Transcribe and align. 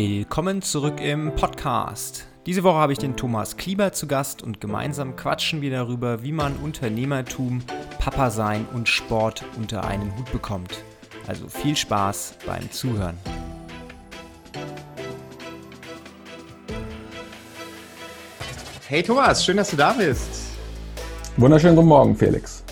Willkommen 0.00 0.62
zurück 0.62 1.00
im 1.00 1.34
Podcast. 1.34 2.24
Diese 2.46 2.62
Woche 2.62 2.76
habe 2.76 2.92
ich 2.92 3.00
den 3.00 3.16
Thomas 3.16 3.56
Klieber 3.56 3.92
zu 3.92 4.06
Gast 4.06 4.44
und 4.44 4.60
gemeinsam 4.60 5.16
quatschen 5.16 5.60
wir 5.60 5.72
darüber, 5.72 6.22
wie 6.22 6.30
man 6.30 6.54
Unternehmertum, 6.54 7.64
Papa 7.98 8.30
sein 8.30 8.64
und 8.72 8.88
Sport 8.88 9.44
unter 9.56 9.82
einen 9.82 10.16
Hut 10.16 10.30
bekommt. 10.30 10.84
Also 11.26 11.48
viel 11.48 11.74
Spaß 11.74 12.36
beim 12.46 12.70
Zuhören. 12.70 13.18
Hey 18.86 19.02
Thomas, 19.02 19.44
schön, 19.44 19.56
dass 19.56 19.72
du 19.72 19.76
da 19.76 19.94
bist. 19.94 20.52
Wunderschönen 21.38 21.74
guten 21.74 21.88
Morgen, 21.88 22.14
Felix. 22.14 22.62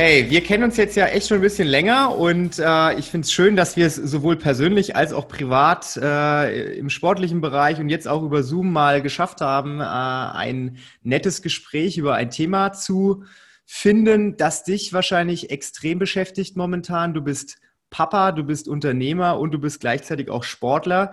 Hey, 0.00 0.30
wir 0.30 0.44
kennen 0.44 0.62
uns 0.62 0.76
jetzt 0.76 0.94
ja 0.94 1.06
echt 1.06 1.26
schon 1.26 1.38
ein 1.38 1.42
bisschen 1.42 1.66
länger 1.66 2.16
und 2.16 2.60
äh, 2.60 2.96
ich 3.00 3.10
finde 3.10 3.24
es 3.24 3.32
schön, 3.32 3.56
dass 3.56 3.76
wir 3.76 3.84
es 3.84 3.96
sowohl 3.96 4.36
persönlich 4.36 4.94
als 4.94 5.12
auch 5.12 5.26
privat 5.26 5.96
äh, 5.96 6.76
im 6.78 6.88
sportlichen 6.88 7.40
Bereich 7.40 7.80
und 7.80 7.88
jetzt 7.88 8.06
auch 8.06 8.22
über 8.22 8.44
Zoom 8.44 8.72
mal 8.72 9.02
geschafft 9.02 9.40
haben, 9.40 9.80
äh, 9.80 9.82
ein 9.82 10.78
nettes 11.02 11.42
Gespräch 11.42 11.98
über 11.98 12.14
ein 12.14 12.30
Thema 12.30 12.72
zu 12.72 13.24
finden, 13.66 14.36
das 14.36 14.62
dich 14.62 14.92
wahrscheinlich 14.92 15.50
extrem 15.50 15.98
beschäftigt 15.98 16.56
momentan. 16.56 17.12
Du 17.12 17.20
bist 17.20 17.58
Papa, 17.90 18.30
du 18.30 18.44
bist 18.44 18.68
Unternehmer 18.68 19.40
und 19.40 19.50
du 19.50 19.58
bist 19.58 19.80
gleichzeitig 19.80 20.30
auch 20.30 20.44
Sportler. 20.44 21.10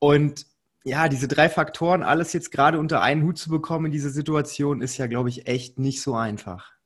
Und 0.00 0.44
ja, 0.84 1.08
diese 1.08 1.28
drei 1.28 1.48
Faktoren, 1.48 2.02
alles 2.02 2.34
jetzt 2.34 2.52
gerade 2.52 2.78
unter 2.78 3.00
einen 3.00 3.22
Hut 3.22 3.38
zu 3.38 3.48
bekommen 3.48 3.86
in 3.86 3.92
dieser 3.92 4.10
Situation, 4.10 4.82
ist 4.82 4.98
ja, 4.98 5.06
glaube 5.06 5.30
ich, 5.30 5.46
echt 5.46 5.78
nicht 5.78 6.02
so 6.02 6.14
einfach. 6.14 6.77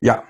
Ja, 0.00 0.22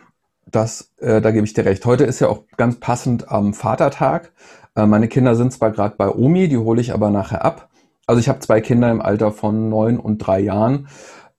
das, 0.51 0.93
äh, 0.98 1.20
da 1.20 1.30
gebe 1.33 1.45
ich 1.45 1.55
dir 1.55 1.65
recht. 1.65 1.84
Heute 1.84 2.05
ist 2.05 2.21
ja 2.21 2.29
auch 2.29 2.45
ganz 2.57 2.79
passend 2.79 3.30
am 3.30 3.52
Vatertag. 3.52 4.32
Äh, 4.77 4.87
meine 4.87 5.09
Kinder 5.09 5.35
sind 5.35 5.52
zwar 5.52 5.71
gerade 5.73 5.96
bei 5.96 6.09
Omi, 6.09 6.49
die 6.49 6.57
hole 6.59 6.80
ich 6.80 6.95
aber 6.95 7.10
nachher 7.10 7.45
ab. 7.45 7.68
Also 8.07 8.21
ich 8.21 8.29
habe 8.29 8.38
zwei 8.38 8.60
Kinder 8.60 8.90
im 8.90 9.01
Alter 9.02 9.32
von 9.32 9.68
neun 9.68 9.99
und 9.99 10.18
drei 10.18 10.38
Jahren, 10.38 10.88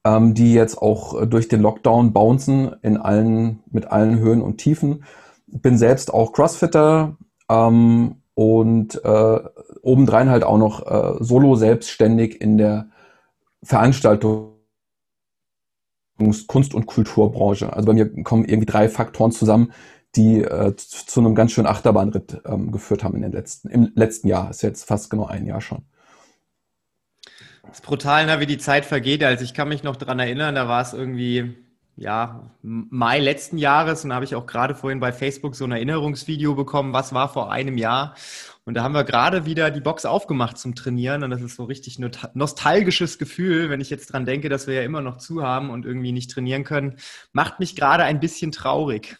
ähm, 0.04 0.34
die 0.34 0.52
jetzt 0.52 0.76
auch 0.76 1.24
durch 1.26 1.48
den 1.48 1.62
Lockdown 1.62 2.12
bouncen 2.12 2.76
in 2.82 2.98
allen, 2.98 3.60
mit 3.70 3.90
allen 3.90 4.18
Höhen 4.18 4.42
und 4.42 4.58
Tiefen. 4.58 5.04
Bin 5.46 5.78
selbst 5.78 6.12
auch 6.12 6.32
Crossfitter 6.34 7.16
ähm, 7.48 8.16
und 8.34 9.02
äh, 9.02 9.40
obendrein 9.82 10.28
halt 10.28 10.44
auch 10.44 10.58
noch 10.58 10.86
äh, 10.86 11.24
solo 11.24 11.54
selbstständig 11.54 12.40
in 12.42 12.58
der 12.58 12.90
Veranstaltung 13.62 14.57
Kunst- 16.18 16.74
und 16.74 16.86
Kulturbranche. 16.86 17.72
Also 17.72 17.86
bei 17.86 17.94
mir 17.94 18.22
kommen 18.24 18.44
irgendwie 18.44 18.66
drei 18.66 18.88
Faktoren 18.88 19.32
zusammen, 19.32 19.72
die 20.16 20.42
äh, 20.42 20.74
zu 20.76 21.20
einem 21.20 21.34
ganz 21.34 21.52
schönen 21.52 21.66
Achterbahnritt 21.66 22.40
ähm, 22.46 22.72
geführt 22.72 23.04
haben 23.04 23.16
in 23.16 23.22
den 23.22 23.32
letzten, 23.32 23.68
im 23.68 23.92
letzten 23.94 24.28
Jahr. 24.28 24.50
Ist 24.50 24.62
jetzt 24.62 24.84
fast 24.84 25.10
genau 25.10 25.26
ein 25.26 25.46
Jahr 25.46 25.60
schon. 25.60 25.82
Das 27.62 27.78
ist 27.78 27.84
brutal, 27.84 28.26
ne, 28.26 28.40
wie 28.40 28.46
die 28.46 28.58
Zeit 28.58 28.86
vergeht. 28.86 29.22
Also 29.22 29.44
ich 29.44 29.54
kann 29.54 29.68
mich 29.68 29.82
noch 29.82 29.96
dran 29.96 30.18
erinnern, 30.18 30.54
da 30.54 30.68
war 30.68 30.80
es 30.80 30.94
irgendwie 30.94 31.54
ja, 31.98 32.50
Mai 32.62 33.18
letzten 33.18 33.58
Jahres 33.58 34.04
und 34.04 34.10
da 34.10 34.16
habe 34.16 34.24
ich 34.24 34.36
auch 34.36 34.46
gerade 34.46 34.76
vorhin 34.76 35.00
bei 35.00 35.12
Facebook 35.12 35.56
so 35.56 35.64
ein 35.64 35.72
Erinnerungsvideo 35.72 36.54
bekommen, 36.54 36.92
was 36.92 37.12
war 37.12 37.28
vor 37.28 37.50
einem 37.50 37.76
Jahr. 37.76 38.14
Und 38.68 38.74
da 38.74 38.82
haben 38.82 38.92
wir 38.92 39.04
gerade 39.04 39.46
wieder 39.46 39.70
die 39.70 39.80
Box 39.80 40.04
aufgemacht 40.04 40.58
zum 40.58 40.74
Trainieren 40.74 41.24
und 41.24 41.30
das 41.30 41.40
ist 41.40 41.56
so 41.56 41.64
richtig 41.64 41.98
nostalgisches 42.34 43.16
Gefühl, 43.16 43.70
wenn 43.70 43.80
ich 43.80 43.88
jetzt 43.88 44.12
dran 44.12 44.26
denke, 44.26 44.50
dass 44.50 44.66
wir 44.66 44.74
ja 44.74 44.82
immer 44.82 45.00
noch 45.00 45.16
zu 45.16 45.42
haben 45.42 45.70
und 45.70 45.86
irgendwie 45.86 46.12
nicht 46.12 46.30
trainieren 46.30 46.64
können. 46.64 46.96
Macht 47.32 47.60
mich 47.60 47.76
gerade 47.76 48.02
ein 48.02 48.20
bisschen 48.20 48.52
traurig. 48.52 49.16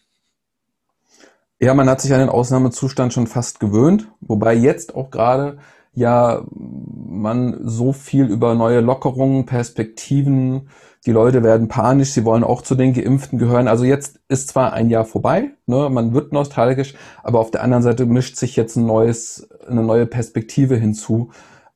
Ja, 1.58 1.72
man 1.72 1.88
hat 1.88 2.02
sich 2.02 2.12
an 2.12 2.20
den 2.20 2.28
Ausnahmezustand 2.28 3.14
schon 3.14 3.26
fast 3.26 3.58
gewöhnt, 3.58 4.08
wobei 4.20 4.52
jetzt 4.52 4.94
auch 4.94 5.10
gerade 5.10 5.56
ja 5.94 6.44
man 6.50 7.66
so 7.66 7.94
viel 7.94 8.26
über 8.26 8.54
neue 8.54 8.80
Lockerungen, 8.80 9.46
Perspektiven, 9.46 10.68
die 11.06 11.12
Leute 11.12 11.42
werden 11.42 11.68
panisch, 11.68 12.10
sie 12.10 12.24
wollen 12.24 12.44
auch 12.44 12.62
zu 12.62 12.74
den 12.74 12.92
Geimpften 12.92 13.38
gehören. 13.38 13.68
Also 13.68 13.84
jetzt 13.84 14.20
ist 14.28 14.48
zwar 14.48 14.72
ein 14.72 14.90
Jahr 14.90 15.04
vorbei, 15.04 15.50
ne, 15.66 15.88
man 15.90 16.14
wird 16.14 16.32
nostalgisch, 16.32 16.94
aber 17.22 17.40
auf 17.40 17.50
der 17.50 17.62
anderen 17.62 17.82
Seite 17.82 18.06
mischt 18.06 18.36
sich 18.36 18.56
jetzt 18.56 18.76
ein 18.76 18.86
neues, 18.86 19.48
eine 19.66 19.82
neue 19.82 20.06
Perspektive 20.06 20.76
hinzu, 20.76 21.30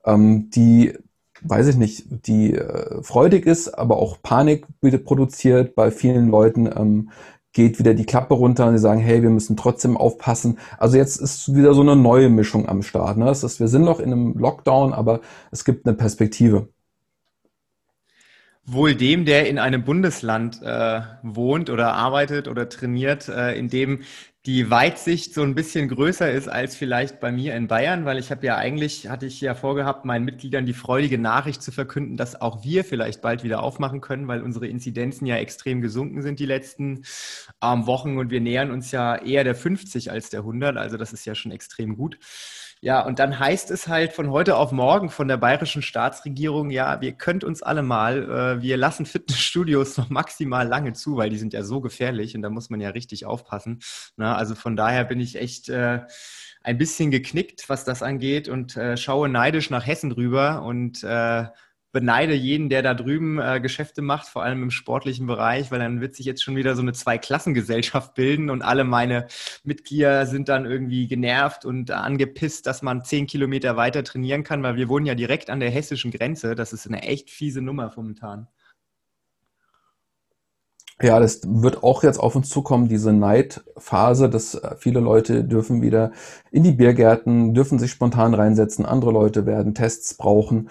ähm, 0.05 0.50
die, 0.50 0.93
weiß 1.43 1.69
ich 1.69 1.77
nicht, 1.77 2.27
die 2.27 2.55
äh, 2.55 3.03
freudig 3.03 3.47
ist, 3.47 3.69
aber 3.69 3.97
auch 3.97 4.22
Panik 4.22 4.66
produziert 5.05 5.75
bei 5.75 5.91
vielen 5.91 6.28
Leuten. 6.28 6.66
Ähm, 6.66 7.10
geht 7.53 7.78
wieder 7.78 7.94
die 7.94 8.06
Klappe 8.06 8.34
runter 8.34 8.66
und 8.66 8.77
sie 8.77 8.83
sagen, 8.83 9.00
hey, 9.00 9.22
wir 9.22 9.31
müssen 9.31 9.56
trotzdem 9.56 9.97
aufpassen. 9.97 10.59
Also 10.78 10.97
jetzt 10.97 11.16
ist 11.16 11.54
wieder 11.54 11.75
so 11.75 11.83
eine 11.83 11.97
neue 11.97 12.28
Mischung 12.31 12.69
am 12.69 12.83
Start. 12.83 13.19
Ne? 13.19 13.28
Es 13.28 13.44
ist, 13.44 13.60
wir 13.60 13.69
sind 13.69 13.83
noch 13.83 14.00
in 14.00 14.12
einem 14.12 14.39
Lockdown, 14.39 14.93
aber 14.93 15.21
es 15.50 15.65
gibt 15.65 15.87
eine 15.87 15.94
Perspektive. 15.94 16.69
Wohl 18.65 18.95
dem, 18.95 19.25
der 19.25 19.49
in 19.49 19.59
einem 19.59 19.84
Bundesland 19.84 20.62
äh, 20.62 21.00
wohnt 21.23 21.69
oder 21.69 21.95
arbeitet 21.95 22.47
oder 22.47 22.69
trainiert, 22.69 23.28
äh, 23.28 23.59
in 23.59 23.69
dem 23.69 24.03
die 24.47 24.71
Weitsicht 24.71 25.34
so 25.34 25.43
ein 25.43 25.55
bisschen 25.55 25.89
größer 25.89 26.31
ist 26.31 26.49
als 26.49 26.75
vielleicht 26.75 27.21
bei 27.21 27.31
mir 27.31 27.55
in 27.55 27.69
Bayern, 27.69 28.05
weil 28.05 28.19
ich 28.19 28.33
habe 28.33 28.45
ja 28.45 28.56
eigentlich, 28.56 29.09
hatte 29.09 29.27
ich 29.27 29.41
ja 29.41 29.55
vorgehabt, 29.55 30.05
meinen 30.05 30.25
Mitgliedern 30.25 30.67
die 30.67 30.72
freudige 30.75 31.17
Nachricht 31.19 31.62
zu 31.62 31.71
verkünden, 31.71 32.17
dass 32.17 32.41
auch 32.41 32.65
wir 32.65 32.84
vielleicht 32.84 33.21
bald 33.21 33.45
wieder 33.45 33.62
aufmachen 33.62 34.01
können, 34.01 34.27
weil 34.27 34.43
unsere 34.43 34.67
Inzidenzen 34.67 35.27
ja 35.27 35.37
extrem 35.37 35.81
gesunken 35.81 36.22
sind 36.22 36.41
die 36.41 36.47
letzten 36.47 37.05
ähm, 37.62 37.87
Wochen 37.87 38.19
und 38.19 38.31
wir 38.31 38.41
nähern 38.41 38.72
uns 38.72 38.91
ja 38.91 39.17
eher 39.17 39.45
der 39.45 39.55
50 39.55 40.11
als 40.11 40.31
der 40.31 40.41
100, 40.41 40.77
also 40.77 40.97
das 40.97 41.12
ist 41.12 41.25
ja 41.25 41.37
schon 41.37 41.53
extrem 41.53 41.97
gut. 41.97 42.19
Ja, 42.84 43.06
und 43.06 43.20
dann 43.20 43.38
heißt 43.38 43.70
es 43.70 43.87
halt 43.87 44.12
von 44.12 44.32
heute 44.32 44.56
auf 44.56 44.72
morgen 44.72 45.09
von 45.09 45.28
der 45.28 45.37
bayerischen 45.37 45.82
Staatsregierung, 45.82 46.70
ja, 46.70 47.00
wir 47.00 47.12
könnt 47.12 47.44
uns 47.44 47.62
alle 47.62 47.84
mal, 47.84 48.59
äh, 48.59 48.60
wir 48.60 48.76
lassen 48.76 49.06
Fitnessstudios 49.06 49.98
noch 49.98 50.10
maximal 50.10 50.66
lange 50.66 50.92
zu, 50.92 51.16
weil 51.16 51.31
die 51.31 51.38
sind 51.38 51.53
ja 51.53 51.62
so 51.62 51.81
gefährlich 51.81 52.34
und 52.34 52.42
da 52.42 52.50
muss 52.50 52.71
man 52.71 52.81
ja 52.81 52.91
richtig 52.91 53.25
aufpassen. 53.25 53.78
Na, 54.16 54.34
also 54.37 54.56
von 54.56 54.75
daher 54.75 55.04
bin 55.04 55.21
ich 55.21 55.37
echt 55.37 55.69
äh, 55.69 56.00
ein 56.65 56.76
bisschen 56.76 57.12
geknickt, 57.12 57.69
was 57.69 57.84
das 57.84 58.03
angeht 58.03 58.48
und 58.48 58.76
äh, 58.76 58.97
schaue 58.97 59.28
neidisch 59.28 59.71
nach 59.71 59.87
Hessen 59.87 60.10
rüber 60.10 60.62
und 60.62 61.04
äh, 61.04 61.47
beneide 61.92 62.34
jeden, 62.34 62.70
der 62.70 62.82
da 62.82 62.94
drüben 62.94 63.38
äh, 63.38 63.60
Geschäfte 63.60 64.03
macht, 64.03 64.26
vor 64.26 64.42
allem 64.42 64.62
im 64.62 64.70
sportlichen 64.70 65.26
Bereich, 65.26 65.70
weil 65.70 65.78
dann 65.78 66.00
wird 66.00 66.16
sich 66.16 66.26
jetzt 66.26 66.42
schon 66.42 66.56
wieder 66.56 66.75
so 66.75 66.82
eine 66.82 66.94
Zweiklassengesellschaft 66.94 68.14
bilden 68.14 68.50
und 68.50 68.62
alle 68.62 68.84
meine 68.84 69.26
Mitglieder 69.62 70.26
sind 70.26 70.48
dann 70.48 70.64
irgendwie 70.64 71.06
genervt 71.06 71.64
und 71.64 71.91
angepisst, 71.91 72.66
dass 72.66 72.82
man 72.82 73.04
zehn 73.04 73.26
Kilometer 73.26 73.76
weiter 73.76 74.03
trainieren 74.03 74.42
kann, 74.42 74.62
weil 74.62 74.76
wir 74.76 74.88
wohnen 74.88 75.06
ja 75.06 75.14
direkt 75.14 75.50
an 75.50 75.60
der 75.60 75.70
hessischen 75.70 76.10
Grenze. 76.10 76.54
Das 76.54 76.72
ist 76.72 76.86
eine 76.86 77.03
echt 77.03 77.30
fiese 77.30 77.60
Nummer 77.60 77.92
momentan. 77.94 78.48
Ja, 81.00 81.19
das 81.19 81.41
wird 81.44 81.82
auch 81.82 82.04
jetzt 82.04 82.20
auf 82.20 82.36
uns 82.36 82.48
zukommen, 82.48 82.86
diese 82.86 83.12
Neidphase, 83.12 84.30
dass 84.30 84.54
äh, 84.54 84.76
viele 84.78 85.00
Leute 85.00 85.42
dürfen 85.42 85.82
wieder 85.82 86.12
in 86.53 86.62
die 86.62 86.72
Biergärten, 86.72 87.54
dürfen 87.54 87.80
sich 87.80 87.91
spontan 87.91 88.34
reinsetzen, 88.34 88.86
andere 88.86 89.10
Leute 89.10 89.44
werden 89.44 89.74
Tests 89.74 90.14
brauchen 90.14 90.69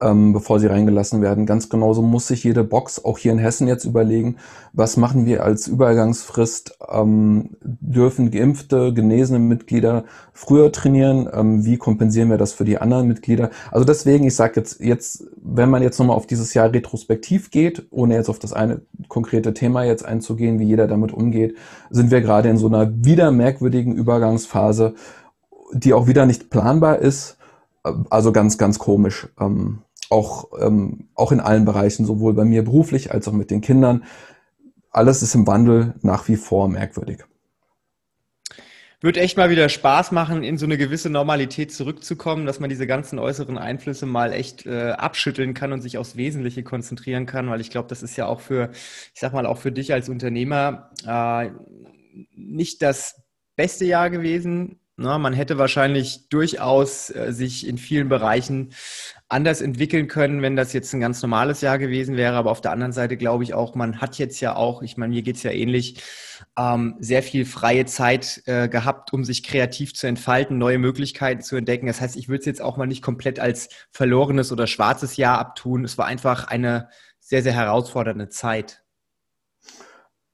ähm, 0.00 0.34
bevor 0.34 0.60
sie 0.60 0.66
reingelassen 0.66 1.22
werden. 1.22 1.46
Ganz 1.46 1.70
genauso 1.70 2.02
muss 2.02 2.26
sich 2.26 2.44
jede 2.44 2.64
Box 2.64 3.02
auch 3.02 3.16
hier 3.16 3.32
in 3.32 3.38
Hessen 3.38 3.66
jetzt 3.66 3.86
überlegen, 3.86 4.36
was 4.74 4.98
machen 4.98 5.24
wir 5.24 5.42
als 5.42 5.68
Übergangsfrist? 5.68 6.78
Ähm, 6.90 7.56
dürfen 7.62 8.30
geimpfte, 8.30 8.92
genesene 8.92 9.38
Mitglieder 9.38 10.04
früher 10.34 10.70
trainieren? 10.70 11.28
Ähm, 11.32 11.64
wie 11.64 11.78
kompensieren 11.78 12.28
wir 12.28 12.36
das 12.36 12.52
für 12.52 12.66
die 12.66 12.76
anderen 12.78 13.08
Mitglieder? 13.08 13.50
Also 13.70 13.86
deswegen, 13.86 14.26
ich 14.26 14.34
sage 14.34 14.54
jetzt, 14.56 14.80
jetzt, 14.80 15.24
wenn 15.42 15.70
man 15.70 15.82
jetzt 15.82 15.98
nochmal 15.98 16.16
auf 16.16 16.26
dieses 16.26 16.52
Jahr 16.52 16.72
retrospektiv 16.72 17.50
geht, 17.50 17.86
ohne 17.90 18.16
jetzt 18.16 18.28
auf 18.28 18.38
das 18.38 18.52
eine 18.52 18.82
konkrete 19.08 19.54
Thema 19.54 19.84
jetzt 19.84 20.04
einzugehen, 20.04 20.58
wie 20.58 20.64
jeder 20.64 20.88
damit 20.88 21.12
umgeht, 21.12 21.56
sind 21.88 22.10
wir 22.10 22.20
gerade 22.20 22.50
in 22.50 22.58
so 22.58 22.66
einer 22.66 22.92
wieder 23.02 23.30
merkwürdigen 23.30 23.94
Übergangsphase, 23.94 24.94
die 25.72 25.94
auch 25.94 26.06
wieder 26.06 26.26
nicht 26.26 26.50
planbar 26.50 26.98
ist. 26.98 27.38
Also 28.10 28.32
ganz, 28.32 28.58
ganz 28.58 28.78
komisch. 28.78 29.28
Ähm, 29.40 29.78
auch, 30.10 30.48
ähm, 30.60 31.08
auch 31.14 31.32
in 31.32 31.40
allen 31.40 31.64
Bereichen, 31.64 32.06
sowohl 32.06 32.34
bei 32.34 32.44
mir 32.44 32.64
beruflich 32.64 33.12
als 33.12 33.28
auch 33.28 33.32
mit 33.32 33.50
den 33.50 33.60
Kindern. 33.60 34.04
Alles 34.90 35.22
ist 35.22 35.34
im 35.34 35.46
Wandel 35.46 35.94
nach 36.02 36.28
wie 36.28 36.36
vor 36.36 36.68
merkwürdig. 36.68 37.24
Wird 39.02 39.18
echt 39.18 39.36
mal 39.36 39.50
wieder 39.50 39.68
Spaß 39.68 40.10
machen, 40.12 40.42
in 40.42 40.56
so 40.56 40.64
eine 40.64 40.78
gewisse 40.78 41.10
Normalität 41.10 41.70
zurückzukommen, 41.70 42.46
dass 42.46 42.60
man 42.60 42.70
diese 42.70 42.86
ganzen 42.86 43.18
äußeren 43.18 43.58
Einflüsse 43.58 44.06
mal 44.06 44.32
echt 44.32 44.64
äh, 44.64 44.92
abschütteln 44.92 45.52
kann 45.52 45.72
und 45.72 45.82
sich 45.82 45.98
aufs 45.98 46.16
Wesentliche 46.16 46.62
konzentrieren 46.62 47.26
kann, 47.26 47.50
weil 47.50 47.60
ich 47.60 47.68
glaube, 47.68 47.88
das 47.88 48.02
ist 48.02 48.16
ja 48.16 48.26
auch 48.26 48.40
für, 48.40 48.70
ich 48.72 49.20
sag 49.20 49.34
mal, 49.34 49.44
auch 49.44 49.58
für 49.58 49.70
dich 49.70 49.92
als 49.92 50.08
Unternehmer 50.08 50.90
äh, 51.06 51.50
nicht 52.34 52.80
das 52.80 53.22
beste 53.54 53.84
Jahr 53.84 54.08
gewesen, 54.08 54.80
Na, 54.98 55.18
man 55.18 55.34
hätte 55.34 55.58
wahrscheinlich 55.58 56.30
durchaus 56.30 57.10
äh, 57.10 57.30
sich 57.30 57.66
in 57.66 57.76
vielen 57.76 58.08
Bereichen 58.08 58.72
anders 59.28 59.60
entwickeln 59.60 60.08
können, 60.08 60.40
wenn 60.40 60.56
das 60.56 60.72
jetzt 60.72 60.94
ein 60.94 61.00
ganz 61.00 61.20
normales 61.20 61.60
Jahr 61.60 61.78
gewesen 61.78 62.16
wäre. 62.16 62.34
Aber 62.34 62.50
auf 62.50 62.62
der 62.62 62.72
anderen 62.72 62.92
Seite 62.92 63.18
glaube 63.18 63.44
ich 63.44 63.52
auch, 63.52 63.74
man 63.74 64.00
hat 64.00 64.16
jetzt 64.16 64.40
ja 64.40 64.56
auch, 64.56 64.80
ich 64.80 64.96
meine, 64.96 65.12
mir 65.14 65.20
geht's 65.20 65.42
ja 65.42 65.50
ähnlich, 65.50 66.02
ähm, 66.56 66.96
sehr 66.98 67.22
viel 67.22 67.44
freie 67.44 67.84
Zeit 67.84 68.42
äh, 68.46 68.68
gehabt, 68.68 69.12
um 69.12 69.22
sich 69.22 69.42
kreativ 69.42 69.92
zu 69.92 70.06
entfalten, 70.06 70.56
neue 70.56 70.78
Möglichkeiten 70.78 71.42
zu 71.42 71.56
entdecken. 71.56 71.88
Das 71.88 72.00
heißt, 72.00 72.16
ich 72.16 72.30
würde 72.30 72.40
es 72.40 72.46
jetzt 72.46 72.62
auch 72.62 72.78
mal 72.78 72.86
nicht 72.86 73.02
komplett 73.02 73.38
als 73.38 73.68
verlorenes 73.90 74.50
oder 74.50 74.66
schwarzes 74.66 75.18
Jahr 75.18 75.38
abtun. 75.38 75.84
Es 75.84 75.98
war 75.98 76.06
einfach 76.06 76.44
eine 76.44 76.88
sehr, 77.20 77.42
sehr 77.42 77.52
herausfordernde 77.52 78.30
Zeit. 78.30 78.82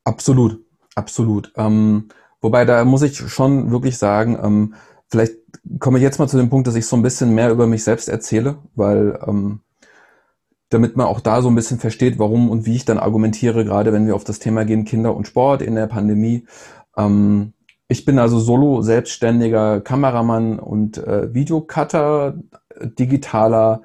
Absolut, 0.05 0.65
absolut. 0.95 1.53
Ähm, 1.57 2.11
wobei 2.43 2.67
da 2.67 2.85
muss 2.85 3.03
ich 3.03 3.17
schon 3.17 3.71
wirklich 3.71 3.97
sagen, 3.97 4.39
ähm, 4.43 4.75
vielleicht 5.09 5.35
komme 5.79 5.99
ich 5.99 6.03
jetzt 6.03 6.19
mal 6.19 6.29
zu 6.29 6.37
dem 6.37 6.51
Punkt, 6.51 6.67
dass 6.67 6.75
ich 6.75 6.87
so 6.87 6.97
ein 6.97 7.03
bisschen 7.03 7.35
mehr 7.35 7.51
über 7.51 7.67
mich 7.67 7.85
selbst 7.85 8.09
erzähle, 8.09 8.59
weil 8.75 9.19
ähm, 9.27 9.61
damit 10.69 10.97
man 10.97 11.07
auch 11.07 11.21
da 11.21 11.43
so 11.43 11.49
ein 11.49 11.55
bisschen 11.55 11.79
versteht, 11.79 12.19
warum 12.19 12.51
und 12.51 12.67
wie 12.67 12.77
ich 12.77 12.85
dann 12.85 12.99
argumentiere, 12.99 13.65
gerade 13.65 13.93
wenn 13.93 14.07
wir 14.07 14.17
auf 14.17 14.25
das 14.25 14.39
Thema 14.39 14.65
gehen, 14.65 14.85
Kinder 14.85 15.15
und 15.15 15.27
Sport 15.27 15.63
in 15.63 15.75
der 15.75 15.87
Pandemie. 15.87 16.47
Ähm, 16.97 17.53
ich 17.89 18.05
bin 18.05 18.19
also 18.19 18.39
solo 18.39 18.81
selbstständiger 18.81 19.81
Kameramann 19.83 20.59
und 20.59 20.99
äh, 20.99 21.33
Videocutter, 21.35 22.35
digitaler 22.81 23.83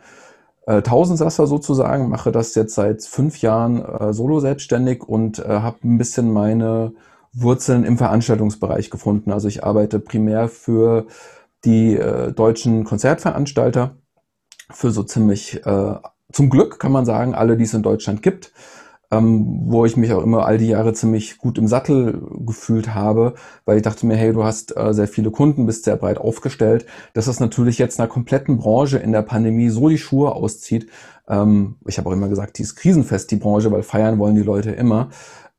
äh, 0.65 0.81
Tausendsasser 0.81 1.45
sozusagen, 1.45 2.10
mache 2.10 2.31
das 2.31 2.56
jetzt 2.56 2.75
seit 2.75 3.03
fünf 3.03 3.42
Jahren 3.42 3.83
äh, 3.83 4.13
solo 4.13 4.39
selbstständig 4.39 5.03
und 5.03 5.39
äh, 5.39 5.48
habe 5.48 5.80
ein 5.83 5.98
bisschen 5.98 6.31
meine 6.31 6.94
Wurzeln 7.33 7.83
im 7.83 7.97
Veranstaltungsbereich 7.97 8.89
gefunden. 8.89 9.31
Also 9.31 9.47
ich 9.47 9.63
arbeite 9.63 10.00
primär 10.00 10.50
für 10.50 11.07
die 11.65 11.95
äh, 11.95 12.31
deutschen 12.31 12.83
Konzertveranstalter, 12.83 13.97
für 14.71 14.91
so 14.91 15.03
ziemlich 15.03 15.65
äh, 15.65 15.95
zum 16.31 16.50
Glück 16.50 16.79
kann 16.79 16.91
man 16.91 17.06
sagen, 17.06 17.35
alle, 17.35 17.57
die 17.57 17.63
es 17.63 17.74
in 17.74 17.83
Deutschland 17.83 18.21
gibt, 18.21 18.51
ähm, 19.12 19.63
wo 19.68 19.85
ich 19.85 19.95
mich 19.95 20.12
auch 20.12 20.21
immer 20.21 20.45
all 20.45 20.57
die 20.57 20.68
Jahre 20.68 20.94
ziemlich 20.94 21.38
gut 21.38 21.57
im 21.57 21.68
Sattel 21.68 22.21
gefühlt 22.45 22.94
habe, 22.94 23.35
weil 23.63 23.77
ich 23.77 23.83
dachte 23.83 24.06
mir, 24.06 24.18
hey, 24.18 24.33
du 24.33 24.44
hast 24.44 24.75
äh, 24.75 24.94
sehr 24.94 25.07
viele 25.07 25.31
Kunden, 25.31 25.65
bist 25.65 25.85
sehr 25.85 25.95
breit 25.95 26.18
aufgestellt, 26.18 26.85
dass 27.13 27.25
das 27.25 27.39
natürlich 27.39 27.77
jetzt 27.77 28.00
einer 28.00 28.09
kompletten 28.09 28.57
Branche 28.57 28.97
in 28.97 29.13
der 29.13 29.21
Pandemie 29.21 29.69
so 29.69 29.88
die 29.88 29.97
Schuhe 29.97 30.33
auszieht. 30.33 30.89
Ähm, 31.29 31.77
ich 31.88 31.97
habe 31.97 32.09
auch 32.09 32.13
immer 32.13 32.27
gesagt, 32.27 32.57
die 32.57 32.63
ist 32.63 32.75
krisenfest, 32.75 33.31
die 33.31 33.38
Branche, 33.38 33.71
weil 33.71 33.83
feiern 33.83 34.19
wollen 34.19 34.35
die 34.35 34.44
Leute 34.44 34.71
immer. 34.71 35.09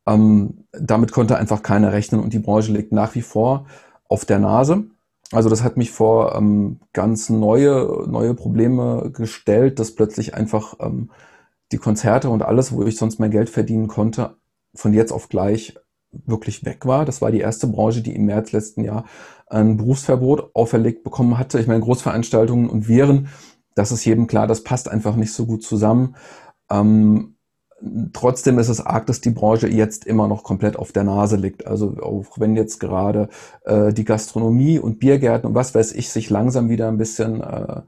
Ähm, 0.09 0.65
damit 0.73 1.13
konnte 1.13 1.37
einfach 1.37 1.63
keiner 1.63 1.93
rechnen 1.93 2.23
und 2.23 2.33
die 2.33 2.39
Branche 2.39 2.73
liegt 2.73 2.93
nach 2.93 3.15
wie 3.15 3.23
vor 3.23 3.67
auf 4.09 4.25
der 4.25 4.39
Nase. 4.39 4.85
Also 5.33 5.51
das 5.51 5.63
hat 5.63 5.77
mich 5.77 5.91
vor 5.91 6.35
ähm, 6.35 6.81
ganz 6.95 7.29
neue, 7.29 8.07
neue 8.09 8.33
Probleme 8.33 9.11
gestellt, 9.13 9.79
dass 9.79 9.95
plötzlich 9.95 10.35
einfach 10.35 10.75
ähm, 10.81 11.11
die 11.71 11.77
Konzerte 11.77 12.31
und 12.31 12.43
alles, 12.43 12.73
wo 12.73 12.83
ich 12.85 12.97
sonst 12.97 13.21
mein 13.21 13.31
Geld 13.31 13.51
verdienen 13.51 13.89
konnte, 13.89 14.37
von 14.75 14.95
jetzt 14.95 15.13
auf 15.13 15.29
gleich 15.29 15.75
wirklich 16.11 16.65
weg 16.65 16.87
war. 16.87 17.05
Das 17.05 17.21
war 17.21 17.31
die 17.31 17.41
erste 17.41 17.67
Branche, 17.67 18.01
die 18.01 18.15
im 18.15 18.25
März 18.25 18.53
letzten 18.53 18.85
Jahr 18.85 19.05
ein 19.49 19.77
Berufsverbot 19.77 20.55
auferlegt 20.55 21.05
bekommen 21.05 21.37
hatte. 21.37 21.61
Ich 21.61 21.67
meine, 21.67 21.81
Großveranstaltungen 21.81 22.71
und 22.71 22.89
Viren, 22.89 23.29
das 23.75 23.93
ist 23.93 24.07
jedem 24.07 24.27
klar, 24.27 24.47
das 24.47 24.65
passt 24.65 24.89
einfach 24.89 25.17
nicht 25.17 25.35
so 25.35 25.45
gut 25.45 25.63
zusammen. 25.63 26.17
Ähm, 26.71 27.37
Trotzdem 28.13 28.59
ist 28.59 28.69
es 28.69 28.85
arg, 28.85 29.07
dass 29.07 29.21
die 29.21 29.31
Branche 29.31 29.69
jetzt 29.69 30.05
immer 30.05 30.27
noch 30.27 30.43
komplett 30.43 30.77
auf 30.77 30.91
der 30.91 31.05
Nase 31.05 31.37
liegt. 31.37 31.67
Also 31.67 31.97
auch 32.03 32.39
wenn 32.39 32.57
jetzt 32.57 32.81
gerade 32.81 33.29
äh, 33.65 33.93
die 33.93 34.05
Gastronomie 34.05 34.79
und 34.81 34.99
Biergärten 34.99 35.47
und 35.49 35.55
was 35.55 35.75
weiß 35.75 35.93
ich 35.93 36.11
sich 36.11 36.29
langsam 36.29 36.69
wieder 36.69 36.89
ein 36.89 36.99
bisschen 36.99 37.41
äh, 37.41 37.83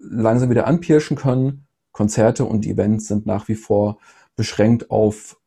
langsam 0.00 0.50
wieder 0.50 0.66
anpirschen 0.66 1.16
können. 1.16 1.66
Konzerte 1.92 2.44
und 2.44 2.66
Events 2.66 3.06
sind 3.06 3.26
nach 3.26 3.48
wie 3.48 3.54
vor 3.54 3.98
beschränkt 4.34 4.90
auf 4.90 5.40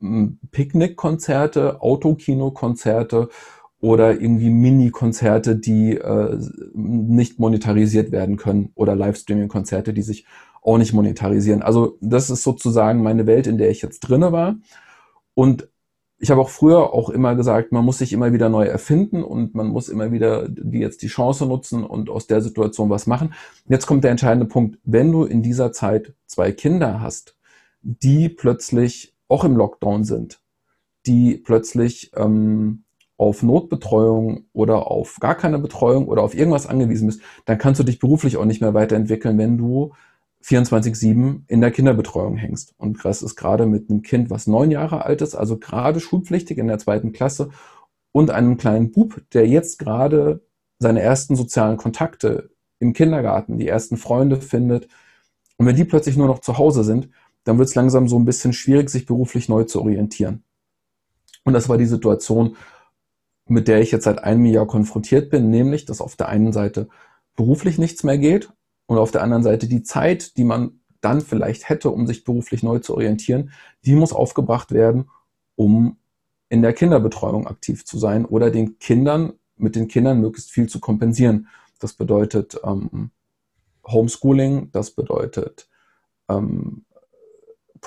hm, 0.00 0.38
Picknickkonzerte, 0.50 1.80
Autokinokonzerte 1.80 3.28
oder 3.84 4.18
irgendwie 4.18 4.48
Mini-Konzerte, 4.48 5.56
die 5.56 5.98
äh, 5.98 6.38
nicht 6.72 7.38
monetarisiert 7.38 8.12
werden 8.12 8.38
können 8.38 8.70
oder 8.76 8.96
Livestreaming-Konzerte, 8.96 9.92
die 9.92 10.00
sich 10.00 10.24
auch 10.62 10.78
nicht 10.78 10.94
monetarisieren. 10.94 11.60
Also 11.60 11.98
das 12.00 12.30
ist 12.30 12.44
sozusagen 12.44 13.02
meine 13.02 13.26
Welt, 13.26 13.46
in 13.46 13.58
der 13.58 13.68
ich 13.68 13.82
jetzt 13.82 14.00
drinne 14.00 14.32
war. 14.32 14.56
Und 15.34 15.68
ich 16.18 16.30
habe 16.30 16.40
auch 16.40 16.48
früher 16.48 16.94
auch 16.94 17.10
immer 17.10 17.34
gesagt, 17.34 17.72
man 17.72 17.84
muss 17.84 17.98
sich 17.98 18.14
immer 18.14 18.32
wieder 18.32 18.48
neu 18.48 18.64
erfinden 18.64 19.22
und 19.22 19.54
man 19.54 19.66
muss 19.66 19.90
immer 19.90 20.12
wieder 20.12 20.48
die 20.48 20.78
jetzt 20.78 21.02
die 21.02 21.08
Chance 21.08 21.44
nutzen 21.44 21.84
und 21.84 22.08
aus 22.08 22.26
der 22.26 22.40
Situation 22.40 22.88
was 22.88 23.06
machen. 23.06 23.34
Jetzt 23.68 23.84
kommt 23.84 24.02
der 24.02 24.12
entscheidende 24.12 24.46
Punkt. 24.46 24.78
Wenn 24.84 25.12
du 25.12 25.24
in 25.24 25.42
dieser 25.42 25.72
Zeit 25.72 26.14
zwei 26.24 26.52
Kinder 26.52 27.02
hast, 27.02 27.36
die 27.82 28.30
plötzlich 28.30 29.14
auch 29.28 29.44
im 29.44 29.58
Lockdown 29.58 30.04
sind, 30.04 30.40
die 31.04 31.36
plötzlich 31.36 32.12
ähm, 32.16 32.83
auf 33.24 33.42
Notbetreuung 33.42 34.44
oder 34.52 34.90
auf 34.90 35.16
gar 35.18 35.34
keine 35.34 35.58
Betreuung 35.58 36.08
oder 36.08 36.22
auf 36.22 36.34
irgendwas 36.34 36.66
angewiesen 36.66 37.06
bist, 37.06 37.20
dann 37.46 37.58
kannst 37.58 37.80
du 37.80 37.84
dich 37.84 37.98
beruflich 37.98 38.36
auch 38.36 38.44
nicht 38.44 38.60
mehr 38.60 38.74
weiterentwickeln, 38.74 39.38
wenn 39.38 39.56
du 39.56 39.92
24-7 40.44 41.44
in 41.48 41.60
der 41.62 41.70
Kinderbetreuung 41.70 42.36
hängst. 42.36 42.74
Und 42.76 43.02
das 43.04 43.22
ist 43.22 43.34
gerade 43.34 43.64
mit 43.66 43.88
einem 43.88 44.02
Kind, 44.02 44.28
was 44.28 44.46
neun 44.46 44.70
Jahre 44.70 45.04
alt 45.04 45.22
ist, 45.22 45.34
also 45.34 45.58
gerade 45.58 46.00
schulpflichtig 46.00 46.58
in 46.58 46.68
der 46.68 46.78
zweiten 46.78 47.12
Klasse 47.12 47.50
und 48.12 48.30
einem 48.30 48.58
kleinen 48.58 48.92
Bub, 48.92 49.22
der 49.32 49.48
jetzt 49.48 49.78
gerade 49.78 50.42
seine 50.78 51.00
ersten 51.00 51.34
sozialen 51.34 51.78
Kontakte 51.78 52.50
im 52.78 52.92
Kindergarten, 52.92 53.58
die 53.58 53.68
ersten 53.68 53.96
Freunde 53.96 54.40
findet. 54.40 54.88
Und 55.56 55.66
wenn 55.66 55.76
die 55.76 55.84
plötzlich 55.84 56.18
nur 56.18 56.26
noch 56.26 56.40
zu 56.40 56.58
Hause 56.58 56.84
sind, 56.84 57.08
dann 57.44 57.56
wird 57.56 57.68
es 57.68 57.74
langsam 57.74 58.06
so 58.06 58.18
ein 58.18 58.26
bisschen 58.26 58.52
schwierig, 58.52 58.90
sich 58.90 59.06
beruflich 59.06 59.48
neu 59.48 59.64
zu 59.64 59.80
orientieren. 59.80 60.42
Und 61.44 61.52
das 61.54 61.68
war 61.68 61.78
die 61.78 61.86
Situation, 61.86 62.56
mit 63.46 63.68
der 63.68 63.80
ich 63.80 63.90
jetzt 63.90 64.04
seit 64.04 64.24
einem 64.24 64.44
Jahr 64.44 64.66
konfrontiert 64.66 65.30
bin, 65.30 65.50
nämlich, 65.50 65.84
dass 65.84 66.00
auf 66.00 66.16
der 66.16 66.28
einen 66.28 66.52
Seite 66.52 66.88
beruflich 67.36 67.78
nichts 67.78 68.02
mehr 68.04 68.18
geht 68.18 68.50
und 68.86 68.98
auf 68.98 69.10
der 69.10 69.22
anderen 69.22 69.42
Seite 69.42 69.68
die 69.68 69.82
Zeit, 69.82 70.36
die 70.36 70.44
man 70.44 70.80
dann 71.00 71.20
vielleicht 71.20 71.68
hätte, 71.68 71.90
um 71.90 72.06
sich 72.06 72.24
beruflich 72.24 72.62
neu 72.62 72.78
zu 72.78 72.94
orientieren, 72.94 73.50
die 73.84 73.94
muss 73.94 74.12
aufgebracht 74.12 74.72
werden, 74.72 75.10
um 75.56 75.98
in 76.48 76.62
der 76.62 76.72
Kinderbetreuung 76.72 77.46
aktiv 77.46 77.84
zu 77.84 77.98
sein 77.98 78.24
oder 78.24 78.50
den 78.50 78.78
Kindern, 78.78 79.34
mit 79.56 79.76
den 79.76 79.88
Kindern 79.88 80.20
möglichst 80.20 80.50
viel 80.50 80.68
zu 80.68 80.80
kompensieren. 80.80 81.48
Das 81.78 81.92
bedeutet 81.92 82.58
ähm, 82.64 83.10
Homeschooling, 83.86 84.70
das 84.72 84.92
bedeutet 84.92 85.68
ähm, 86.28 86.83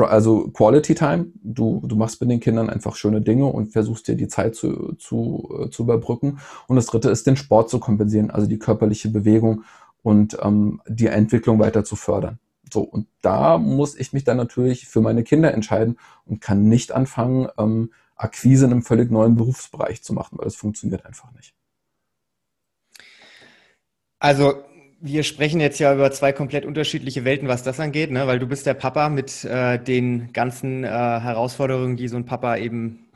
also 0.06 0.50
Quality 0.50 0.96
Time. 0.96 1.28
Du, 1.44 1.82
du 1.86 1.96
machst 1.96 2.22
mit 2.22 2.30
den 2.30 2.40
Kindern 2.40 2.70
einfach 2.70 2.96
schöne 2.96 3.22
Dinge 3.22 3.46
und 3.46 3.68
versuchst 3.72 4.08
dir 4.08 4.16
die 4.16 4.28
Zeit 4.28 4.56
zu, 4.56 4.94
zu, 4.94 5.50
äh, 5.60 5.70
zu 5.70 5.84
überbrücken. 5.84 6.40
Und 6.68 6.76
das 6.76 6.86
dritte 6.86 7.10
ist, 7.10 7.26
den 7.26 7.36
Sport 7.36 7.70
zu 7.70 7.80
kompensieren, 7.80 8.30
also 8.30 8.48
die 8.48 8.60
körperliche 8.60 9.10
Bewegung 9.10 9.64
und 10.04 10.38
ähm, 10.42 10.82
die 10.88 11.08
Entwicklung 11.08 11.60
weiter 11.60 11.84
zu 11.84 11.96
fördern. 11.96 12.40
So, 12.72 12.82
und 12.82 13.08
da 13.22 13.58
muss 13.58 13.96
ich 13.96 14.14
mich 14.14 14.24
dann 14.24 14.38
natürlich 14.38 14.88
für 14.88 15.02
meine 15.02 15.24
Kinder 15.24 15.54
entscheiden 15.54 15.98
und 16.26 16.42
kann 16.42 16.68
nicht 16.68 16.92
anfangen, 16.92 17.48
ähm, 17.58 17.92
Akquise 18.16 18.66
in 18.66 18.72
einem 18.72 18.82
völlig 18.82 19.12
neuen 19.12 19.36
Berufsbereich 19.36 20.04
zu 20.04 20.14
machen, 20.14 20.38
weil 20.38 20.46
das 20.46 20.56
funktioniert 20.56 21.06
einfach 21.06 21.32
nicht. 21.34 21.54
Also 24.20 24.64
wir 25.00 25.24
sprechen 25.24 25.60
jetzt 25.60 25.80
ja 25.80 25.94
über 25.94 26.12
zwei 26.12 26.32
komplett 26.32 26.66
unterschiedliche 26.66 27.26
Welten, 27.26 27.48
was 27.48 27.64
das 27.64 27.80
angeht, 27.80 28.12
ne? 28.12 28.28
weil 28.28 28.40
du 28.40 28.48
bist 28.48 28.66
der 28.66 28.74
Papa 28.74 29.10
mit 29.10 29.44
äh, 29.46 29.78
den 29.78 30.34
ganzen 30.34 30.84
äh, 30.84 30.88
Herausforderungen, 30.88 31.98
die 31.98 32.08
so 32.08 32.18
ein 32.18 32.26
Papa 32.26 32.58
eben 32.58 33.08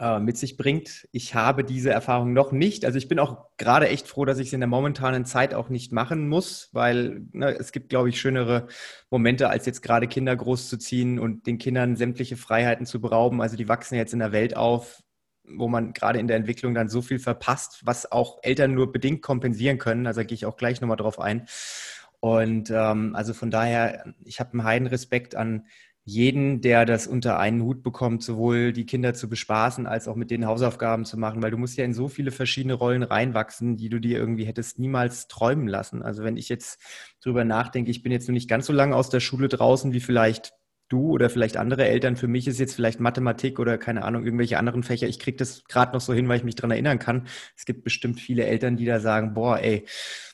äh, 0.00 0.18
mit 0.18 0.36
sich 0.36 0.56
bringt. 0.56 1.08
Ich 1.12 1.34
habe 1.34 1.62
diese 1.62 1.90
Erfahrung 1.90 2.32
noch 2.32 2.50
nicht. 2.50 2.84
Also 2.84 2.98
ich 2.98 3.08
bin 3.08 3.20
auch 3.20 3.46
gerade 3.56 3.88
echt 3.88 4.08
froh, 4.08 4.24
dass 4.24 4.38
ich 4.38 4.48
es 4.48 4.52
in 4.52 4.60
der 4.60 4.68
momentanen 4.68 5.24
Zeit 5.24 5.54
auch 5.54 5.68
nicht 5.68 5.92
machen 5.92 6.28
muss, 6.28 6.70
weil 6.72 7.22
ne, 7.32 7.56
es 7.56 7.70
gibt, 7.70 7.88
glaube 7.88 8.08
ich, 8.08 8.20
schönere 8.20 8.66
Momente, 9.10 9.48
als 9.48 9.64
jetzt 9.64 9.82
gerade 9.82 10.08
Kinder 10.08 10.34
großzuziehen 10.34 11.20
und 11.20 11.46
den 11.46 11.58
Kindern 11.58 11.94
sämtliche 11.94 12.36
Freiheiten 12.36 12.84
zu 12.84 13.00
berauben. 13.00 13.40
Also 13.40 13.56
die 13.56 13.68
wachsen 13.68 13.94
jetzt 13.94 14.12
in 14.12 14.18
der 14.18 14.32
Welt 14.32 14.56
auf, 14.56 15.02
wo 15.44 15.68
man 15.68 15.92
gerade 15.92 16.18
in 16.18 16.28
der 16.28 16.36
Entwicklung 16.36 16.74
dann 16.74 16.88
so 16.88 17.02
viel 17.02 17.18
verpasst, 17.18 17.82
was 17.84 18.10
auch 18.10 18.38
Eltern 18.42 18.74
nur 18.74 18.92
bedingt 18.92 19.22
kompensieren 19.22 19.78
können. 19.78 20.06
Also 20.06 20.20
da 20.20 20.24
gehe 20.24 20.34
ich 20.34 20.46
auch 20.46 20.56
gleich 20.56 20.80
nochmal 20.80 20.96
drauf 20.96 21.20
ein. 21.20 21.46
Und 22.20 22.70
ähm, 22.70 23.16
also 23.16 23.34
von 23.34 23.50
daher, 23.50 24.14
ich 24.24 24.38
habe 24.38 24.52
einen 24.52 24.64
heiden 24.64 24.86
Respekt 24.86 25.34
an 25.34 25.66
jeden, 26.04 26.60
der 26.60 26.84
das 26.84 27.06
unter 27.06 27.38
einen 27.38 27.62
Hut 27.62 27.82
bekommt, 27.82 28.22
sowohl 28.24 28.72
die 28.72 28.86
Kinder 28.86 29.14
zu 29.14 29.28
bespaßen, 29.28 29.86
als 29.86 30.08
auch 30.08 30.16
mit 30.16 30.30
den 30.30 30.46
Hausaufgaben 30.46 31.04
zu 31.04 31.16
machen, 31.16 31.42
weil 31.42 31.52
du 31.52 31.58
musst 31.58 31.76
ja 31.78 31.84
in 31.84 31.94
so 31.94 32.08
viele 32.08 32.32
verschiedene 32.32 32.74
Rollen 32.74 33.04
reinwachsen, 33.04 33.76
die 33.76 33.88
du 33.88 34.00
dir 34.00 34.18
irgendwie 34.18 34.44
hättest 34.44 34.78
niemals 34.80 35.28
träumen 35.28 35.68
lassen. 35.68 36.02
Also 36.02 36.24
wenn 36.24 36.36
ich 36.36 36.48
jetzt 36.48 36.80
drüber 37.22 37.44
nachdenke, 37.44 37.90
ich 37.90 38.02
bin 38.02 38.10
jetzt 38.10 38.28
noch 38.28 38.32
nicht 38.32 38.50
ganz 38.50 38.66
so 38.66 38.72
lange 38.72 38.96
aus 38.96 39.10
der 39.10 39.20
Schule 39.20 39.48
draußen 39.48 39.92
wie 39.92 40.00
vielleicht 40.00 40.54
du 40.92 41.10
oder 41.10 41.30
vielleicht 41.30 41.56
andere 41.56 41.86
Eltern. 41.86 42.16
Für 42.16 42.28
mich 42.28 42.46
ist 42.46 42.60
jetzt 42.60 42.74
vielleicht 42.74 43.00
Mathematik 43.00 43.58
oder 43.58 43.78
keine 43.78 44.04
Ahnung, 44.04 44.24
irgendwelche 44.24 44.58
anderen 44.58 44.82
Fächer. 44.82 45.08
Ich 45.08 45.18
kriege 45.18 45.36
das 45.36 45.64
gerade 45.64 45.92
noch 45.92 46.00
so 46.00 46.12
hin, 46.12 46.28
weil 46.28 46.36
ich 46.36 46.44
mich 46.44 46.56
dran 46.56 46.70
erinnern 46.70 46.98
kann. 46.98 47.26
Es 47.56 47.64
gibt 47.64 47.84
bestimmt 47.84 48.20
viele 48.20 48.44
Eltern, 48.44 48.76
die 48.76 48.84
da 48.84 49.00
sagen, 49.00 49.34
boah, 49.34 49.58
ey, 49.58 49.86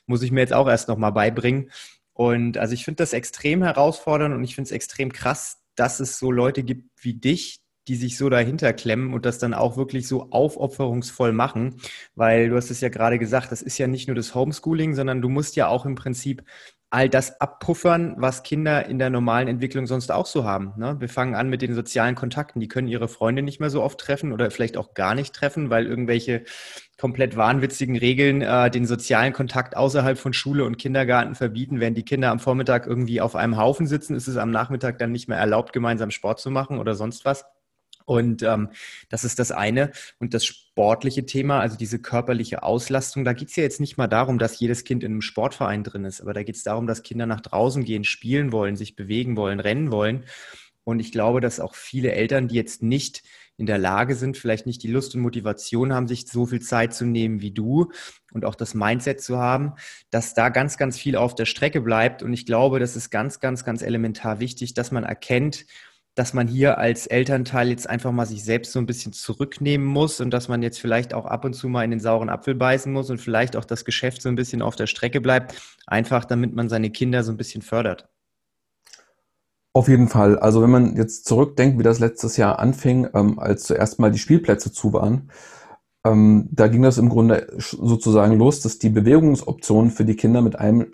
muss 0.05 0.21
ich 0.21 0.31
mir 0.31 0.41
jetzt 0.41 0.53
auch 0.53 0.67
erst 0.67 0.87
nochmal 0.87 1.11
beibringen. 1.11 1.71
Und 2.13 2.57
also 2.57 2.73
ich 2.73 2.83
finde 2.83 2.97
das 2.97 3.13
extrem 3.13 3.63
herausfordernd 3.63 4.35
und 4.35 4.43
ich 4.43 4.55
finde 4.55 4.67
es 4.67 4.71
extrem 4.71 5.13
krass, 5.13 5.63
dass 5.75 6.01
es 6.01 6.19
so 6.19 6.31
Leute 6.31 6.63
gibt 6.63 6.89
wie 7.01 7.13
dich, 7.13 7.61
die 7.87 7.95
sich 7.95 8.17
so 8.17 8.29
dahinter 8.29 8.73
klemmen 8.73 9.13
und 9.13 9.25
das 9.25 9.39
dann 9.39 9.53
auch 9.53 9.77
wirklich 9.77 10.07
so 10.07 10.29
aufopferungsvoll 10.29 11.31
machen, 11.31 11.77
weil 12.13 12.49
du 12.49 12.55
hast 12.55 12.69
es 12.69 12.81
ja 12.81 12.89
gerade 12.89 13.17
gesagt, 13.17 13.51
das 13.51 13.61
ist 13.61 13.77
ja 13.77 13.87
nicht 13.87 14.07
nur 14.07 14.15
das 14.15 14.35
Homeschooling, 14.35 14.93
sondern 14.93 15.21
du 15.21 15.29
musst 15.29 15.55
ja 15.55 15.67
auch 15.67 15.85
im 15.85 15.95
Prinzip 15.95 16.43
all 16.91 17.07
das 17.07 17.39
abpuffern, 17.39 18.15
was 18.17 18.41
Kinder 18.41 18.87
in 18.87 18.97
der 18.97 19.11
normalen 19.11 19.47
Entwicklung 19.47 19.85
sonst 19.85 20.11
auch 20.11 20.25
so 20.25 20.43
haben. 20.43 20.73
Ne? 20.75 20.95
Wir 20.99 21.09
fangen 21.09 21.35
an 21.35 21.47
mit 21.47 21.61
den 21.61 21.75
sozialen 21.75 22.15
Kontakten. 22.15 22.59
Die 22.59 22.67
können 22.67 22.87
ihre 22.87 23.07
Freunde 23.07 23.43
nicht 23.43 23.59
mehr 23.59 23.69
so 23.69 23.83
oft 23.83 23.99
treffen 23.99 24.33
oder 24.33 24.49
vielleicht 24.49 24.75
auch 24.75 24.95
gar 24.95 25.13
nicht 25.13 25.35
treffen, 25.35 25.69
weil 25.69 25.85
irgendwelche 25.85 26.43
komplett 26.97 27.37
wahnwitzigen 27.37 27.95
Regeln 27.95 28.41
äh, 28.41 28.71
den 28.71 28.87
sozialen 28.87 29.33
Kontakt 29.33 29.77
außerhalb 29.77 30.17
von 30.17 30.33
Schule 30.33 30.65
und 30.65 30.77
Kindergarten 30.77 31.35
verbieten. 31.35 31.79
Während 31.79 31.97
die 31.97 32.05
Kinder 32.05 32.31
am 32.31 32.39
Vormittag 32.39 32.87
irgendwie 32.87 33.21
auf 33.21 33.35
einem 33.35 33.57
Haufen 33.57 33.85
sitzen, 33.85 34.15
ist 34.15 34.27
es 34.27 34.37
am 34.37 34.49
Nachmittag 34.49 34.97
dann 34.97 35.11
nicht 35.11 35.29
mehr 35.29 35.37
erlaubt, 35.37 35.73
gemeinsam 35.73 36.09
Sport 36.09 36.39
zu 36.39 36.49
machen 36.49 36.79
oder 36.79 36.95
sonst 36.95 37.23
was. 37.23 37.45
Und 38.09 38.41
ähm, 38.41 38.69
das 39.09 39.23
ist 39.23 39.37
das 39.37 39.51
eine. 39.51 39.91
Und 40.17 40.33
das 40.33 40.43
sportliche 40.43 41.27
Thema, 41.27 41.59
also 41.59 41.77
diese 41.77 41.99
körperliche 41.99 42.63
Auslastung, 42.63 43.23
da 43.23 43.33
geht 43.33 43.49
es 43.49 43.55
ja 43.55 43.61
jetzt 43.61 43.79
nicht 43.79 43.97
mal 43.97 44.07
darum, 44.07 44.39
dass 44.39 44.59
jedes 44.59 44.83
Kind 44.83 45.03
in 45.03 45.11
einem 45.11 45.21
Sportverein 45.21 45.83
drin 45.83 46.05
ist, 46.05 46.19
aber 46.19 46.33
da 46.33 46.41
geht 46.41 46.55
es 46.55 46.63
darum, 46.63 46.87
dass 46.87 47.03
Kinder 47.03 47.27
nach 47.27 47.41
draußen 47.41 47.83
gehen, 47.83 48.03
spielen 48.03 48.51
wollen, 48.51 48.75
sich 48.75 48.95
bewegen 48.95 49.37
wollen, 49.37 49.59
rennen 49.59 49.91
wollen. 49.91 50.23
Und 50.85 51.01
ich 51.01 51.11
glaube, 51.11 51.39
dass 51.39 51.59
auch 51.59 51.75
viele 51.75 52.11
Eltern, 52.11 52.47
die 52.47 52.55
jetzt 52.55 52.81
nicht 52.81 53.21
in 53.57 53.67
der 53.67 53.77
Lage 53.77 54.15
sind, 54.15 54.37
vielleicht 54.37 54.65
nicht 54.65 54.81
die 54.81 54.91
Lust 54.91 55.13
und 55.13 55.21
Motivation 55.21 55.93
haben, 55.93 56.07
sich 56.07 56.25
so 56.25 56.47
viel 56.47 56.61
Zeit 56.61 56.95
zu 56.95 57.05
nehmen 57.05 57.41
wie 57.41 57.51
du 57.51 57.91
und 58.33 58.43
auch 58.43 58.55
das 58.55 58.73
Mindset 58.73 59.21
zu 59.21 59.37
haben, 59.37 59.73
dass 60.09 60.33
da 60.33 60.49
ganz, 60.49 60.77
ganz 60.77 60.97
viel 60.97 61.15
auf 61.15 61.35
der 61.35 61.45
Strecke 61.45 61.81
bleibt. 61.81 62.23
Und 62.23 62.33
ich 62.33 62.47
glaube, 62.47 62.79
das 62.79 62.95
ist 62.95 63.11
ganz, 63.11 63.39
ganz, 63.39 63.63
ganz 63.63 63.83
elementar 63.83 64.39
wichtig, 64.39 64.73
dass 64.73 64.91
man 64.91 65.03
erkennt, 65.03 65.67
dass 66.15 66.33
man 66.33 66.47
hier 66.47 66.77
als 66.77 67.07
Elternteil 67.07 67.69
jetzt 67.69 67.89
einfach 67.89 68.11
mal 68.11 68.25
sich 68.25 68.43
selbst 68.43 68.71
so 68.71 68.79
ein 68.79 68.85
bisschen 68.85 69.13
zurücknehmen 69.13 69.87
muss 69.87 70.19
und 70.19 70.31
dass 70.31 70.47
man 70.47 70.61
jetzt 70.61 70.79
vielleicht 70.79 71.13
auch 71.13 71.25
ab 71.25 71.45
und 71.45 71.53
zu 71.53 71.69
mal 71.69 71.83
in 71.83 71.91
den 71.91 71.99
sauren 71.99 72.29
Apfel 72.29 72.55
beißen 72.55 72.91
muss 72.91 73.09
und 73.09 73.19
vielleicht 73.19 73.55
auch 73.55 73.65
das 73.65 73.85
Geschäft 73.85 74.21
so 74.21 74.29
ein 74.29 74.35
bisschen 74.35 74.61
auf 74.61 74.75
der 74.75 74.87
Strecke 74.87 75.21
bleibt, 75.21 75.55
einfach 75.87 76.25
damit 76.25 76.53
man 76.53 76.67
seine 76.69 76.89
Kinder 76.89 77.23
so 77.23 77.31
ein 77.31 77.37
bisschen 77.37 77.61
fördert. 77.61 78.09
Auf 79.71 79.87
jeden 79.87 80.07
Fall. 80.07 80.39
Also 80.39 80.61
wenn 80.61 80.71
man 80.71 80.95
jetzt 80.95 81.25
zurückdenkt, 81.25 81.77
wie 81.79 81.83
das 81.83 81.99
letztes 81.99 82.37
Jahr 82.37 82.59
anfing, 82.59 83.07
ähm, 83.13 83.39
als 83.39 83.63
zuerst 83.63 83.99
mal 83.99 84.11
die 84.11 84.17
Spielplätze 84.17 84.71
zu 84.71 84.93
waren, 84.93 85.29
ähm, 86.03 86.49
da 86.51 86.67
ging 86.67 86.81
das 86.81 86.97
im 86.97 87.09
Grunde 87.09 87.47
sozusagen 87.57 88.37
los, 88.37 88.61
dass 88.61 88.79
die 88.79 88.89
Bewegungsoptionen 88.89 89.91
für 89.91 90.05
die 90.05 90.15
Kinder 90.15 90.41
mit 90.41 90.57
einem 90.57 90.93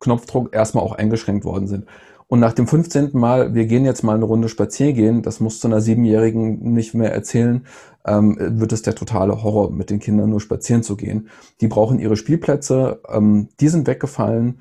Knopfdruck 0.00 0.54
erstmal 0.54 0.84
auch 0.84 0.92
eingeschränkt 0.92 1.44
worden 1.44 1.66
sind. 1.66 1.86
Und 2.26 2.40
nach 2.40 2.52
dem 2.52 2.66
15. 2.66 3.10
Mal, 3.12 3.54
wir 3.54 3.66
gehen 3.66 3.84
jetzt 3.84 4.02
mal 4.02 4.14
eine 4.14 4.24
Runde 4.24 4.48
spazieren 4.48 4.94
gehen, 4.94 5.22
das 5.22 5.40
muss 5.40 5.60
zu 5.60 5.68
einer 5.68 5.80
Siebenjährigen 5.80 6.72
nicht 6.72 6.94
mehr 6.94 7.12
erzählen, 7.12 7.66
ähm, 8.06 8.36
wird 8.38 8.72
es 8.72 8.82
der 8.82 8.94
totale 8.94 9.42
Horror, 9.42 9.70
mit 9.70 9.90
den 9.90 9.98
Kindern 10.00 10.30
nur 10.30 10.40
spazieren 10.40 10.82
zu 10.82 10.96
gehen. 10.96 11.28
Die 11.60 11.68
brauchen 11.68 11.98
ihre 11.98 12.16
Spielplätze, 12.16 13.00
ähm, 13.08 13.48
die 13.60 13.68
sind 13.68 13.86
weggefallen. 13.86 14.60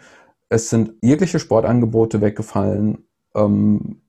Es 0.49 0.69
sind 0.69 0.93
jegliche 1.01 1.39
Sportangebote 1.39 2.21
weggefallen. 2.21 3.05
Ähm, 3.35 4.02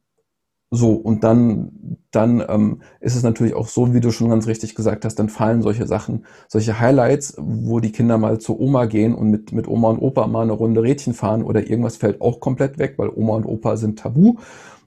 so, 0.74 0.92
und 0.92 1.22
dann, 1.22 1.98
dann 2.10 2.44
ähm, 2.48 2.82
ist 3.00 3.14
es 3.14 3.22
natürlich 3.22 3.54
auch 3.54 3.68
so, 3.68 3.94
wie 3.94 4.00
du 4.00 4.10
schon 4.10 4.30
ganz 4.30 4.48
richtig 4.48 4.74
gesagt 4.74 5.04
hast, 5.04 5.14
dann 5.20 5.28
fallen 5.28 5.62
solche 5.62 5.86
Sachen, 5.86 6.26
solche 6.48 6.80
Highlights, 6.80 7.36
wo 7.38 7.78
die 7.78 7.92
Kinder 7.92 8.18
mal 8.18 8.40
zu 8.40 8.58
Oma 8.58 8.86
gehen 8.86 9.14
und 9.14 9.30
mit, 9.30 9.52
mit 9.52 9.68
Oma 9.68 9.90
und 9.90 10.00
Opa 10.00 10.26
mal 10.26 10.42
eine 10.42 10.52
Runde 10.52 10.82
Rädchen 10.82 11.14
fahren 11.14 11.44
oder 11.44 11.68
irgendwas 11.68 11.96
fällt 11.96 12.20
auch 12.20 12.40
komplett 12.40 12.78
weg, 12.78 12.94
weil 12.96 13.08
Oma 13.08 13.34
und 13.34 13.44
Opa 13.46 13.76
sind 13.76 14.00
tabu. 14.00 14.36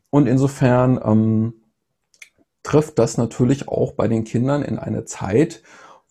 Und 0.09 0.27
insofern 0.27 0.99
ähm, 1.01 1.53
trifft 2.63 2.99
das 2.99 3.17
natürlich 3.17 3.69
auch 3.69 3.93
bei 3.93 4.09
den 4.09 4.25
Kindern 4.25 4.61
in 4.61 4.77
eine 4.77 5.05
Zeit, 5.05 5.63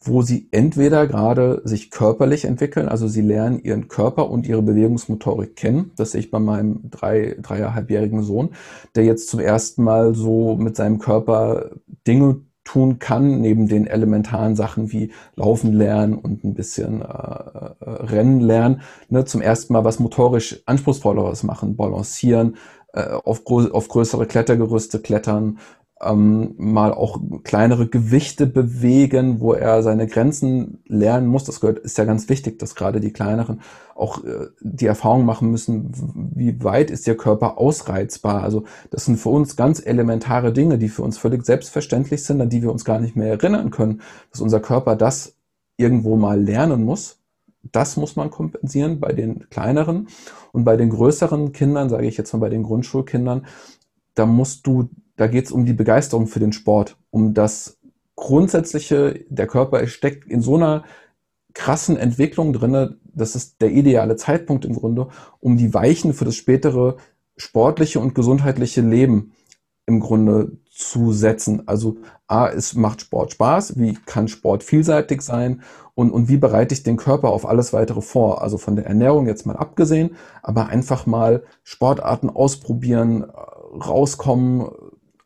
wo 0.07 0.23
sie 0.23 0.49
entweder 0.51 1.07
gerade 1.07 1.63
sich 1.65 1.91
körperlich 1.91 2.45
entwickeln, 2.45 2.89
also 2.89 3.09
sie 3.09 3.23
lernen 3.23 3.61
ihren 3.63 3.89
Körper 3.89 4.31
und 4.31 4.47
ihre 4.47 4.63
Bewegungsmotorik 4.63 5.57
kennen. 5.57 5.93
Das 5.97 6.13
sehe 6.13 6.21
ich 6.21 6.31
bei 6.31 6.39
meinem 6.39 6.91
drei, 6.91 7.37
dreieinhalbjährigen 7.41 8.23
Sohn, 8.23 8.51
der 8.95 9.05
jetzt 9.05 9.29
zum 9.29 9.41
ersten 9.41 9.83
Mal 9.83 10.15
so 10.15 10.57
mit 10.57 10.77
seinem 10.77 10.99
Körper 10.99 11.71
Dinge 12.07 12.43
tun 12.67 12.99
kann, 12.99 13.41
neben 13.41 13.69
den 13.69 13.87
elementaren 13.87 14.57
Sachen 14.57 14.93
wie 14.93 15.13
Laufen 15.37 15.73
lernen 15.73 16.15
und 16.15 16.45
ein 16.45 16.55
bisschen 16.55 17.01
äh, 17.01 17.05
äh, 17.05 17.75
Rennen 17.81 18.41
lernen, 18.41 18.83
ne, 19.09 19.25
zum 19.25 19.41
ersten 19.41 19.73
Mal 19.73 19.85
was 19.85 20.01
motorisch 20.01 20.63
anspruchsvolleres 20.67 21.45
machen, 21.45 21.77
balancieren, 21.77 22.57
äh, 22.93 23.13
auf, 23.13 23.43
auf 23.47 23.89
größere 23.89 24.27
Klettergerüste 24.27 24.99
klettern, 24.99 25.59
ähm, 26.03 26.55
mal 26.59 26.93
auch 26.93 27.19
kleinere 27.43 27.88
Gewichte 27.88 28.47
bewegen, 28.47 29.41
wo 29.41 29.55
er 29.55 29.83
seine 29.83 30.07
Grenzen 30.07 30.83
lernen 30.87 31.26
muss. 31.26 31.45
Das 31.45 31.61
gehört, 31.61 31.79
ist 31.79 31.97
ja 31.97 32.05
ganz 32.05 32.29
wichtig, 32.29 32.59
dass 32.59 32.75
gerade 32.75 33.00
die 33.00 33.12
kleineren 33.12 33.62
auch 33.95 34.23
äh, 34.25 34.49
die 34.61 34.87
Erfahrung 34.87 35.25
machen 35.25 35.50
müssen, 35.50 35.91
wie 36.35 36.62
weit 36.62 36.91
ist 36.91 37.07
ihr 37.07 37.17
Körper 37.17 37.57
ausreizbar. 37.57 38.43
Also 38.43 38.65
das 38.91 39.07
sind 39.07 39.19
für 39.19 39.31
uns 39.31 39.57
ganz 39.57 39.85
elementare 39.85 40.53
Dinge, 40.53 40.76
die 40.76 40.91
für 40.91 41.03
uns 41.03 41.17
völlig 41.17 41.47
selbstverständlich 41.47 42.25
sind, 42.25 42.43
an 42.43 42.50
die 42.50 42.62
wir 42.62 42.73
uns 42.73 42.85
gar 42.85 43.00
nicht 43.00 43.17
mehr 43.17 43.29
erinnern 43.29 43.71
können, 43.71 44.03
dass 44.31 44.43
unser 44.43 44.61
Körper 44.61 44.97
das 44.97 45.35
irgendwo 45.79 46.17
mal 46.17 46.38
lernen 46.38 46.85
muss. 46.85 47.21
Das 47.73 47.97
muss 47.97 48.17
man 48.17 48.31
kompensieren 48.31 49.00
bei 49.00 49.12
den 49.12 49.49
kleineren 49.49 50.09
und 50.53 50.65
bei 50.65 50.76
den 50.76 50.91
größeren 50.91 51.53
Kindern, 51.53 51.88
sage 51.88 52.07
ich 52.07 52.19
jetzt 52.19 52.33
mal 52.35 52.38
bei 52.38 52.49
den 52.50 52.62
Grundschulkindern, 52.62 53.47
da 54.15 54.26
musst 54.26 54.67
du 54.67 54.91
da 55.17 55.27
geht 55.27 55.47
es 55.47 55.53
um 55.53 55.67
die 55.67 55.73
Begeisterung 55.73 56.27
für 56.27 56.41
den 56.41 56.53
Sport, 56.53 56.97
um 57.11 57.35
das 57.35 57.79
Grundsätzliche, 58.17 59.25
der 59.29 59.47
Körper 59.47 59.87
steckt 59.87 60.31
in 60.31 60.41
so 60.41 60.57
einer 60.57 60.85
krassen 61.55 61.97
Entwicklung 61.97 62.53
drinne, 62.53 62.99
das 63.05 63.35
ist 63.35 63.61
der 63.63 63.71
ideale 63.71 64.17
Zeitpunkt 64.17 64.65
im 64.65 64.75
Grunde, 64.75 65.09
um 65.41 65.57
die 65.57 65.73
Weichen 65.73 66.13
für 66.13 66.25
das 66.25 66.37
spätere 66.37 66.97
sportliche 67.37 68.01
und 68.01 68.15
gesundheitliche 68.15 68.83
Leben 68.83 69.33
im 69.87 70.01
Grunde 70.01 70.59
zu 70.71 71.13
setzen. 71.13 71.67
Also 71.67 71.97
A, 72.27 72.49
es 72.49 72.75
macht 72.75 73.01
Sport 73.01 73.33
Spaß, 73.33 73.79
wie 73.79 73.95
kann 73.95 74.29
Sport 74.29 74.65
vielseitig 74.65 75.23
sein 75.23 75.63
und, 75.95 76.11
und 76.11 76.29
wie 76.29 76.37
bereite 76.37 76.75
ich 76.75 76.83
den 76.83 76.97
Körper 76.97 77.31
auf 77.31 77.47
alles 77.47 77.73
weitere 77.73 78.03
vor? 78.03 78.43
Also 78.43 78.59
von 78.59 78.77
der 78.77 78.87
Ernährung 78.87 79.27
jetzt 79.27 79.47
mal 79.47 79.57
abgesehen, 79.57 80.17
aber 80.43 80.67
einfach 80.67 81.07
mal 81.07 81.45
Sportarten 81.63 82.29
ausprobieren, 82.29 83.25
rauskommen, 83.25 84.69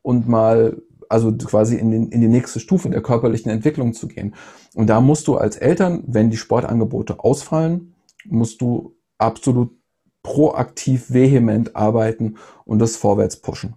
und 0.02 0.28
mal 0.28 0.82
also 1.08 1.36
quasi 1.36 1.76
in, 1.76 1.90
den, 1.90 2.08
in 2.10 2.20
die 2.20 2.28
nächste 2.28 2.60
Stufe 2.60 2.88
der 2.88 3.02
körperlichen 3.02 3.50
Entwicklung 3.50 3.94
zu 3.94 4.06
gehen. 4.06 4.34
Und 4.74 4.86
da 4.86 5.00
musst 5.00 5.26
du 5.26 5.36
als 5.36 5.56
Eltern, 5.56 6.04
wenn 6.06 6.30
die 6.30 6.36
Sportangebote 6.36 7.18
ausfallen, 7.18 7.94
musst 8.24 8.60
du 8.60 8.96
absolut 9.18 9.76
proaktiv, 10.22 11.12
vehement 11.12 11.74
arbeiten 11.74 12.36
und 12.64 12.78
das 12.78 12.96
vorwärts 12.96 13.36
pushen. 13.36 13.74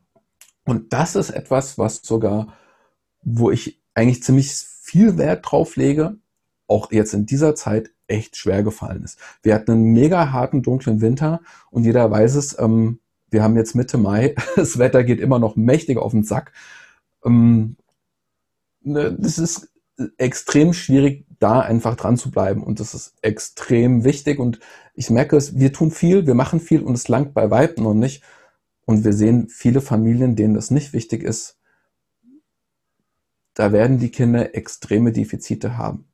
Und 0.65 0.93
das 0.93 1.15
ist 1.15 1.31
etwas, 1.31 1.77
was 1.77 2.01
sogar, 2.03 2.53
wo 3.23 3.49
ich 3.49 3.81
eigentlich 3.95 4.23
ziemlich 4.23 4.53
viel 4.53 5.17
Wert 5.17 5.45
drauf 5.49 5.75
lege, 5.75 6.17
auch 6.67 6.91
jetzt 6.91 7.13
in 7.13 7.25
dieser 7.25 7.55
Zeit 7.55 7.91
echt 8.07 8.37
schwer 8.37 8.63
gefallen 8.63 9.03
ist. 9.03 9.17
Wir 9.41 9.55
hatten 9.55 9.71
einen 9.71 9.93
mega 9.93 10.31
harten, 10.31 10.61
dunklen 10.61 11.01
Winter 11.01 11.41
und 11.71 11.83
jeder 11.83 12.09
weiß 12.11 12.35
es, 12.35 12.57
ähm, 12.59 12.99
wir 13.33 13.43
haben 13.43 13.57
jetzt 13.57 13.75
Mitte 13.75 13.97
Mai, 13.97 14.35
das 14.55 14.77
Wetter 14.77 15.03
geht 15.03 15.19
immer 15.19 15.39
noch 15.39 15.55
mächtig 15.55 15.97
auf 15.97 16.11
den 16.11 16.23
Sack. 16.23 16.53
Ähm, 17.25 17.75
ne, 18.81 19.15
das 19.19 19.37
ist 19.37 19.69
extrem 20.17 20.73
schwierig, 20.73 21.25
da 21.39 21.59
einfach 21.59 21.95
dran 21.95 22.17
zu 22.17 22.31
bleiben. 22.31 22.63
Und 22.63 22.79
das 22.79 22.93
ist 22.93 23.15
extrem 23.21 24.03
wichtig. 24.03 24.39
Und 24.39 24.59
ich 24.93 25.09
merke 25.09 25.35
es, 25.35 25.57
wir 25.57 25.73
tun 25.73 25.91
viel, 25.91 26.25
wir 26.25 26.35
machen 26.35 26.59
viel 26.59 26.81
und 26.81 26.93
es 26.93 27.07
langt 27.07 27.33
bei 27.33 27.51
Weib 27.51 27.79
noch 27.79 27.93
nicht. 27.93 28.23
Und 28.85 29.03
wir 29.03 29.13
sehen 29.13 29.49
viele 29.49 29.81
Familien, 29.81 30.35
denen 30.35 30.53
das 30.53 30.71
nicht 30.71 30.93
wichtig 30.93 31.23
ist, 31.23 31.57
da 33.53 33.71
werden 33.71 33.99
die 33.99 34.09
Kinder 34.09 34.55
extreme 34.55 35.11
Defizite 35.11 35.77
haben. 35.77 36.05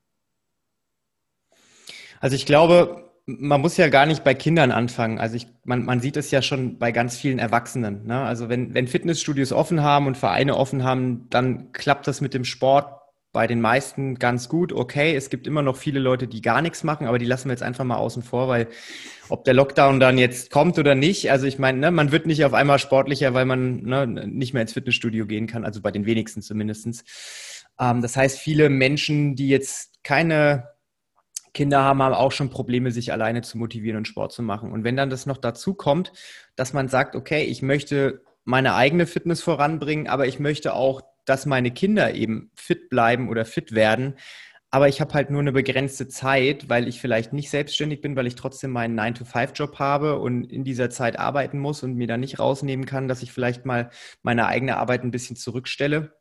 Also 2.19 2.35
ich 2.35 2.45
glaube, 2.45 3.08
man 3.37 3.61
muss 3.61 3.77
ja 3.77 3.89
gar 3.89 4.05
nicht 4.05 4.23
bei 4.23 4.33
Kindern 4.33 4.71
anfangen. 4.71 5.19
Also 5.19 5.35
ich, 5.35 5.47
man, 5.63 5.85
man 5.85 5.99
sieht 5.99 6.17
es 6.17 6.31
ja 6.31 6.41
schon 6.41 6.79
bei 6.79 6.91
ganz 6.91 7.17
vielen 7.17 7.39
Erwachsenen. 7.39 8.05
Ne? 8.05 8.19
Also 8.19 8.49
wenn, 8.49 8.73
wenn 8.73 8.87
Fitnessstudios 8.87 9.51
offen 9.51 9.83
haben 9.83 10.07
und 10.07 10.17
Vereine 10.17 10.57
offen 10.57 10.83
haben, 10.83 11.27
dann 11.29 11.71
klappt 11.71 12.07
das 12.07 12.21
mit 12.21 12.33
dem 12.33 12.45
Sport 12.45 12.99
bei 13.31 13.45
den 13.45 13.61
meisten 13.61 14.15
ganz 14.15 14.49
gut, 14.49 14.73
okay. 14.73 15.15
Es 15.15 15.29
gibt 15.29 15.45
immer 15.45 15.61
noch 15.61 15.77
viele 15.77 15.99
Leute, 15.99 16.27
die 16.27 16.41
gar 16.41 16.63
nichts 16.63 16.83
machen, 16.83 17.05
aber 17.05 17.19
die 17.19 17.25
lassen 17.25 17.47
wir 17.47 17.53
jetzt 17.53 17.61
einfach 17.61 17.83
mal 17.83 17.97
außen 17.97 18.23
vor, 18.23 18.47
weil 18.47 18.67
ob 19.29 19.43
der 19.43 19.53
Lockdown 19.53 19.99
dann 19.99 20.17
jetzt 20.17 20.49
kommt 20.49 20.79
oder 20.79 20.95
nicht, 20.95 21.29
also 21.29 21.45
ich 21.45 21.59
meine, 21.59 21.77
ne, 21.77 21.91
man 21.91 22.11
wird 22.11 22.25
nicht 22.25 22.43
auf 22.43 22.55
einmal 22.55 22.79
sportlicher, 22.79 23.35
weil 23.35 23.45
man 23.45 23.83
ne, 23.83 24.07
nicht 24.07 24.53
mehr 24.53 24.63
ins 24.63 24.73
Fitnessstudio 24.73 25.27
gehen 25.27 25.45
kann, 25.45 25.63
also 25.63 25.79
bei 25.79 25.91
den 25.91 26.07
wenigsten 26.07 26.41
zumindestens. 26.41 27.03
Ähm, 27.79 28.01
das 28.01 28.17
heißt, 28.17 28.39
viele 28.39 28.69
Menschen, 28.69 29.35
die 29.35 29.49
jetzt 29.49 30.03
keine 30.03 30.69
Kinder 31.53 31.83
haben, 31.83 32.01
haben 32.01 32.13
auch 32.13 32.31
schon 32.31 32.49
Probleme, 32.49 32.91
sich 32.91 33.11
alleine 33.11 33.41
zu 33.41 33.57
motivieren 33.57 33.97
und 33.97 34.07
Sport 34.07 34.31
zu 34.31 34.43
machen. 34.43 34.71
Und 34.71 34.83
wenn 34.83 34.95
dann 34.95 35.09
das 35.09 35.25
noch 35.25 35.37
dazu 35.37 35.73
kommt, 35.73 36.11
dass 36.55 36.73
man 36.73 36.87
sagt, 36.87 37.15
okay, 37.15 37.43
ich 37.43 37.61
möchte 37.61 38.21
meine 38.45 38.75
eigene 38.75 39.05
Fitness 39.05 39.41
voranbringen, 39.41 40.07
aber 40.07 40.27
ich 40.27 40.39
möchte 40.39 40.73
auch 40.73 41.01
dass 41.29 41.45
meine 41.45 41.71
Kinder 41.71 42.15
eben 42.15 42.49
fit 42.55 42.89
bleiben 42.89 43.29
oder 43.29 43.45
fit 43.45 43.73
werden. 43.73 44.15
Aber 44.71 44.87
ich 44.87 45.01
habe 45.01 45.13
halt 45.13 45.29
nur 45.31 45.41
eine 45.41 45.51
begrenzte 45.51 46.07
Zeit, 46.07 46.69
weil 46.69 46.87
ich 46.87 46.99
vielleicht 47.01 47.33
nicht 47.33 47.49
selbstständig 47.49 48.01
bin, 48.01 48.15
weil 48.15 48.27
ich 48.27 48.35
trotzdem 48.35 48.71
meinen 48.71 48.99
9-to-5-Job 48.99 49.79
habe 49.79 50.19
und 50.19 50.43
in 50.51 50.63
dieser 50.63 50.89
Zeit 50.89 51.17
arbeiten 51.17 51.59
muss 51.59 51.81
und 51.83 51.95
mir 51.95 52.07
dann 52.07 52.19
nicht 52.19 52.39
rausnehmen 52.39 52.85
kann, 52.85 53.07
dass 53.07 53.23
ich 53.23 53.31
vielleicht 53.31 53.65
mal 53.65 53.89
meine 54.21 54.47
eigene 54.47 54.77
Arbeit 54.77 55.03
ein 55.03 55.11
bisschen 55.11 55.35
zurückstelle. 55.35 56.18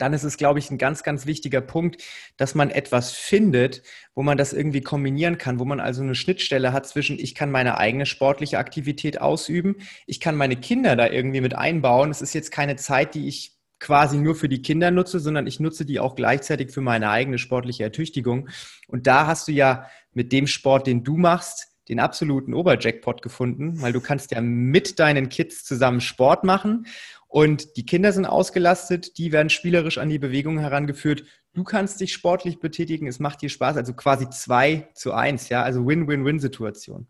Dann 0.00 0.14
ist 0.14 0.24
es, 0.24 0.38
glaube 0.38 0.58
ich, 0.58 0.70
ein 0.70 0.78
ganz, 0.78 1.02
ganz 1.02 1.26
wichtiger 1.26 1.60
Punkt, 1.60 2.02
dass 2.38 2.54
man 2.54 2.70
etwas 2.70 3.12
findet, 3.12 3.82
wo 4.14 4.22
man 4.22 4.38
das 4.38 4.54
irgendwie 4.54 4.80
kombinieren 4.80 5.36
kann, 5.36 5.58
wo 5.58 5.66
man 5.66 5.78
also 5.78 6.02
eine 6.02 6.14
Schnittstelle 6.14 6.72
hat 6.72 6.86
zwischen, 6.86 7.18
ich 7.18 7.34
kann 7.34 7.50
meine 7.50 7.76
eigene 7.76 8.06
sportliche 8.06 8.58
Aktivität 8.58 9.20
ausüben, 9.20 9.76
ich 10.06 10.18
kann 10.18 10.36
meine 10.36 10.56
Kinder 10.56 10.96
da 10.96 11.06
irgendwie 11.06 11.42
mit 11.42 11.54
einbauen. 11.54 12.10
Es 12.10 12.22
ist 12.22 12.32
jetzt 12.32 12.50
keine 12.50 12.76
Zeit, 12.76 13.14
die 13.14 13.28
ich 13.28 13.58
quasi 13.78 14.16
nur 14.16 14.34
für 14.34 14.48
die 14.48 14.62
Kinder 14.62 14.90
nutze, 14.90 15.20
sondern 15.20 15.46
ich 15.46 15.60
nutze 15.60 15.84
die 15.84 16.00
auch 16.00 16.14
gleichzeitig 16.14 16.70
für 16.70 16.80
meine 16.80 17.10
eigene 17.10 17.36
sportliche 17.38 17.82
Ertüchtigung. 17.82 18.48
Und 18.88 19.06
da 19.06 19.26
hast 19.26 19.48
du 19.48 19.52
ja 19.52 19.86
mit 20.12 20.32
dem 20.32 20.46
Sport, 20.46 20.86
den 20.86 21.04
du 21.04 21.18
machst, 21.18 21.68
den 21.90 22.00
absoluten 22.00 22.54
Oberjackpot 22.54 23.20
gefunden, 23.20 23.82
weil 23.82 23.92
du 23.92 24.00
kannst 24.00 24.30
ja 24.30 24.40
mit 24.40 24.98
deinen 24.98 25.28
Kids 25.28 25.64
zusammen 25.64 26.00
Sport 26.00 26.44
machen 26.44 26.86
und 27.30 27.76
die 27.76 27.86
Kinder 27.86 28.12
sind 28.12 28.26
ausgelastet, 28.26 29.16
die 29.16 29.30
werden 29.30 29.50
spielerisch 29.50 29.98
an 29.98 30.08
die 30.08 30.18
Bewegung 30.18 30.58
herangeführt. 30.58 31.22
Du 31.52 31.62
kannst 31.62 32.00
dich 32.00 32.12
sportlich 32.12 32.58
betätigen, 32.58 33.06
es 33.06 33.20
macht 33.20 33.40
dir 33.40 33.48
Spaß, 33.48 33.76
also 33.76 33.94
quasi 33.94 34.28
zwei 34.30 34.88
zu 34.94 35.12
eins, 35.12 35.48
ja, 35.48 35.62
also 35.62 35.86
Win-Win-Win-Situation. 35.86 37.06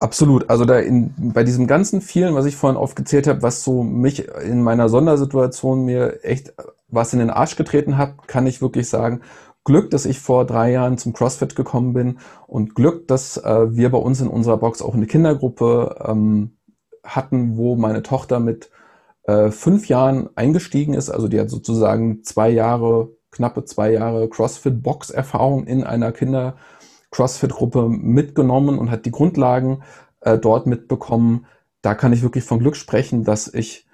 Absolut. 0.00 0.50
Also 0.50 0.64
da 0.64 0.80
in, 0.80 1.14
bei 1.16 1.44
diesem 1.44 1.68
ganzen 1.68 2.00
vielen, 2.00 2.34
was 2.34 2.44
ich 2.44 2.56
vorhin 2.56 2.76
aufgezählt 2.76 3.28
habe, 3.28 3.42
was 3.42 3.62
so 3.62 3.84
mich 3.84 4.26
in 4.26 4.62
meiner 4.62 4.88
Sondersituation 4.88 5.84
mir 5.84 6.24
echt 6.24 6.52
was 6.88 7.12
in 7.12 7.20
den 7.20 7.30
Arsch 7.30 7.54
getreten 7.54 7.98
hat, 7.98 8.26
kann 8.26 8.48
ich 8.48 8.60
wirklich 8.60 8.88
sagen, 8.88 9.20
Glück, 9.62 9.90
dass 9.90 10.06
ich 10.06 10.18
vor 10.18 10.44
drei 10.44 10.72
Jahren 10.72 10.98
zum 10.98 11.12
CrossFit 11.12 11.54
gekommen 11.54 11.92
bin 11.92 12.18
und 12.48 12.74
Glück, 12.74 13.06
dass 13.06 13.36
äh, 13.36 13.76
wir 13.76 13.90
bei 13.90 13.98
uns 13.98 14.20
in 14.20 14.26
unserer 14.26 14.56
Box 14.56 14.82
auch 14.82 14.94
eine 14.94 15.06
Kindergruppe 15.06 15.96
ähm, 16.04 16.56
hatten, 17.04 17.56
wo 17.56 17.76
meine 17.76 18.02
Tochter 18.02 18.40
mit 18.40 18.70
äh, 19.24 19.50
fünf 19.50 19.88
Jahren 19.88 20.28
eingestiegen 20.36 20.94
ist. 20.94 21.10
Also 21.10 21.28
die 21.28 21.40
hat 21.40 21.50
sozusagen 21.50 22.22
zwei 22.24 22.50
Jahre, 22.50 23.10
knappe 23.30 23.64
zwei 23.64 23.92
Jahre 23.92 24.28
CrossFit-Box-Erfahrung 24.28 25.66
in 25.66 25.84
einer 25.84 26.12
Kinder- 26.12 26.56
CrossFit-Gruppe 27.10 27.88
mitgenommen 27.88 28.78
und 28.78 28.90
hat 28.90 29.04
die 29.04 29.10
Grundlagen 29.10 29.82
äh, 30.20 30.38
dort 30.38 30.66
mitbekommen. 30.66 31.46
Da 31.82 31.94
kann 31.94 32.12
ich 32.12 32.22
wirklich 32.22 32.44
von 32.44 32.60
Glück 32.60 32.76
sprechen, 32.76 33.24
dass 33.24 33.52
ich 33.52 33.86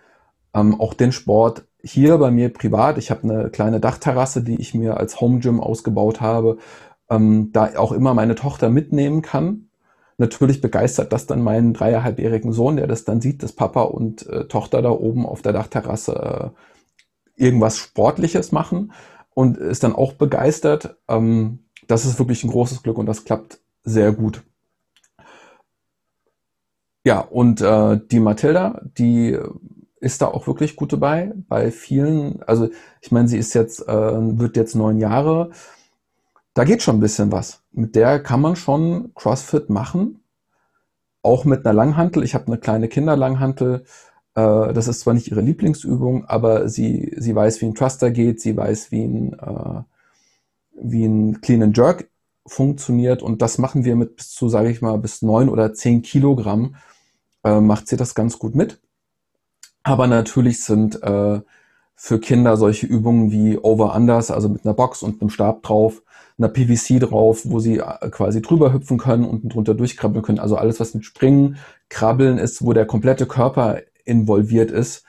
ähm, 0.54 0.80
auch 0.80 0.94
den 0.94 1.12
Sport 1.12 1.66
hier 1.82 2.18
bei 2.18 2.30
mir 2.30 2.52
privat, 2.52 2.98
ich 2.98 3.10
habe 3.10 3.22
eine 3.22 3.50
kleine 3.50 3.80
Dachterrasse, 3.80 4.42
die 4.42 4.60
ich 4.60 4.74
mir 4.74 4.96
als 4.96 5.20
Home 5.20 5.38
Gym 5.38 5.60
ausgebaut 5.60 6.20
habe, 6.20 6.58
ähm, 7.08 7.52
da 7.52 7.76
auch 7.76 7.92
immer 7.92 8.12
meine 8.12 8.34
Tochter 8.34 8.70
mitnehmen 8.70 9.22
kann. 9.22 9.65
Natürlich 10.18 10.60
begeistert 10.60 11.12
das 11.12 11.26
dann 11.26 11.42
meinen 11.42 11.74
dreieinhalbjährigen 11.74 12.52
Sohn, 12.52 12.76
der 12.76 12.86
das 12.86 13.04
dann 13.04 13.20
sieht, 13.20 13.42
dass 13.42 13.52
Papa 13.52 13.82
und 13.82 14.26
äh, 14.26 14.48
Tochter 14.48 14.80
da 14.80 14.90
oben 14.90 15.26
auf 15.26 15.42
der 15.42 15.52
Dachterrasse 15.52 16.52
äh, 17.36 17.42
irgendwas 17.44 17.76
Sportliches 17.76 18.50
machen 18.50 18.92
und 19.34 19.58
ist 19.58 19.84
dann 19.84 19.94
auch 19.94 20.14
begeistert. 20.14 20.96
Ähm, 21.08 21.60
das 21.86 22.06
ist 22.06 22.18
wirklich 22.18 22.42
ein 22.44 22.50
großes 22.50 22.82
Glück 22.82 22.96
und 22.98 23.06
das 23.06 23.24
klappt 23.24 23.60
sehr 23.84 24.12
gut. 24.12 24.42
Ja, 27.04 27.20
und 27.20 27.60
äh, 27.60 28.00
die 28.10 28.18
Mathilda, 28.18 28.80
die 28.98 29.38
ist 30.00 30.22
da 30.22 30.28
auch 30.28 30.46
wirklich 30.46 30.76
gut 30.76 30.92
dabei. 30.92 31.32
Bei 31.48 31.70
vielen, 31.70 32.42
also 32.44 32.68
ich 33.00 33.12
meine, 33.12 33.28
sie 33.28 33.38
ist 33.38 33.54
jetzt, 33.54 33.86
äh, 33.86 34.38
wird 34.38 34.56
jetzt 34.56 34.74
neun 34.74 34.98
Jahre. 34.98 35.50
Da 36.56 36.64
geht 36.64 36.82
schon 36.82 36.96
ein 36.96 37.00
bisschen 37.00 37.30
was. 37.32 37.62
Mit 37.70 37.94
der 37.96 38.18
kann 38.18 38.40
man 38.40 38.56
schon 38.56 39.12
CrossFit 39.14 39.68
machen. 39.68 40.24
Auch 41.20 41.44
mit 41.44 41.66
einer 41.66 41.74
Langhantel. 41.74 42.24
Ich 42.24 42.34
habe 42.34 42.46
eine 42.46 42.56
kleine 42.56 42.88
Kinderlanghantel. 42.88 43.84
Äh, 44.34 44.72
das 44.72 44.88
ist 44.88 45.00
zwar 45.00 45.12
nicht 45.12 45.30
ihre 45.30 45.42
Lieblingsübung, 45.42 46.24
aber 46.24 46.70
sie, 46.70 47.14
sie 47.18 47.34
weiß, 47.34 47.60
wie 47.60 47.66
ein 47.66 47.74
Thruster 47.74 48.10
geht. 48.10 48.40
Sie 48.40 48.56
weiß, 48.56 48.90
wie 48.90 49.04
ein, 49.04 49.34
äh, 49.34 49.82
wie 50.80 51.04
ein 51.04 51.42
Clean 51.42 51.62
and 51.62 51.76
Jerk 51.76 52.08
funktioniert 52.46 53.22
und 53.22 53.42
das 53.42 53.58
machen 53.58 53.84
wir 53.84 53.94
mit 53.94 54.16
bis 54.16 54.30
zu, 54.30 54.48
sage 54.48 54.70
ich 54.70 54.80
mal, 54.80 54.96
bis 54.96 55.20
neun 55.20 55.50
oder 55.50 55.74
zehn 55.74 56.00
Kilogramm 56.00 56.76
äh, 57.44 57.60
macht 57.60 57.86
sie 57.86 57.98
das 57.98 58.14
ganz 58.14 58.38
gut 58.38 58.54
mit. 58.54 58.80
Aber 59.82 60.06
natürlich 60.06 60.64
sind 60.64 61.02
äh, 61.02 61.42
für 61.96 62.20
Kinder 62.20 62.56
solche 62.56 62.86
Übungen 62.86 63.32
wie 63.32 63.58
Over-Unders, 63.58 64.30
also 64.30 64.50
mit 64.50 64.64
einer 64.64 64.74
Box 64.74 65.02
und 65.02 65.20
einem 65.20 65.30
Stab 65.30 65.62
drauf, 65.62 66.02
einer 66.38 66.48
PVC 66.48 67.00
drauf, 67.00 67.42
wo 67.44 67.58
sie 67.58 67.78
äh, 67.78 68.10
quasi 68.10 68.42
drüber 68.42 68.72
hüpfen 68.72 68.98
können 68.98 69.24
und 69.24 69.52
drunter 69.52 69.74
durchkrabbeln 69.74 70.22
können. 70.22 70.38
Also 70.38 70.56
alles, 70.56 70.78
was 70.78 70.94
mit 70.94 71.06
Springen, 71.06 71.56
Krabbeln 71.88 72.36
ist, 72.36 72.62
wo 72.62 72.74
der 72.74 72.86
komplette 72.86 73.26
Körper 73.26 73.80
involviert 74.04 74.70
ist, 74.70 75.04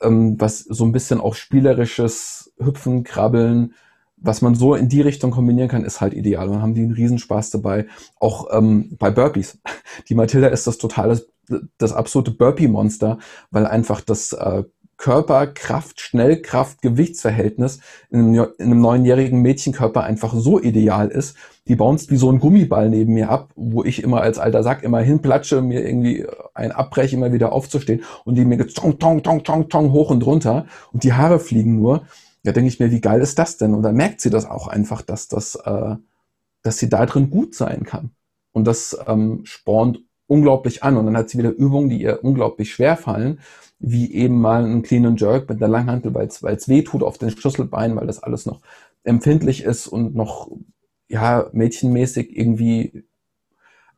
ähm, 0.00 0.40
was 0.40 0.60
so 0.60 0.84
ein 0.84 0.92
bisschen 0.92 1.20
auch 1.20 1.34
spielerisches 1.34 2.52
Hüpfen, 2.58 3.02
Krabbeln, 3.02 3.74
was 4.16 4.40
man 4.40 4.54
so 4.54 4.76
in 4.76 4.88
die 4.88 5.00
Richtung 5.00 5.32
kombinieren 5.32 5.68
kann, 5.68 5.84
ist 5.84 6.00
halt 6.00 6.14
ideal. 6.14 6.46
Und 6.46 6.54
dann 6.54 6.62
haben 6.62 6.74
die 6.74 6.82
einen 6.82 6.92
Riesenspaß 6.92 7.50
dabei. 7.50 7.86
Auch 8.20 8.46
ähm, 8.52 8.96
bei 8.98 9.10
Burpees. 9.10 9.58
Die 10.08 10.14
Matilda 10.14 10.46
ist 10.46 10.68
das 10.68 10.78
totale, 10.78 11.20
das 11.78 11.92
absolute 11.92 12.30
Burpee-Monster, 12.30 13.18
weil 13.50 13.66
einfach 13.66 14.00
das 14.00 14.32
äh, 14.32 14.62
Körperkraft, 14.96 16.00
Schnellkraft, 16.00 16.82
Gewichtsverhältnis 16.82 17.80
in 18.10 18.20
einem, 18.20 18.46
in 18.58 18.66
einem 18.66 18.80
neunjährigen 18.80 19.42
Mädchenkörper 19.42 20.04
einfach 20.04 20.34
so 20.34 20.60
ideal 20.60 21.08
ist. 21.08 21.36
Die 21.68 21.76
bounced 21.76 22.10
wie 22.10 22.16
so 22.16 22.30
ein 22.30 22.38
Gummiball 22.38 22.88
neben 22.88 23.14
mir 23.14 23.30
ab, 23.30 23.50
wo 23.56 23.84
ich 23.84 24.02
immer 24.02 24.20
als 24.20 24.38
alter 24.38 24.62
Sack 24.62 24.82
immer 24.82 25.00
hinplatsche, 25.00 25.62
mir 25.62 25.86
irgendwie 25.86 26.26
ein 26.54 26.72
abbreche, 26.72 27.16
immer 27.16 27.32
wieder 27.32 27.52
aufzustehen 27.52 28.02
und 28.24 28.36
die 28.36 28.44
mir 28.44 28.56
geht 28.56 28.74
tong, 28.74 28.98
tong, 28.98 29.22
tong, 29.22 29.44
tong, 29.44 29.68
tong 29.68 29.92
hoch 29.92 30.10
und 30.10 30.24
runter 30.24 30.66
und 30.92 31.04
die 31.04 31.12
Haare 31.12 31.40
fliegen 31.40 31.76
nur. 31.76 32.04
Ja, 32.44 32.52
denke 32.52 32.68
ich 32.68 32.80
mir, 32.80 32.90
wie 32.90 33.00
geil 33.00 33.20
ist 33.20 33.38
das 33.38 33.56
denn? 33.56 33.74
Und 33.74 33.82
dann 33.82 33.94
merkt 33.94 34.20
sie 34.20 34.30
das 34.30 34.46
auch 34.46 34.66
einfach, 34.66 35.02
dass 35.02 35.28
das, 35.28 35.54
äh, 35.54 35.96
dass 36.62 36.78
sie 36.78 36.88
da 36.88 37.06
drin 37.06 37.30
gut 37.30 37.54
sein 37.54 37.84
kann. 37.84 38.10
Und 38.52 38.66
das 38.66 38.96
ähm, 39.06 39.42
spornt 39.44 40.00
unglaublich 40.26 40.82
an. 40.82 40.96
Und 40.96 41.06
dann 41.06 41.16
hat 41.16 41.28
sie 41.28 41.38
wieder 41.38 41.50
Übungen, 41.50 41.90
die 41.90 42.02
ihr 42.02 42.24
unglaublich 42.24 42.72
schwer 42.72 42.96
fallen, 42.96 43.40
wie 43.82 44.12
eben 44.12 44.40
mal 44.40 44.64
ein 44.64 44.82
Clean 44.82 45.04
and 45.04 45.20
Jerk 45.20 45.48
mit 45.48 45.62
einer 45.62 45.70
Langhantel, 45.70 46.14
weil 46.14 46.26
es 46.26 46.68
weh 46.68 46.82
tut 46.82 47.02
auf 47.02 47.18
den 47.18 47.30
Schlüsselbeinen, 47.30 47.96
weil 47.96 48.06
das 48.06 48.22
alles 48.22 48.46
noch 48.46 48.60
empfindlich 49.04 49.64
ist 49.64 49.88
und 49.88 50.14
noch 50.14 50.48
ja 51.08 51.50
mädchenmäßig 51.52 52.36
irgendwie 52.36 53.04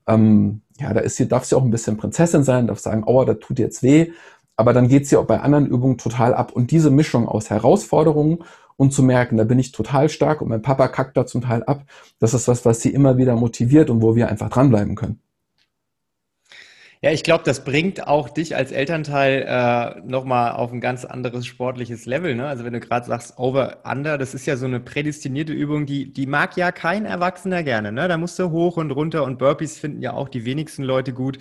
ähm, 0.07 0.63
ja, 0.79 0.93
da 0.93 1.01
ist 1.01 1.17
sie, 1.17 1.29
darf 1.29 1.45
sie 1.45 1.57
auch 1.57 1.63
ein 1.63 1.71
bisschen 1.71 1.97
Prinzessin 1.97 2.43
sein, 2.43 2.67
darf 2.67 2.79
sagen, 2.79 3.05
oh, 3.07 3.25
das 3.25 3.39
tut 3.39 3.59
jetzt 3.59 3.83
weh, 3.83 4.11
aber 4.57 4.73
dann 4.73 4.89
geht 4.89 5.07
sie 5.07 5.17
auch 5.17 5.27
bei 5.27 5.41
anderen 5.41 5.67
Übungen 5.67 5.99
total 5.99 6.35
ab. 6.35 6.53
Und 6.53 6.71
diese 6.71 6.91
Mischung 6.91 7.29
aus 7.29 7.51
Herausforderungen 7.51 8.45
und 8.77 8.93
zu 8.93 9.03
merken, 9.03 9.37
da 9.37 9.45
bin 9.45 9.59
ich 9.59 9.73
total 9.73 10.09
stark 10.09 10.43
und 10.43 10.49
mein 10.49 10.63
Papa 10.63 10.89
kackt 10.89 11.17
da 11.17 11.27
zum 11.27 11.43
Teil 11.43 11.63
ab, 11.65 11.85
das 12.19 12.35
ist 12.35 12.49
was, 12.49 12.65
was 12.65 12.81
sie 12.81 12.91
immer 12.91 13.17
wieder 13.17 13.37
motiviert 13.37 13.91
und 13.91 14.03
wo 14.03 14.17
wir 14.17 14.29
einfach 14.29 14.51
dranbleiben 14.51 14.97
können. 14.97 15.21
Ja, 17.05 17.11
ich 17.11 17.23
glaube, 17.23 17.45
das 17.45 17.65
bringt 17.65 18.07
auch 18.09 18.31
dich 18.31 18.57
als 18.57 18.73
Elternteil 18.73 19.45
äh, 19.47 20.01
nochmal 20.09 20.53
auf 20.53 20.73
ein 20.73 20.81
ganz 20.81 21.05
anderes 21.05 21.45
sportliches 21.45 22.07
Level. 22.07 22.35
Ne? 22.35 22.47
Also 22.47 22.65
wenn 22.65 22.73
du 22.73 22.81
gerade 22.81 23.05
sagst, 23.05 23.39
Over-Under, 23.39 24.17
das 24.17 24.33
ist 24.33 24.47
ja 24.47 24.57
so 24.57 24.65
eine 24.65 24.81
prädestinierte 24.81 25.53
Übung, 25.53 25.85
die, 25.85 26.11
die 26.11 26.27
mag 26.27 26.57
ja 26.57 26.73
kein 26.73 27.05
Erwachsener 27.05 27.63
gerne. 27.63 27.93
Ne? 27.93 28.09
Da 28.09 28.17
musst 28.17 28.39
du 28.39 28.51
hoch 28.51 28.79
und 28.79 28.91
runter 28.91 29.25
und 29.25 29.39
Burpees 29.39 29.79
finden 29.79 30.01
ja 30.01 30.15
auch 30.15 30.31
die 30.31 30.47
wenigsten 30.47 30.83
Leute 30.83 31.13
gut. 31.13 31.37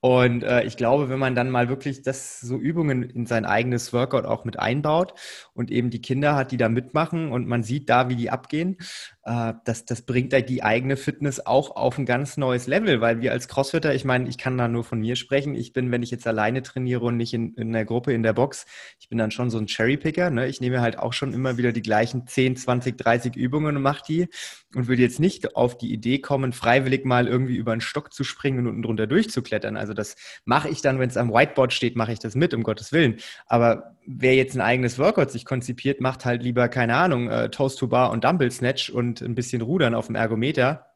Und 0.00 0.44
äh, 0.44 0.64
ich 0.64 0.78
glaube, 0.78 1.10
wenn 1.10 1.18
man 1.18 1.34
dann 1.34 1.50
mal 1.50 1.68
wirklich 1.68 2.00
das 2.00 2.40
so 2.40 2.56
Übungen 2.56 3.02
in 3.02 3.26
sein 3.26 3.44
eigenes 3.44 3.92
Workout 3.92 4.24
auch 4.24 4.46
mit 4.46 4.58
einbaut 4.58 5.12
und 5.52 5.70
eben 5.70 5.90
die 5.90 6.00
Kinder 6.00 6.34
hat, 6.36 6.52
die 6.52 6.56
da 6.56 6.70
mitmachen 6.70 7.30
und 7.30 7.46
man 7.46 7.62
sieht 7.62 7.90
da, 7.90 8.08
wie 8.08 8.16
die 8.16 8.30
abgehen, 8.30 8.78
äh, 9.24 9.54
das, 9.64 9.84
das 9.84 10.02
bringt 10.02 10.32
halt 10.32 10.48
die 10.48 10.62
eigene 10.62 10.96
Fitness 10.96 11.44
auch 11.44 11.76
auf 11.76 11.96
ein 11.98 12.06
ganz 12.06 12.36
neues 12.36 12.66
Level, 12.66 13.00
weil 13.00 13.20
wir 13.20 13.32
als 13.32 13.46
Crossfitter, 13.48 13.94
ich 13.94 14.04
meine, 14.04 14.28
ich 14.28 14.38
kann 14.38 14.58
da 14.58 14.68
nur 14.68 14.84
von 14.84 15.00
mir 15.00 15.16
sprechen. 15.16 15.54
Ich 15.54 15.72
bin, 15.72 15.90
wenn 15.92 16.02
ich 16.02 16.10
jetzt 16.10 16.26
alleine 16.26 16.62
trainiere 16.62 17.04
und 17.04 17.16
nicht 17.16 17.32
in, 17.32 17.54
in 17.54 17.72
der 17.72 17.84
Gruppe 17.84 18.12
in 18.12 18.22
der 18.22 18.32
Box, 18.32 18.66
ich 18.98 19.08
bin 19.08 19.18
dann 19.18 19.30
schon 19.30 19.50
so 19.50 19.58
ein 19.58 19.66
Cherrypicker. 19.66 20.30
Ne? 20.30 20.48
Ich 20.48 20.60
nehme 20.60 20.80
halt 20.80 20.98
auch 20.98 21.12
schon 21.12 21.32
immer 21.32 21.56
wieder 21.56 21.72
die 21.72 21.82
gleichen 21.82 22.26
10, 22.26 22.56
20, 22.56 22.98
30 22.98 23.36
Übungen 23.36 23.76
und 23.76 23.82
mache 23.82 24.02
die 24.06 24.28
und 24.74 24.88
würde 24.88 25.02
jetzt 25.02 25.20
nicht 25.20 25.54
auf 25.54 25.78
die 25.78 25.92
Idee 25.92 26.18
kommen, 26.18 26.52
freiwillig 26.52 27.04
mal 27.04 27.28
irgendwie 27.28 27.56
über 27.56 27.72
einen 27.72 27.80
Stock 27.80 28.12
zu 28.12 28.24
springen 28.24 28.60
und 28.60 28.66
unten 28.66 28.82
drunter 28.82 29.06
durchzuklettern. 29.06 29.76
Also 29.76 29.94
das 29.94 30.16
mache 30.44 30.68
ich 30.68 30.82
dann, 30.82 30.98
wenn 30.98 31.08
es 31.08 31.16
am 31.16 31.32
Whiteboard 31.32 31.72
steht, 31.72 31.94
mache 31.94 32.12
ich 32.12 32.18
das 32.18 32.34
mit, 32.34 32.54
um 32.54 32.62
Gottes 32.62 32.92
Willen. 32.92 33.18
Aber 33.46 33.91
wer 34.06 34.34
jetzt 34.34 34.54
ein 34.54 34.60
eigenes 34.60 34.98
Workout 34.98 35.30
sich 35.30 35.44
konzipiert, 35.44 36.00
macht 36.00 36.24
halt 36.24 36.42
lieber, 36.42 36.68
keine 36.68 36.96
Ahnung, 36.96 37.28
äh, 37.28 37.50
Toast 37.50 37.78
to 37.78 37.88
Bar 37.88 38.10
und 38.10 38.24
Dumbbell 38.24 38.50
Snatch 38.50 38.90
und 38.90 39.20
ein 39.20 39.34
bisschen 39.34 39.62
Rudern 39.62 39.94
auf 39.94 40.06
dem 40.06 40.16
Ergometer. 40.16 40.86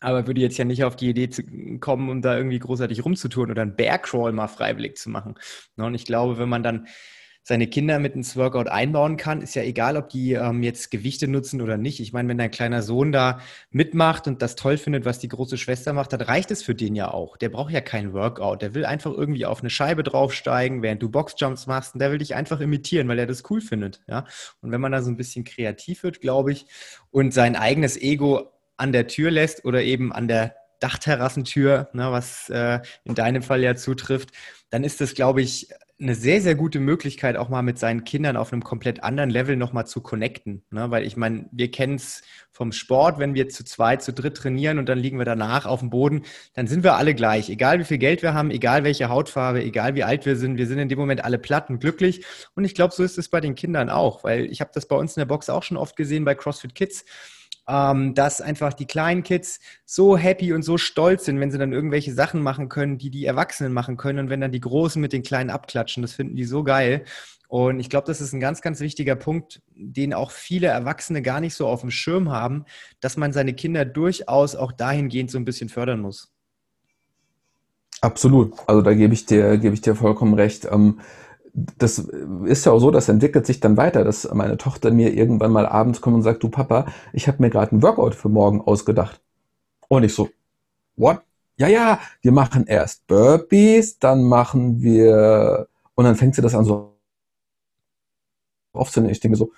Aber 0.00 0.26
würde 0.26 0.40
jetzt 0.40 0.58
ja 0.58 0.64
nicht 0.64 0.84
auf 0.84 0.94
die 0.96 1.08
Idee 1.08 1.28
kommen, 1.80 2.10
um 2.10 2.20
da 2.20 2.36
irgendwie 2.36 2.58
großartig 2.58 3.04
rumzutun 3.04 3.50
oder 3.50 3.62
einen 3.62 3.76
Bear-Crawl 3.76 4.32
mal 4.32 4.46
freiwillig 4.46 4.96
zu 4.96 5.08
machen. 5.08 5.36
Und 5.76 5.94
ich 5.94 6.04
glaube, 6.04 6.38
wenn 6.38 6.50
man 6.50 6.62
dann 6.62 6.86
seine 7.48 7.68
Kinder 7.68 8.00
mit 8.00 8.16
ins 8.16 8.34
Workout 8.34 8.66
einbauen 8.66 9.16
kann, 9.16 9.40
ist 9.40 9.54
ja 9.54 9.62
egal, 9.62 9.96
ob 9.96 10.08
die 10.08 10.32
ähm, 10.32 10.64
jetzt 10.64 10.90
Gewichte 10.90 11.28
nutzen 11.28 11.62
oder 11.62 11.76
nicht. 11.76 12.00
Ich 12.00 12.12
meine, 12.12 12.28
wenn 12.28 12.38
dein 12.38 12.50
kleiner 12.50 12.82
Sohn 12.82 13.12
da 13.12 13.38
mitmacht 13.70 14.26
und 14.26 14.42
das 14.42 14.56
toll 14.56 14.76
findet, 14.76 15.04
was 15.04 15.20
die 15.20 15.28
große 15.28 15.56
Schwester 15.56 15.92
macht, 15.92 16.12
dann 16.12 16.22
reicht 16.22 16.50
es 16.50 16.64
für 16.64 16.74
den 16.74 16.96
ja 16.96 17.12
auch. 17.12 17.36
Der 17.36 17.48
braucht 17.48 17.72
ja 17.72 17.80
kein 17.80 18.12
Workout. 18.12 18.62
Der 18.62 18.74
will 18.74 18.84
einfach 18.84 19.12
irgendwie 19.12 19.46
auf 19.46 19.60
eine 19.60 19.70
Scheibe 19.70 20.02
draufsteigen, 20.02 20.82
während 20.82 21.00
du 21.04 21.08
Boxjumps 21.08 21.68
machst. 21.68 21.94
Und 21.94 22.00
der 22.00 22.10
will 22.10 22.18
dich 22.18 22.34
einfach 22.34 22.58
imitieren, 22.58 23.06
weil 23.06 23.20
er 23.20 23.26
das 23.26 23.48
cool 23.48 23.60
findet. 23.60 24.00
Ja? 24.08 24.24
Und 24.60 24.72
wenn 24.72 24.80
man 24.80 24.90
da 24.90 25.00
so 25.00 25.12
ein 25.12 25.16
bisschen 25.16 25.44
kreativ 25.44 26.02
wird, 26.02 26.20
glaube 26.20 26.50
ich, 26.50 26.66
und 27.12 27.32
sein 27.32 27.54
eigenes 27.54 27.96
Ego 27.96 28.50
an 28.76 28.90
der 28.90 29.06
Tür 29.06 29.30
lässt 29.30 29.64
oder 29.64 29.84
eben 29.84 30.12
an 30.12 30.26
der 30.26 30.56
Dachterrassentür, 30.80 31.90
ne, 31.92 32.10
was 32.10 32.50
äh, 32.50 32.80
in 33.04 33.14
deinem 33.14 33.42
Fall 33.42 33.62
ja 33.62 33.76
zutrifft, 33.76 34.30
dann 34.70 34.82
ist 34.82 35.00
das, 35.00 35.14
glaube 35.14 35.42
ich, 35.42 35.68
eine 35.98 36.14
sehr, 36.14 36.42
sehr 36.42 36.54
gute 36.54 36.78
Möglichkeit, 36.78 37.36
auch 37.36 37.48
mal 37.48 37.62
mit 37.62 37.78
seinen 37.78 38.04
Kindern 38.04 38.36
auf 38.36 38.52
einem 38.52 38.62
komplett 38.62 39.02
anderen 39.02 39.30
Level 39.30 39.56
nochmal 39.56 39.86
zu 39.86 40.02
connecten. 40.02 40.62
Ne? 40.70 40.90
Weil 40.90 41.06
ich 41.06 41.16
meine, 41.16 41.48
wir 41.52 41.70
kennen 41.70 41.94
es 41.94 42.22
vom 42.52 42.72
Sport, 42.72 43.18
wenn 43.18 43.34
wir 43.34 43.48
zu 43.48 43.64
zweit, 43.64 44.02
zu 44.02 44.12
dritt 44.12 44.36
trainieren 44.36 44.78
und 44.78 44.90
dann 44.90 44.98
liegen 44.98 45.16
wir 45.16 45.24
danach 45.24 45.64
auf 45.64 45.80
dem 45.80 45.88
Boden, 45.88 46.22
dann 46.54 46.66
sind 46.66 46.84
wir 46.84 46.96
alle 46.96 47.14
gleich. 47.14 47.48
Egal 47.48 47.78
wie 47.78 47.84
viel 47.84 47.96
Geld 47.96 48.22
wir 48.22 48.34
haben, 48.34 48.50
egal 48.50 48.84
welche 48.84 49.08
Hautfarbe, 49.08 49.62
egal 49.62 49.94
wie 49.94 50.04
alt 50.04 50.26
wir 50.26 50.36
sind, 50.36 50.58
wir 50.58 50.66
sind 50.66 50.78
in 50.78 50.90
dem 50.90 50.98
Moment 50.98 51.24
alle 51.24 51.38
platt 51.38 51.70
und 51.70 51.80
glücklich. 51.80 52.26
Und 52.54 52.66
ich 52.66 52.74
glaube, 52.74 52.92
so 52.92 53.02
ist 53.02 53.16
es 53.16 53.30
bei 53.30 53.40
den 53.40 53.54
Kindern 53.54 53.88
auch, 53.88 54.22
weil 54.22 54.44
ich 54.46 54.60
habe 54.60 54.70
das 54.74 54.86
bei 54.86 54.96
uns 54.96 55.16
in 55.16 55.22
der 55.22 55.26
Box 55.26 55.48
auch 55.48 55.62
schon 55.62 55.78
oft 55.78 55.96
gesehen 55.96 56.26
bei 56.26 56.34
CrossFit 56.34 56.74
Kids 56.74 57.06
ähm, 57.68 58.14
dass 58.14 58.40
einfach 58.40 58.72
die 58.72 58.86
kleinen 58.86 59.22
Kids 59.22 59.60
so 59.84 60.16
happy 60.16 60.52
und 60.52 60.62
so 60.62 60.78
stolz 60.78 61.24
sind, 61.24 61.40
wenn 61.40 61.50
sie 61.50 61.58
dann 61.58 61.72
irgendwelche 61.72 62.14
Sachen 62.14 62.42
machen 62.42 62.68
können, 62.68 62.98
die 62.98 63.10
die 63.10 63.26
Erwachsenen 63.26 63.72
machen 63.72 63.96
können 63.96 64.18
und 64.20 64.30
wenn 64.30 64.40
dann 64.40 64.52
die 64.52 64.60
Großen 64.60 65.00
mit 65.00 65.12
den 65.12 65.22
Kleinen 65.22 65.50
abklatschen, 65.50 66.02
das 66.02 66.12
finden 66.12 66.36
die 66.36 66.44
so 66.44 66.64
geil. 66.64 67.04
Und 67.48 67.78
ich 67.78 67.88
glaube, 67.88 68.06
das 68.06 68.20
ist 68.20 68.32
ein 68.32 68.40
ganz, 68.40 68.60
ganz 68.60 68.80
wichtiger 68.80 69.14
Punkt, 69.14 69.62
den 69.74 70.14
auch 70.14 70.32
viele 70.32 70.66
Erwachsene 70.66 71.22
gar 71.22 71.40
nicht 71.40 71.54
so 71.54 71.68
auf 71.68 71.80
dem 71.80 71.90
Schirm 71.90 72.30
haben, 72.30 72.64
dass 73.00 73.16
man 73.16 73.32
seine 73.32 73.54
Kinder 73.54 73.84
durchaus 73.84 74.56
auch 74.56 74.72
dahingehend 74.72 75.30
so 75.30 75.38
ein 75.38 75.44
bisschen 75.44 75.68
fördern 75.68 76.00
muss. 76.00 76.32
Absolut. 78.00 78.54
Also 78.66 78.82
da 78.82 78.94
gebe 78.94 79.14
ich 79.14 79.26
dir, 79.26 79.58
gebe 79.58 79.74
ich 79.74 79.80
dir 79.80 79.94
vollkommen 79.94 80.34
recht. 80.34 80.66
Ähm, 80.70 81.00
das 81.56 81.98
ist 82.44 82.66
ja 82.66 82.72
auch 82.72 82.80
so, 82.80 82.90
das 82.90 83.08
entwickelt 83.08 83.46
sich 83.46 83.60
dann 83.60 83.78
weiter, 83.78 84.04
dass 84.04 84.30
meine 84.34 84.58
Tochter 84.58 84.90
mir 84.90 85.14
irgendwann 85.14 85.52
mal 85.52 85.66
abends 85.66 86.02
kommt 86.02 86.16
und 86.16 86.22
sagt, 86.22 86.42
du 86.42 86.50
Papa, 86.50 86.86
ich 87.14 87.28
habe 87.28 87.42
mir 87.42 87.48
gerade 87.48 87.74
ein 87.74 87.82
Workout 87.82 88.14
für 88.14 88.28
morgen 88.28 88.60
ausgedacht. 88.60 89.22
Und 89.88 90.04
ich 90.04 90.14
so, 90.14 90.28
what? 90.96 91.22
Ja, 91.56 91.68
ja, 91.68 92.00
wir 92.20 92.32
machen 92.32 92.66
erst 92.66 93.06
Burpees, 93.06 93.98
dann 93.98 94.24
machen 94.24 94.82
wir, 94.82 95.68
und 95.94 96.04
dann 96.04 96.16
fängt 96.16 96.34
sie 96.34 96.42
das 96.42 96.54
an 96.54 96.66
so 96.66 96.98
aufzunehmen. 98.74 99.12
Ich 99.12 99.20
denke 99.20 99.38
so, 99.38 99.52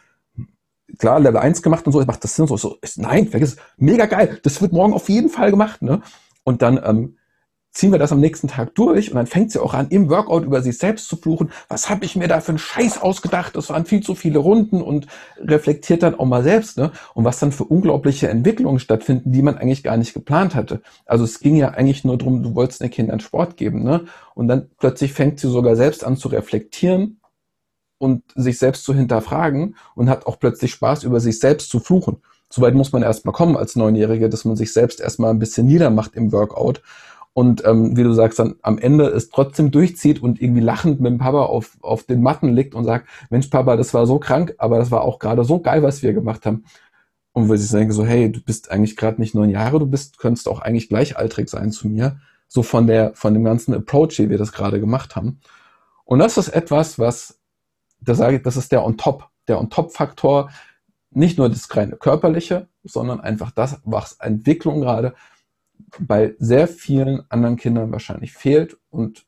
klar, 0.98 1.18
Level 1.18 1.40
1 1.40 1.62
gemacht 1.62 1.84
und 1.86 1.92
so, 1.92 2.04
macht 2.04 2.22
das 2.22 2.36
Sinn, 2.36 2.46
so, 2.46 2.56
so, 2.56 2.78
nein, 2.96 3.26
vergiss 3.26 3.54
es, 3.54 3.56
mega 3.76 4.06
geil, 4.06 4.38
das 4.44 4.62
wird 4.62 4.72
morgen 4.72 4.92
auf 4.94 5.08
jeden 5.08 5.30
Fall 5.30 5.50
gemacht, 5.50 5.82
ne? 5.82 6.00
Und 6.44 6.62
dann 6.62 6.80
ähm, 6.84 7.17
ziehen 7.78 7.92
wir 7.92 8.00
das 8.00 8.10
am 8.10 8.18
nächsten 8.18 8.48
Tag 8.48 8.74
durch 8.74 9.10
und 9.10 9.16
dann 9.16 9.28
fängt 9.28 9.52
sie 9.52 9.62
auch 9.62 9.72
an, 9.72 9.86
im 9.90 10.10
Workout 10.10 10.44
über 10.44 10.62
sich 10.62 10.78
selbst 10.78 11.06
zu 11.06 11.16
fluchen. 11.16 11.52
Was 11.68 11.88
habe 11.88 12.04
ich 12.04 12.16
mir 12.16 12.26
da 12.26 12.40
für 12.40 12.48
einen 12.48 12.58
Scheiß 12.58 13.00
ausgedacht? 13.00 13.54
Das 13.54 13.70
waren 13.70 13.86
viel 13.86 14.02
zu 14.02 14.16
viele 14.16 14.40
Runden 14.40 14.82
und 14.82 15.06
reflektiert 15.38 16.02
dann 16.02 16.18
auch 16.18 16.24
mal 16.24 16.42
selbst. 16.42 16.76
Ne? 16.76 16.90
Und 17.14 17.24
was 17.24 17.38
dann 17.38 17.52
für 17.52 17.62
unglaubliche 17.62 18.28
Entwicklungen 18.28 18.80
stattfinden, 18.80 19.30
die 19.30 19.42
man 19.42 19.56
eigentlich 19.56 19.84
gar 19.84 19.96
nicht 19.96 20.12
geplant 20.12 20.56
hatte. 20.56 20.82
Also 21.06 21.22
es 21.22 21.38
ging 21.38 21.54
ja 21.54 21.68
eigentlich 21.68 22.02
nur 22.02 22.18
darum, 22.18 22.42
du 22.42 22.56
wolltest 22.56 22.80
den 22.80 22.90
Kindern 22.90 23.20
Sport 23.20 23.56
geben. 23.56 23.84
Ne? 23.84 24.06
Und 24.34 24.48
dann 24.48 24.70
plötzlich 24.78 25.12
fängt 25.12 25.38
sie 25.38 25.48
sogar 25.48 25.76
selbst 25.76 26.02
an 26.02 26.16
zu 26.16 26.26
reflektieren 26.26 27.20
und 27.98 28.24
sich 28.34 28.58
selbst 28.58 28.82
zu 28.82 28.92
hinterfragen 28.92 29.76
und 29.94 30.10
hat 30.10 30.26
auch 30.26 30.40
plötzlich 30.40 30.72
Spaß, 30.72 31.04
über 31.04 31.20
sich 31.20 31.38
selbst 31.38 31.70
zu 31.70 31.78
fluchen. 31.78 32.16
Soweit 32.50 32.74
muss 32.74 32.90
man 32.90 33.04
erstmal 33.04 33.34
kommen 33.34 33.56
als 33.56 33.76
Neunjährige, 33.76 34.28
dass 34.28 34.44
man 34.44 34.56
sich 34.56 34.72
selbst 34.72 35.00
erstmal 35.00 35.30
ein 35.30 35.38
bisschen 35.38 35.66
niedermacht 35.66 36.16
im 36.16 36.32
Workout 36.32 36.82
und 37.38 37.64
ähm, 37.64 37.96
wie 37.96 38.02
du 38.02 38.12
sagst, 38.14 38.40
dann 38.40 38.56
am 38.62 38.78
Ende 38.78 39.06
es 39.06 39.30
trotzdem 39.30 39.70
durchzieht 39.70 40.20
und 40.20 40.42
irgendwie 40.42 40.60
lachend 40.60 41.00
mit 41.00 41.12
dem 41.12 41.18
Papa 41.18 41.44
auf, 41.44 41.78
auf 41.82 42.02
den 42.02 42.20
Matten 42.20 42.52
liegt 42.52 42.74
und 42.74 42.84
sagt, 42.84 43.06
Mensch 43.30 43.46
Papa, 43.46 43.76
das 43.76 43.94
war 43.94 44.08
so 44.08 44.18
krank, 44.18 44.56
aber 44.58 44.76
das 44.78 44.90
war 44.90 45.02
auch 45.02 45.20
gerade 45.20 45.44
so 45.44 45.60
geil, 45.60 45.84
was 45.84 46.02
wir 46.02 46.12
gemacht 46.14 46.44
haben. 46.46 46.64
Und 47.30 47.48
wo 47.48 47.54
ich 47.54 47.70
denke 47.70 47.94
so, 47.94 48.04
hey, 48.04 48.32
du 48.32 48.40
bist 48.40 48.72
eigentlich 48.72 48.96
gerade 48.96 49.20
nicht 49.20 49.36
neun 49.36 49.50
Jahre, 49.50 49.78
du 49.78 49.86
bist, 49.86 50.18
könntest 50.18 50.48
auch 50.48 50.58
eigentlich 50.58 50.88
gleichaltrig 50.88 51.48
sein 51.48 51.70
zu 51.70 51.86
mir. 51.86 52.18
So 52.48 52.64
von 52.64 52.88
der, 52.88 53.14
von 53.14 53.34
dem 53.34 53.44
ganzen 53.44 53.72
Approach, 53.72 54.18
wie 54.18 54.30
wir 54.30 54.38
das 54.38 54.50
gerade 54.50 54.80
gemacht 54.80 55.14
haben. 55.14 55.38
Und 56.04 56.18
das 56.18 56.38
ist 56.38 56.48
etwas, 56.48 56.98
was, 56.98 57.38
da 58.00 58.16
sage 58.16 58.38
ich, 58.38 58.42
das 58.42 58.56
ist 58.56 58.72
der 58.72 58.84
On-Top, 58.84 59.28
der 59.46 59.60
On-Top-Faktor, 59.60 60.50
nicht 61.12 61.38
nur 61.38 61.48
das 61.48 61.68
reine 61.76 61.94
körperliche, 61.98 62.66
sondern 62.82 63.20
einfach 63.20 63.52
das, 63.52 63.80
was 63.84 64.14
Entwicklung 64.14 64.80
gerade 64.80 65.14
bei 66.00 66.34
sehr 66.38 66.68
vielen 66.68 67.22
anderen 67.30 67.56
Kindern 67.56 67.92
wahrscheinlich 67.92 68.32
fehlt 68.32 68.76
und 68.90 69.26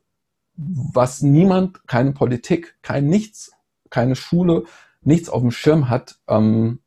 was 0.57 1.23
niemand, 1.23 1.87
keine 1.87 2.12
Politik, 2.12 2.77
kein 2.83 3.07
Nichts, 3.07 3.53
keine 3.88 4.14
Schule, 4.14 4.64
nichts 5.03 5.31
auf 5.31 5.40
dem 5.40 5.51
Schirm 5.51 5.88
hat, 5.88 6.18
ähm, 6.29 6.81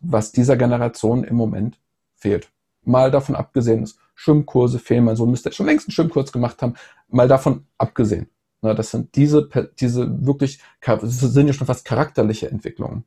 was 0.00 0.32
dieser 0.32 0.56
Generation 0.56 1.24
im 1.24 1.36
Moment 1.36 1.78
fehlt. 2.16 2.50
Mal 2.82 3.10
davon 3.10 3.36
abgesehen, 3.36 3.82
dass 3.82 3.96
Schwimmkurse 4.14 4.78
fehlen, 4.78 5.04
mein 5.04 5.16
Sohn 5.16 5.30
müsste 5.30 5.52
schon 5.52 5.66
längst 5.66 5.86
einen 5.86 5.92
Schwimmkurs 5.92 6.32
gemacht 6.32 6.62
haben, 6.62 6.74
mal 7.08 7.28
davon 7.28 7.66
abgesehen. 7.78 8.28
Na, 8.62 8.74
das 8.74 8.90
sind 8.90 9.14
diese, 9.16 9.48
diese 9.78 10.26
wirklich, 10.26 10.60
das 10.80 11.20
sind 11.20 11.46
ja 11.46 11.52
schon 11.52 11.66
fast 11.66 11.84
charakterliche 11.84 12.50
Entwicklungen. 12.50 13.04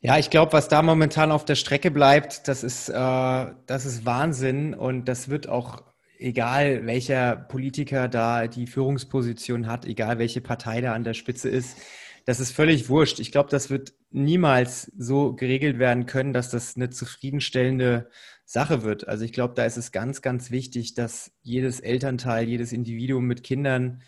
Ja, 0.00 0.16
ich 0.16 0.30
glaube, 0.30 0.52
was 0.52 0.68
da 0.68 0.80
momentan 0.82 1.32
auf 1.32 1.44
der 1.44 1.56
Strecke 1.56 1.90
bleibt, 1.90 2.46
das 2.46 2.62
ist, 2.62 2.88
äh, 2.88 2.92
das 2.94 3.84
ist 3.84 4.06
Wahnsinn 4.06 4.74
und 4.74 5.06
das 5.06 5.28
wird 5.28 5.48
auch, 5.48 5.82
egal 6.18 6.86
welcher 6.86 7.34
Politiker 7.36 8.06
da 8.08 8.46
die 8.46 8.66
Führungsposition 8.68 9.66
hat, 9.66 9.86
egal 9.86 10.18
welche 10.18 10.40
Partei 10.40 10.80
da 10.80 10.92
an 10.94 11.02
der 11.04 11.14
Spitze 11.14 11.48
ist, 11.48 11.78
das 12.26 12.38
ist 12.40 12.52
völlig 12.52 12.88
wurscht. 12.88 13.18
Ich 13.20 13.32
glaube, 13.32 13.50
das 13.50 13.70
wird 13.70 13.94
niemals 14.10 14.92
so 14.96 15.34
geregelt 15.34 15.78
werden 15.80 16.06
können, 16.06 16.32
dass 16.32 16.50
das 16.50 16.76
eine 16.76 16.90
zufriedenstellende 16.90 18.08
Sache 18.44 18.82
wird. 18.82 19.08
Also 19.08 19.24
ich 19.24 19.32
glaube, 19.32 19.54
da 19.54 19.64
ist 19.64 19.76
es 19.78 19.92
ganz, 19.92 20.22
ganz 20.22 20.50
wichtig, 20.50 20.94
dass 20.94 21.32
jedes 21.42 21.80
Elternteil, 21.80 22.46
jedes 22.48 22.72
Individuum 22.72 23.24
mit 23.24 23.42
Kindern 23.42 24.02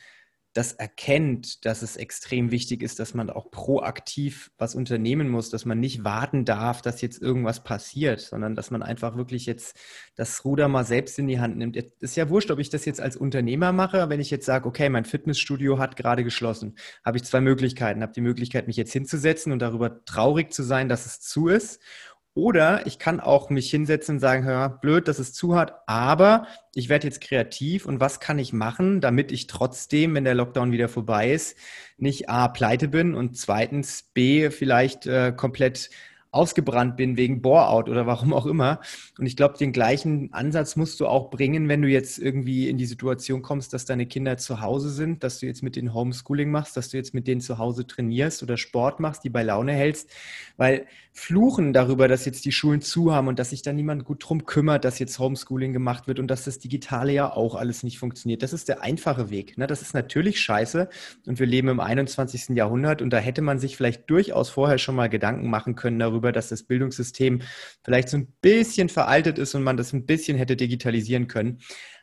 das 0.53 0.73
erkennt, 0.73 1.65
dass 1.65 1.83
es 1.83 1.97
extrem 1.97 2.51
wichtig 2.51 2.83
ist, 2.83 2.99
dass 2.99 3.15
man 3.15 3.31
auch 3.31 3.53
proaktiv 3.53 4.51
was 4.59 4.75
unternehmen 4.75 5.29
muss, 5.29 5.49
dass 5.49 5.65
man 5.65 5.79
nicht 5.79 6.05
warten 6.05 6.45
darf, 6.45 6.83
dass 6.83 7.01
jetzt 7.03 7.23
irgendwas 7.23 7.63
passiert, 7.63 8.21
sondern 8.21 8.57
dass 8.57 8.73
man 8.73 8.83
einfach 8.83 9.17
wirklich 9.17 9.47
jetzt 9.47 9.77
das 10.17 10.45
Ruder 10.45 10.67
mal 10.67 10.85
selbst 10.85 11.19
in 11.21 11.29
die 11.29 11.39
Hand 11.39 11.57
nimmt. 11.57 11.77
Es 11.77 11.93
ist 12.01 12.17
ja 12.17 12.29
wurscht, 12.31 12.51
ob 12.51 12.59
ich 12.59 12.69
das 12.69 12.85
jetzt 12.85 13.01
als 13.01 13.17
Unternehmer 13.17 13.71
mache, 13.71 14.09
wenn 14.09 14.19
ich 14.19 14.31
jetzt 14.31 14.45
sage, 14.45 14.67
okay, 14.67 14.89
mein 14.89 15.05
Fitnessstudio 15.05 15.79
hat 15.79 15.97
gerade 15.97 16.25
geschlossen, 16.25 16.77
habe 17.05 17.19
ich 17.19 17.25
zwei 17.25 17.41
Möglichkeiten. 17.41 18.03
Habe 18.03 18.13
die 18.13 18.21
Möglichkeit, 18.21 18.67
mich 18.67 18.77
jetzt 18.77 18.93
hinzusetzen 18.93 19.53
und 19.53 19.61
darüber 19.61 20.05
traurig 20.05 20.53
zu 20.53 20.65
sein, 20.65 20.89
dass 20.89 21.07
es 21.07 21.21
zu 21.21 21.47
ist 21.47 21.81
oder 22.35 22.87
ich 22.87 22.99
kann 22.99 23.21
auch 23.21 23.51
mich 23.51 23.71
hinsetzen 23.71 24.17
und 24.17 24.21
sagen, 24.21 24.45
hör, 24.45 24.69
blöd, 24.69 25.09
dass 25.09 25.19
es 25.19 25.33
zu 25.33 25.57
hat, 25.57 25.75
aber 25.87 26.47
ich 26.75 26.89
werde 26.89 27.07
jetzt 27.07 27.21
kreativ 27.21 27.87
und 27.87 28.01
was 28.01 28.21
kann 28.21 28.39
ich 28.39 28.53
machen, 28.53 29.01
damit 29.01 29.33
ich 29.33 29.47
trotzdem, 29.47 30.15
wenn 30.15 30.25
der 30.25 30.35
Lockdown 30.35 30.73
wieder 30.73 30.89
vorbei 30.89 31.33
ist, 31.33 31.57
nicht 31.97 32.29
A, 32.29 32.49
pleite 32.49 32.89
bin 32.89 33.15
und 33.15 33.37
zweitens 33.37 34.05
B, 34.15 34.51
vielleicht 34.51 35.07
äh, 35.07 35.33
komplett 35.37 35.91
ausgebrannt 36.33 36.97
bin 36.97 37.17
wegen 37.17 37.43
Bore-out 37.43 37.89
oder 37.89 38.07
warum 38.07 38.33
auch 38.33 38.47
immer. 38.47 38.81
Und 39.19 39.27
ich 39.27 39.37
glaube, 39.37 39.59
den 39.59 39.73
gleichen 39.73 40.33
Ansatz 40.33 40.77
musst 40.77 41.01
du 41.01 41.07
auch 41.07 41.31
bringen, 41.31 41.69
wenn 41.69 41.83
du 41.83 41.89
jetzt 41.89 42.19
irgendwie 42.19 42.69
in 42.69 42.79
die 42.79 42.87
Situation 42.87 43.43
kommst, 43.43 43.73
dass 43.73 43.85
deine 43.85 44.07
Kinder 44.07 44.37
zu 44.37 44.61
Hause 44.61 44.91
sind, 44.91 45.25
dass 45.25 45.41
du 45.41 45.47
jetzt 45.47 45.63
mit 45.63 45.77
denen 45.77 45.95
Homeschooling 45.95 46.51
machst, 46.51 46.77
dass 46.77 46.91
du 46.91 46.97
jetzt 46.97 47.15
mit 47.15 47.27
denen 47.27 47.41
zu 47.41 47.59
Hause 47.59 47.87
trainierst 47.87 48.43
oder 48.43 48.57
Sport 48.57 49.01
machst, 49.01 49.25
die 49.25 49.31
bei 49.31 49.43
Laune 49.43 49.73
hältst. 49.73 50.11
Weil 50.57 50.87
Fluchen 51.13 51.73
darüber, 51.73 52.07
dass 52.07 52.25
jetzt 52.25 52.45
die 52.45 52.53
Schulen 52.53 52.81
zu 52.81 53.13
haben 53.13 53.29
und 53.29 53.39
dass 53.39 53.51
sich 53.51 53.63
da 53.63 53.73
niemand 53.73 54.05
gut 54.05 54.25
drum 54.27 54.47
kümmert, 54.47 54.85
dass 54.85 54.99
jetzt 55.01 55.19
Homeschooling 55.19 55.73
gemacht 55.73 56.07
wird 56.07 56.19
und 56.19 56.29
dass 56.29 56.45
das 56.45 56.59
Digitale 56.59 57.13
ja 57.13 57.33
auch 57.33 57.57
alles 57.57 57.83
nicht 57.83 57.99
funktioniert. 57.99 58.43
Das 58.43 58.53
ist 58.53 58.69
der 58.69 58.83
einfache 58.83 59.29
Weg. 59.29 59.59
Ne? 59.59 59.67
Das 59.67 59.83
ist 59.83 59.93
natürlich 59.93 60.41
scheiße 60.41 60.89
und 61.27 61.41
wir 61.41 61.47
leben 61.47 61.69
im 61.69 61.81
21. 61.81 62.51
Jahrhundert 62.51 63.03
und 63.03 63.11
da 63.11 63.19
hätte 63.19 63.43
man 63.43 63.59
sich 63.59 63.77
vielleicht 63.77 64.09
durchaus 64.09 64.51
vorher 64.51 64.79
schon 64.79 64.95
mal 64.95 65.09
Gedanken 65.09 65.51
machen 65.51 65.75
können 65.75 65.99
darüber, 65.99 66.31
dass 66.31 66.49
das 66.49 66.63
Bildungssystem 66.63 67.43
vielleicht 67.83 68.09
so 68.09 68.17
ein 68.17 68.33
bisschen 68.41 68.89
veraltet 68.89 69.39
ist 69.39 69.55
und 69.55 69.65
man 69.65 69.77
das 69.77 69.93
ein 69.93 70.07
bisschen 70.07 70.39
hätte 70.39 70.57
digitalisieren 70.57 71.27
können. 71.27 71.59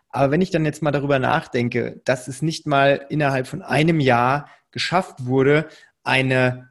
Aber 0.09 0.31
wenn 0.31 0.41
ich 0.41 0.51
dann 0.51 0.65
jetzt 0.65 0.81
mal 0.81 0.91
darüber 0.91 1.19
nachdenke, 1.19 2.01
dass 2.03 2.27
es 2.27 2.41
nicht 2.41 2.65
mal 2.65 3.05
innerhalb 3.09 3.47
von 3.47 3.61
einem 3.61 3.99
Jahr 3.99 4.49
geschafft 4.71 5.25
wurde, 5.25 5.67
eine 6.03 6.69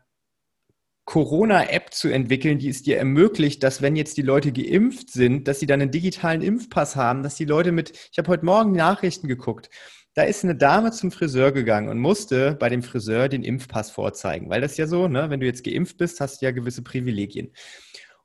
Corona-App 1.06 1.94
zu 1.94 2.08
entwickeln, 2.08 2.58
die 2.58 2.68
es 2.68 2.82
dir 2.82 2.98
ermöglicht, 2.98 3.62
dass 3.62 3.80
wenn 3.80 3.96
jetzt 3.96 4.16
die 4.16 4.22
Leute 4.22 4.52
geimpft 4.52 5.10
sind, 5.10 5.48
dass 5.48 5.60
sie 5.60 5.66
dann 5.66 5.80
einen 5.80 5.92
digitalen 5.92 6.42
Impfpass 6.42 6.96
haben, 6.96 7.22
dass 7.22 7.36
die 7.36 7.44
Leute 7.44 7.72
mit, 7.72 7.92
ich 8.12 8.18
habe 8.18 8.28
heute 8.28 8.44
Morgen 8.44 8.72
Nachrichten 8.72 9.28
geguckt, 9.28 9.70
da 10.14 10.24
ist 10.24 10.42
eine 10.44 10.56
Dame 10.56 10.90
zum 10.90 11.12
Friseur 11.12 11.52
gegangen 11.52 11.88
und 11.88 11.98
musste 11.98 12.56
bei 12.58 12.68
dem 12.68 12.82
Friseur 12.82 13.28
den 13.28 13.44
Impfpass 13.44 13.90
vorzeigen, 13.90 14.50
weil 14.50 14.60
das 14.60 14.76
ja 14.76 14.86
so, 14.86 15.06
ne, 15.08 15.30
wenn 15.30 15.40
du 15.40 15.46
jetzt 15.46 15.62
geimpft 15.62 15.96
bist, 15.96 16.20
hast 16.20 16.42
du 16.42 16.46
ja 16.46 16.50
gewisse 16.50 16.82
Privilegien. 16.82 17.52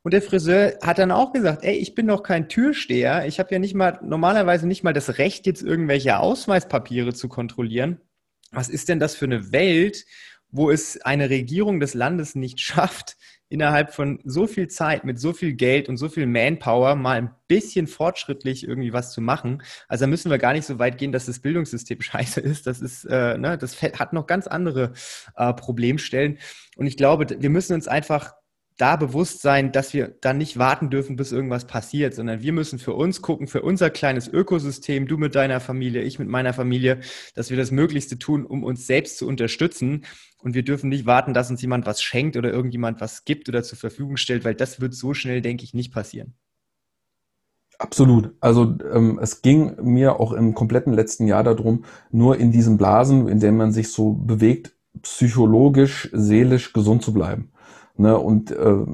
Und 0.02 0.12
der 0.12 0.22
Friseur 0.22 0.78
hat 0.82 0.98
dann 0.98 1.12
auch 1.12 1.32
gesagt, 1.32 1.62
ey, 1.62 1.76
ich 1.76 1.94
bin 1.94 2.08
doch 2.08 2.24
kein 2.24 2.48
Türsteher, 2.48 3.26
ich 3.26 3.38
habe 3.38 3.52
ja 3.52 3.60
nicht 3.60 3.74
mal 3.74 4.00
normalerweise 4.02 4.66
nicht 4.66 4.82
mal 4.82 4.92
das 4.92 5.18
Recht 5.18 5.46
jetzt 5.46 5.62
irgendwelche 5.62 6.18
Ausweispapiere 6.18 7.14
zu 7.14 7.28
kontrollieren. 7.28 8.00
Was 8.50 8.68
ist 8.68 8.88
denn 8.88 8.98
das 8.98 9.14
für 9.14 9.26
eine 9.26 9.52
Welt, 9.52 10.04
wo 10.52 10.70
es 10.70 11.00
eine 11.00 11.30
Regierung 11.30 11.80
des 11.80 11.94
Landes 11.94 12.34
nicht 12.34 12.60
schafft, 12.60 13.16
innerhalb 13.48 13.92
von 13.92 14.18
so 14.24 14.46
viel 14.46 14.68
Zeit 14.68 15.04
mit 15.04 15.20
so 15.20 15.34
viel 15.34 15.52
Geld 15.52 15.90
und 15.90 15.98
so 15.98 16.08
viel 16.08 16.26
Manpower 16.26 16.94
mal 16.94 17.18
ein 17.18 17.30
bisschen 17.48 17.86
fortschrittlich 17.86 18.66
irgendwie 18.66 18.94
was 18.94 19.12
zu 19.12 19.20
machen. 19.20 19.62
Also 19.88 20.04
da 20.04 20.06
müssen 20.06 20.30
wir 20.30 20.38
gar 20.38 20.54
nicht 20.54 20.64
so 20.64 20.78
weit 20.78 20.96
gehen, 20.96 21.12
dass 21.12 21.26
das 21.26 21.40
Bildungssystem 21.40 22.00
scheiße 22.00 22.40
ist. 22.40 22.66
Das 22.66 22.80
ist, 22.80 23.04
äh, 23.04 23.36
ne, 23.36 23.58
das 23.58 23.82
hat 23.82 24.14
noch 24.14 24.26
ganz 24.26 24.46
andere 24.46 24.92
äh, 25.36 25.52
Problemstellen. 25.52 26.38
Und 26.76 26.86
ich 26.86 26.96
glaube, 26.96 27.26
wir 27.38 27.50
müssen 27.50 27.74
uns 27.74 27.88
einfach 27.88 28.32
da 28.78 28.96
bewusst 28.96 29.42
sein, 29.42 29.72
dass 29.72 29.92
wir 29.94 30.16
dann 30.20 30.38
nicht 30.38 30.58
warten 30.58 30.90
dürfen, 30.90 31.16
bis 31.16 31.32
irgendwas 31.32 31.66
passiert, 31.66 32.14
sondern 32.14 32.42
wir 32.42 32.52
müssen 32.52 32.78
für 32.78 32.94
uns 32.94 33.22
gucken, 33.22 33.46
für 33.46 33.62
unser 33.62 33.90
kleines 33.90 34.28
Ökosystem, 34.28 35.06
du 35.06 35.18
mit 35.18 35.34
deiner 35.34 35.60
Familie, 35.60 36.02
ich 36.02 36.18
mit 36.18 36.28
meiner 36.28 36.52
Familie, 36.52 37.00
dass 37.34 37.50
wir 37.50 37.56
das 37.56 37.70
Möglichste 37.70 38.18
tun, 38.18 38.46
um 38.46 38.64
uns 38.64 38.86
selbst 38.86 39.18
zu 39.18 39.26
unterstützen. 39.26 40.04
Und 40.38 40.54
wir 40.54 40.64
dürfen 40.64 40.88
nicht 40.88 41.06
warten, 41.06 41.34
dass 41.34 41.50
uns 41.50 41.62
jemand 41.62 41.86
was 41.86 42.02
schenkt 42.02 42.36
oder 42.36 42.50
irgendjemand 42.50 43.00
was 43.00 43.24
gibt 43.24 43.48
oder 43.48 43.62
zur 43.62 43.78
Verfügung 43.78 44.16
stellt, 44.16 44.44
weil 44.44 44.54
das 44.54 44.80
wird 44.80 44.94
so 44.94 45.14
schnell, 45.14 45.40
denke 45.42 45.64
ich, 45.64 45.74
nicht 45.74 45.92
passieren. 45.92 46.34
Absolut. 47.78 48.34
Also 48.40 48.76
ähm, 48.92 49.18
es 49.20 49.42
ging 49.42 49.76
mir 49.82 50.20
auch 50.20 50.32
im 50.32 50.54
kompletten 50.54 50.92
letzten 50.92 51.26
Jahr 51.26 51.42
darum, 51.42 51.84
nur 52.10 52.38
in 52.38 52.52
diesen 52.52 52.76
Blasen, 52.76 53.28
in 53.28 53.40
denen 53.40 53.56
man 53.56 53.72
sich 53.72 53.90
so 53.90 54.12
bewegt, 54.12 54.74
psychologisch, 55.02 56.08
seelisch 56.12 56.72
gesund 56.72 57.02
zu 57.02 57.12
bleiben 57.12 57.51
ne, 57.96 58.18
und 58.18 58.50
äh, 58.50 58.84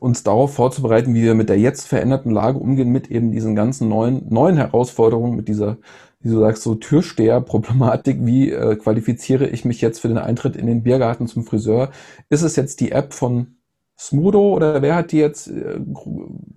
uns 0.00 0.22
darauf 0.22 0.54
vorzubereiten, 0.54 1.14
wie 1.14 1.22
wir 1.22 1.34
mit 1.34 1.48
der 1.48 1.58
jetzt 1.58 1.86
veränderten 1.86 2.30
Lage 2.30 2.58
umgehen, 2.58 2.90
mit 2.90 3.10
eben 3.10 3.32
diesen 3.32 3.54
ganzen 3.54 3.88
neuen, 3.88 4.26
neuen 4.28 4.56
Herausforderungen, 4.56 5.36
mit 5.36 5.48
dieser, 5.48 5.76
wie 6.20 6.30
du 6.30 6.40
sagst, 6.40 6.62
so 6.62 6.74
Türsteher-Problematik, 6.74 8.18
wie 8.20 8.50
äh, 8.50 8.76
qualifiziere 8.76 9.46
ich 9.48 9.64
mich 9.64 9.80
jetzt 9.80 10.00
für 10.00 10.08
den 10.08 10.18
Eintritt 10.18 10.56
in 10.56 10.66
den 10.66 10.82
Biergarten 10.82 11.26
zum 11.26 11.44
Friseur? 11.44 11.90
Ist 12.30 12.42
es 12.42 12.56
jetzt 12.56 12.80
die 12.80 12.92
App 12.92 13.12
von 13.12 13.56
Smudo 13.98 14.54
oder 14.54 14.82
wer 14.82 14.96
hat 14.96 15.12
die 15.12 15.18
jetzt, 15.18 15.48
äh, 15.48 15.78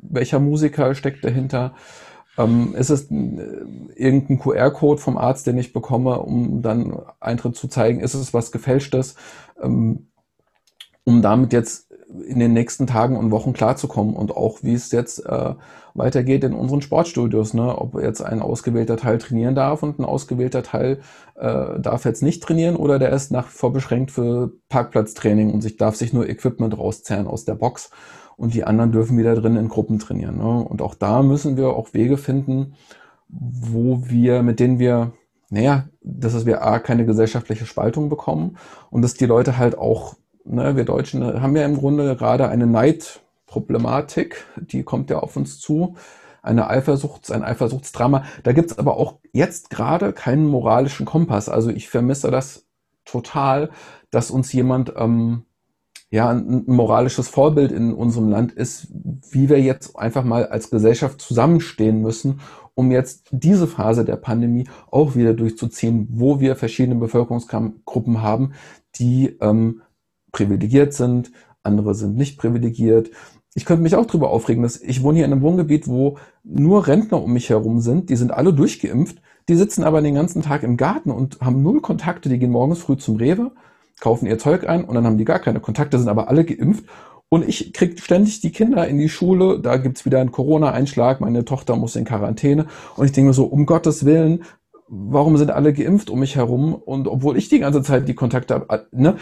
welcher 0.01 0.39
Musiker 0.39 0.95
steckt 0.95 1.23
dahinter? 1.23 1.75
Ähm, 2.37 2.75
ist 2.75 2.89
es 2.89 3.11
äh, 3.11 3.65
irgendein 3.95 4.39
QR-Code 4.39 5.01
vom 5.01 5.17
Arzt, 5.17 5.47
den 5.47 5.57
ich 5.57 5.73
bekomme, 5.73 6.19
um 6.19 6.61
dann 6.61 6.97
Eintritt 7.19 7.55
zu 7.55 7.67
zeigen? 7.67 7.99
Ist 7.99 8.13
es 8.13 8.33
was 8.33 8.51
Gefälschtes? 8.51 9.15
Ähm, 9.61 10.07
um 11.07 11.21
damit 11.21 11.53
jetzt 11.53 11.89
in 12.27 12.37
den 12.37 12.51
nächsten 12.51 12.85
Tagen 12.85 13.15
und 13.15 13.31
Wochen 13.31 13.53
klarzukommen 13.53 14.13
und 14.13 14.35
auch 14.35 14.57
wie 14.61 14.73
es 14.73 14.91
jetzt 14.91 15.25
äh, 15.25 15.53
weitergeht 15.93 16.43
in 16.43 16.53
unseren 16.53 16.81
Sportstudios, 16.81 17.53
ne? 17.53 17.77
ob 17.77 17.97
jetzt 18.01 18.21
ein 18.21 18.41
ausgewählter 18.41 18.97
Teil 18.97 19.17
trainieren 19.17 19.55
darf 19.55 19.83
und 19.83 19.99
ein 19.99 20.03
ausgewählter 20.03 20.63
Teil 20.63 20.99
äh, 21.35 21.79
darf 21.79 22.03
jetzt 22.03 22.23
nicht 22.23 22.43
trainieren 22.43 22.75
oder 22.75 22.99
der 22.99 23.11
ist 23.11 23.31
nach 23.31 23.47
wie 23.47 23.55
vor 23.57 23.71
beschränkt 23.71 24.11
für 24.11 24.51
Parkplatztraining 24.67 25.53
und 25.53 25.61
sich 25.61 25.77
darf 25.77 25.95
sich 25.95 26.11
nur 26.11 26.27
Equipment 26.27 26.77
rauszerren 26.77 27.25
aus 27.27 27.45
der 27.45 27.55
Box 27.55 27.89
und 28.35 28.53
die 28.53 28.65
anderen 28.65 28.91
dürfen 28.91 29.17
wieder 29.17 29.33
drin 29.35 29.55
in 29.55 29.69
Gruppen 29.69 29.99
trainieren. 29.99 30.37
Ne? 30.37 30.59
Und 30.59 30.81
auch 30.81 30.93
da 30.93 31.23
müssen 31.23 31.55
wir 31.55 31.69
auch 31.69 31.93
Wege 31.93 32.17
finden, 32.17 32.73
wo 33.29 34.03
wir, 34.09 34.43
mit 34.43 34.59
denen 34.59 34.77
wir 34.77 35.13
naja, 35.49 35.85
dass 36.01 36.45
wir 36.45 36.65
A, 36.65 36.79
keine 36.79 37.05
gesellschaftliche 37.05 37.65
Spaltung 37.65 38.09
bekommen 38.09 38.57
und 38.89 39.01
dass 39.03 39.13
die 39.13 39.25
Leute 39.25 39.57
halt 39.57 39.77
auch 39.77 40.15
ne, 40.49 40.75
wir 40.75 40.85
Deutschen 40.85 41.41
haben 41.41 41.55
ja 41.55 41.65
im 41.65 41.77
Grunde 41.77 42.15
gerade 42.15 42.49
eine 42.49 42.67
Neidproblematik, 42.67 44.45
die 44.57 44.83
kommt 44.83 45.09
ja 45.09 45.19
auf 45.19 45.35
uns 45.35 45.59
zu. 45.59 45.95
Eine 46.41 46.69
Eifersucht, 46.69 47.29
ein 47.31 47.43
Eifersuchtsdrama. 47.43 48.23
Da 48.43 48.53
gibt's 48.53 48.77
aber 48.77 48.97
auch 48.97 49.19
jetzt 49.33 49.69
gerade 49.69 50.13
keinen 50.13 50.45
moralischen 50.45 51.05
Kompass. 51.05 51.49
Also 51.49 51.69
ich 51.69 51.89
vermisse 51.89 52.31
das 52.31 52.65
total, 53.03 53.69
dass 54.11 54.31
uns 54.31 54.53
jemand 54.53 54.93
ähm, 54.95 55.43
ja 56.09 56.29
ein, 56.29 56.65
ein 56.67 56.75
moralisches 56.75 57.27
Vorbild 57.27 57.71
in 57.71 57.93
unserem 57.93 58.29
Land 58.29 58.53
ist, 58.53 58.87
wie 59.31 59.49
wir 59.49 59.61
jetzt 59.61 59.97
einfach 59.97 60.23
mal 60.23 60.45
als 60.47 60.69
Gesellschaft 60.69 61.21
zusammenstehen 61.21 62.01
müssen, 62.01 62.39
um 62.75 62.91
jetzt 62.91 63.27
diese 63.31 63.67
Phase 63.67 64.05
der 64.05 64.17
Pandemie 64.17 64.69
auch 64.91 65.15
wieder 65.15 65.33
durchzuziehen, 65.33 66.07
wo 66.11 66.39
wir 66.39 66.55
verschiedene 66.55 66.99
Bevölkerungsgruppen 66.99 68.21
haben, 68.21 68.53
die 68.95 69.35
ähm, 69.41 69.81
privilegiert 70.37 70.93
sind, 70.93 71.31
andere 71.63 71.95
sind 71.95 72.15
nicht 72.15 72.37
privilegiert. 72.37 73.09
Ich 73.55 73.65
könnte 73.65 73.81
mich 73.81 73.95
auch 73.95 74.05
darüber 74.05 74.29
aufregen, 74.29 74.61
dass 74.61 74.79
ich 74.79 75.01
wohne 75.01 75.17
hier 75.17 75.25
in 75.25 75.31
einem 75.31 75.41
Wohngebiet, 75.41 75.87
wo 75.87 76.17
nur 76.43 76.85
Rentner 76.85 77.21
um 77.23 77.33
mich 77.33 77.49
herum 77.49 77.81
sind, 77.81 78.09
die 78.09 78.15
sind 78.15 78.31
alle 78.31 78.53
durchgeimpft, 78.53 79.19
die 79.49 79.55
sitzen 79.55 79.83
aber 79.83 80.01
den 80.01 80.13
ganzen 80.13 80.43
Tag 80.43 80.61
im 80.61 80.77
Garten 80.77 81.09
und 81.09 81.41
haben 81.41 81.63
null 81.63 81.81
Kontakte, 81.81 82.29
die 82.29 82.37
gehen 82.37 82.51
morgens 82.51 82.79
früh 82.79 82.97
zum 82.97 83.15
Rewe, 83.15 83.51
kaufen 83.99 84.27
ihr 84.27 84.37
Zeug 84.37 84.69
ein 84.69 84.85
und 84.85 84.93
dann 84.93 85.05
haben 85.05 85.17
die 85.17 85.25
gar 85.25 85.39
keine 85.39 85.59
Kontakte, 85.59 85.97
sind 85.97 86.09
aber 86.09 86.29
alle 86.29 86.45
geimpft 86.45 86.85
und 87.29 87.47
ich 87.47 87.73
kriege 87.73 87.99
ständig 87.99 88.41
die 88.41 88.51
Kinder 88.51 88.87
in 88.87 88.99
die 88.99 89.09
Schule, 89.09 89.59
da 89.59 89.77
gibt's 89.77 90.05
wieder 90.05 90.19
einen 90.19 90.31
Corona-Einschlag, 90.31 91.19
meine 91.19 91.43
Tochter 91.43 91.75
muss 91.75 91.95
in 91.95 92.05
Quarantäne. 92.05 92.67
Und 92.95 93.05
ich 93.05 93.11
denke 93.11 93.29
mir 93.29 93.33
so, 93.33 93.45
um 93.45 93.65
Gottes 93.65 94.05
Willen, 94.05 94.43
warum 94.87 95.35
sind 95.35 95.51
alle 95.51 95.73
geimpft 95.73 96.09
um 96.09 96.19
mich 96.19 96.35
herum? 96.35 96.73
Und 96.73 97.07
obwohl 97.07 97.37
ich 97.37 97.49
die 97.49 97.59
ganze 97.59 97.81
Zeit 97.81 98.07
die 98.07 98.15
Kontakte 98.15 98.53
habe, 98.53 98.87
ne, 98.91 99.17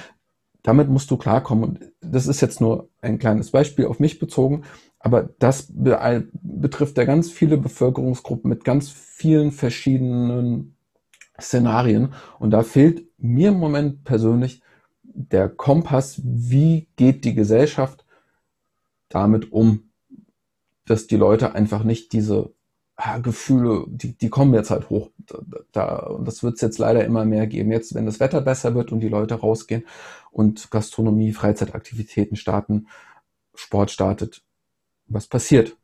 damit 0.66 0.90
musst 0.90 1.12
du 1.12 1.18
klarkommen. 1.18 1.64
Und 1.64 1.80
das 2.02 2.26
ist 2.26 2.42
jetzt 2.42 2.60
nur 2.60 2.90
ein 3.00 3.20
kleines 3.20 3.52
Beispiel 3.52 3.86
auf 3.86 4.00
mich 4.00 4.18
bezogen, 4.18 4.64
aber 4.98 5.30
das 5.38 5.72
betrifft 5.72 6.98
ja 6.98 7.06
ganz 7.06 7.30
viele 7.30 7.58
Bevölkerungsgruppen 7.58 8.50
mit 8.50 8.64
ganz 8.64 8.90
vielen 8.90 9.52
verschiedenen 9.52 10.76
Szenarien. 11.40 12.14
Und 12.40 12.50
da 12.50 12.64
fehlt 12.64 13.04
mir 13.20 13.50
im 13.50 13.60
Moment 13.60 14.04
persönlich 14.06 14.64
der 15.04 15.50
Kompass, 15.50 16.20
wie 16.24 16.88
geht 16.96 17.26
die 17.26 17.36
Gesellschaft 17.36 18.04
damit 19.08 19.52
um, 19.52 19.92
dass 20.86 21.06
die 21.06 21.18
Leute 21.18 21.54
einfach 21.54 21.84
nicht 21.84 22.12
diese 22.12 22.56
ah, 22.96 23.20
Gefühle, 23.20 23.86
die, 23.88 24.18
die 24.18 24.30
kommen 24.30 24.56
jetzt 24.56 24.72
halt 24.72 24.90
hoch. 24.90 25.12
Da, 25.28 25.40
da, 25.72 25.96
und 26.08 26.28
das 26.28 26.42
wird 26.42 26.56
es 26.56 26.62
jetzt 26.62 26.80
leider 26.80 27.06
immer 27.06 27.26
mehr 27.26 27.46
geben. 27.46 27.72
Jetzt, 27.72 27.94
wenn 27.94 28.08
das 28.08 28.20
Wetter 28.20 28.42
besser 28.42 28.74
wird 28.74 28.92
und 28.92 29.02
die 29.02 29.10
Leute 29.10 29.36
rausgehen 29.36 29.84
und 30.36 30.70
Gastronomie, 30.70 31.32
Freizeitaktivitäten 31.32 32.36
starten, 32.36 32.90
Sport 33.54 33.90
startet, 33.90 34.44
was 35.08 35.28
passiert 35.28 35.78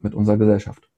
mit 0.00 0.12
unserer 0.12 0.38
Gesellschaft? 0.38 0.88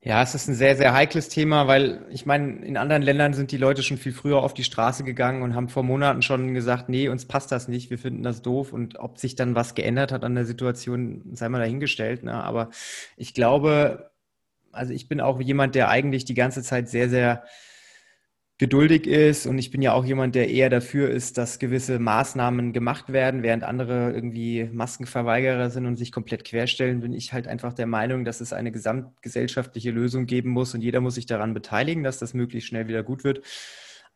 Ja, 0.00 0.22
es 0.22 0.34
ist 0.34 0.48
ein 0.48 0.54
sehr, 0.54 0.74
sehr 0.74 0.94
heikles 0.94 1.28
Thema, 1.28 1.66
weil 1.66 2.06
ich 2.08 2.24
meine, 2.24 2.64
in 2.64 2.78
anderen 2.78 3.02
Ländern 3.02 3.34
sind 3.34 3.52
die 3.52 3.58
Leute 3.58 3.82
schon 3.82 3.98
viel 3.98 4.12
früher 4.12 4.38
auf 4.38 4.54
die 4.54 4.64
Straße 4.64 5.04
gegangen 5.04 5.42
und 5.42 5.54
haben 5.54 5.68
vor 5.68 5.82
Monaten 5.82 6.22
schon 6.22 6.54
gesagt, 6.54 6.88
nee, 6.88 7.10
uns 7.10 7.26
passt 7.26 7.52
das 7.52 7.68
nicht, 7.68 7.90
wir 7.90 7.98
finden 7.98 8.22
das 8.22 8.40
doof. 8.40 8.72
Und 8.72 8.98
ob 8.98 9.18
sich 9.18 9.34
dann 9.34 9.54
was 9.54 9.74
geändert 9.74 10.12
hat 10.12 10.24
an 10.24 10.34
der 10.34 10.46
Situation, 10.46 11.28
sei 11.34 11.50
mal 11.50 11.58
dahingestellt. 11.58 12.22
Ne? 12.22 12.32
Aber 12.32 12.70
ich 13.18 13.34
glaube, 13.34 14.12
also 14.72 14.94
ich 14.94 15.08
bin 15.08 15.20
auch 15.20 15.42
jemand, 15.42 15.74
der 15.74 15.90
eigentlich 15.90 16.24
die 16.24 16.34
ganze 16.34 16.62
Zeit 16.62 16.88
sehr, 16.88 17.10
sehr 17.10 17.44
geduldig 18.58 19.06
ist. 19.06 19.46
Und 19.46 19.58
ich 19.58 19.70
bin 19.70 19.82
ja 19.82 19.92
auch 19.92 20.04
jemand, 20.04 20.34
der 20.34 20.50
eher 20.50 20.68
dafür 20.68 21.08
ist, 21.10 21.38
dass 21.38 21.60
gewisse 21.60 21.98
Maßnahmen 22.00 22.72
gemacht 22.72 23.12
werden, 23.12 23.42
während 23.42 23.62
andere 23.62 24.12
irgendwie 24.12 24.68
Maskenverweigerer 24.72 25.70
sind 25.70 25.86
und 25.86 25.96
sich 25.96 26.10
komplett 26.12 26.44
querstellen, 26.44 27.00
bin 27.00 27.12
ich 27.12 27.32
halt 27.32 27.46
einfach 27.46 27.72
der 27.72 27.86
Meinung, 27.86 28.24
dass 28.24 28.40
es 28.40 28.52
eine 28.52 28.72
gesamtgesellschaftliche 28.72 29.92
Lösung 29.92 30.26
geben 30.26 30.50
muss 30.50 30.74
und 30.74 30.82
jeder 30.82 31.00
muss 31.00 31.14
sich 31.14 31.26
daran 31.26 31.54
beteiligen, 31.54 32.02
dass 32.02 32.18
das 32.18 32.34
möglichst 32.34 32.68
schnell 32.68 32.88
wieder 32.88 33.04
gut 33.04 33.22
wird. 33.22 33.42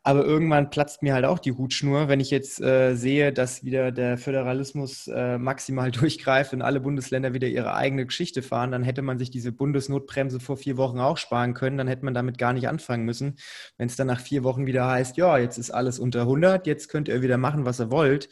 Aber 0.04 0.24
irgendwann 0.24 0.70
platzt 0.70 1.02
mir 1.02 1.14
halt 1.14 1.24
auch 1.24 1.38
die 1.38 1.52
Hutschnur, 1.52 2.08
wenn 2.08 2.18
ich 2.18 2.30
jetzt 2.30 2.60
äh, 2.60 2.96
sehe, 2.96 3.32
dass 3.32 3.64
wieder 3.64 3.92
der 3.92 4.18
Föderalismus 4.18 5.06
äh, 5.06 5.38
maximal 5.38 5.90
durchgreift 5.92 6.52
und 6.52 6.62
alle 6.62 6.80
Bundesländer 6.80 7.34
wieder 7.34 7.46
ihre 7.46 7.74
eigene 7.74 8.04
Geschichte 8.04 8.42
fahren, 8.42 8.72
dann 8.72 8.82
hätte 8.82 9.02
man 9.02 9.18
sich 9.18 9.30
diese 9.30 9.52
Bundesnotbremse 9.52 10.40
vor 10.40 10.56
vier 10.56 10.76
Wochen 10.76 10.98
auch 10.98 11.18
sparen 11.18 11.54
können. 11.54 11.78
Dann 11.78 11.86
hätte 11.86 12.04
man 12.04 12.14
damit 12.14 12.36
gar 12.36 12.52
nicht 12.52 12.68
anfangen 12.68 13.04
müssen. 13.04 13.36
Wenn 13.78 13.86
es 13.86 13.94
dann 13.96 14.08
nach 14.08 14.20
vier 14.20 14.42
Wochen 14.42 14.66
wieder 14.66 14.88
heißt, 14.88 15.16
ja, 15.16 15.38
jetzt 15.38 15.58
ist 15.58 15.70
alles 15.70 16.00
unter 16.00 16.22
100, 16.22 16.66
jetzt 16.66 16.88
könnt 16.88 17.08
ihr 17.08 17.22
wieder 17.22 17.38
machen, 17.38 17.64
was 17.64 17.80
ihr 17.80 17.92
wollt, 17.92 18.28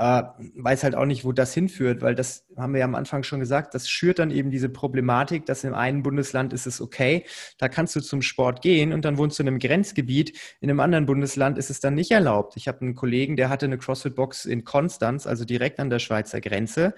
äh, 0.00 0.22
weiß 0.56 0.82
halt 0.82 0.94
auch 0.94 1.04
nicht, 1.04 1.26
wo 1.26 1.32
das 1.32 1.52
hinführt, 1.52 2.00
weil 2.00 2.14
das 2.14 2.46
haben 2.56 2.72
wir 2.72 2.78
ja 2.80 2.86
am 2.86 2.94
Anfang 2.94 3.22
schon 3.22 3.38
gesagt, 3.38 3.74
das 3.74 3.86
schürt 3.86 4.18
dann 4.18 4.30
eben 4.30 4.50
diese 4.50 4.70
Problematik, 4.70 5.44
dass 5.44 5.62
im 5.62 5.74
einen 5.74 6.02
Bundesland 6.02 6.54
ist 6.54 6.66
es 6.66 6.80
okay, 6.80 7.26
da 7.58 7.68
kannst 7.68 7.94
du 7.96 8.00
zum 8.00 8.22
Sport 8.22 8.62
gehen 8.62 8.94
und 8.94 9.04
dann 9.04 9.18
wohnst 9.18 9.38
du 9.38 9.42
in 9.42 9.48
einem 9.48 9.58
Grenzgebiet, 9.58 10.38
in 10.60 10.70
einem 10.70 10.80
anderen 10.80 11.04
Bundesland 11.04 11.58
ist 11.58 11.68
es 11.68 11.80
dann 11.80 11.94
nicht 11.94 12.10
erlaubt. 12.12 12.56
Ich 12.56 12.66
habe 12.66 12.80
einen 12.80 12.94
Kollegen, 12.94 13.36
der 13.36 13.50
hatte 13.50 13.66
eine 13.66 13.76
CrossFit-Box 13.76 14.46
in 14.46 14.64
Konstanz, 14.64 15.26
also 15.26 15.44
direkt 15.44 15.78
an 15.78 15.90
der 15.90 15.98
Schweizer 15.98 16.40
Grenze 16.40 16.94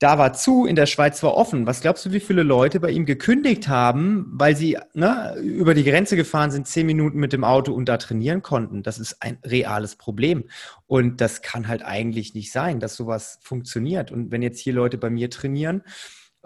da 0.00 0.16
war 0.16 0.32
zu, 0.32 0.64
in 0.64 0.76
der 0.76 0.86
Schweiz 0.86 1.22
war 1.22 1.34
offen. 1.34 1.66
Was 1.66 1.82
glaubst 1.82 2.06
du, 2.06 2.12
wie 2.12 2.20
viele 2.20 2.42
Leute 2.42 2.80
bei 2.80 2.90
ihm 2.90 3.04
gekündigt 3.04 3.68
haben, 3.68 4.26
weil 4.32 4.56
sie 4.56 4.78
ne, 4.94 5.36
über 5.42 5.74
die 5.74 5.84
Grenze 5.84 6.16
gefahren 6.16 6.50
sind, 6.50 6.66
zehn 6.66 6.86
Minuten 6.86 7.20
mit 7.20 7.34
dem 7.34 7.44
Auto 7.44 7.74
und 7.74 7.86
da 7.86 7.98
trainieren 7.98 8.40
konnten? 8.40 8.82
Das 8.82 8.98
ist 8.98 9.20
ein 9.20 9.36
reales 9.44 9.96
Problem. 9.96 10.44
Und 10.86 11.20
das 11.20 11.42
kann 11.42 11.68
halt 11.68 11.84
eigentlich 11.84 12.32
nicht 12.34 12.50
sein, 12.50 12.80
dass 12.80 12.96
sowas 12.96 13.40
funktioniert. 13.42 14.10
Und 14.10 14.32
wenn 14.32 14.40
jetzt 14.40 14.58
hier 14.58 14.72
Leute 14.72 14.96
bei 14.96 15.10
mir 15.10 15.28
trainieren 15.28 15.82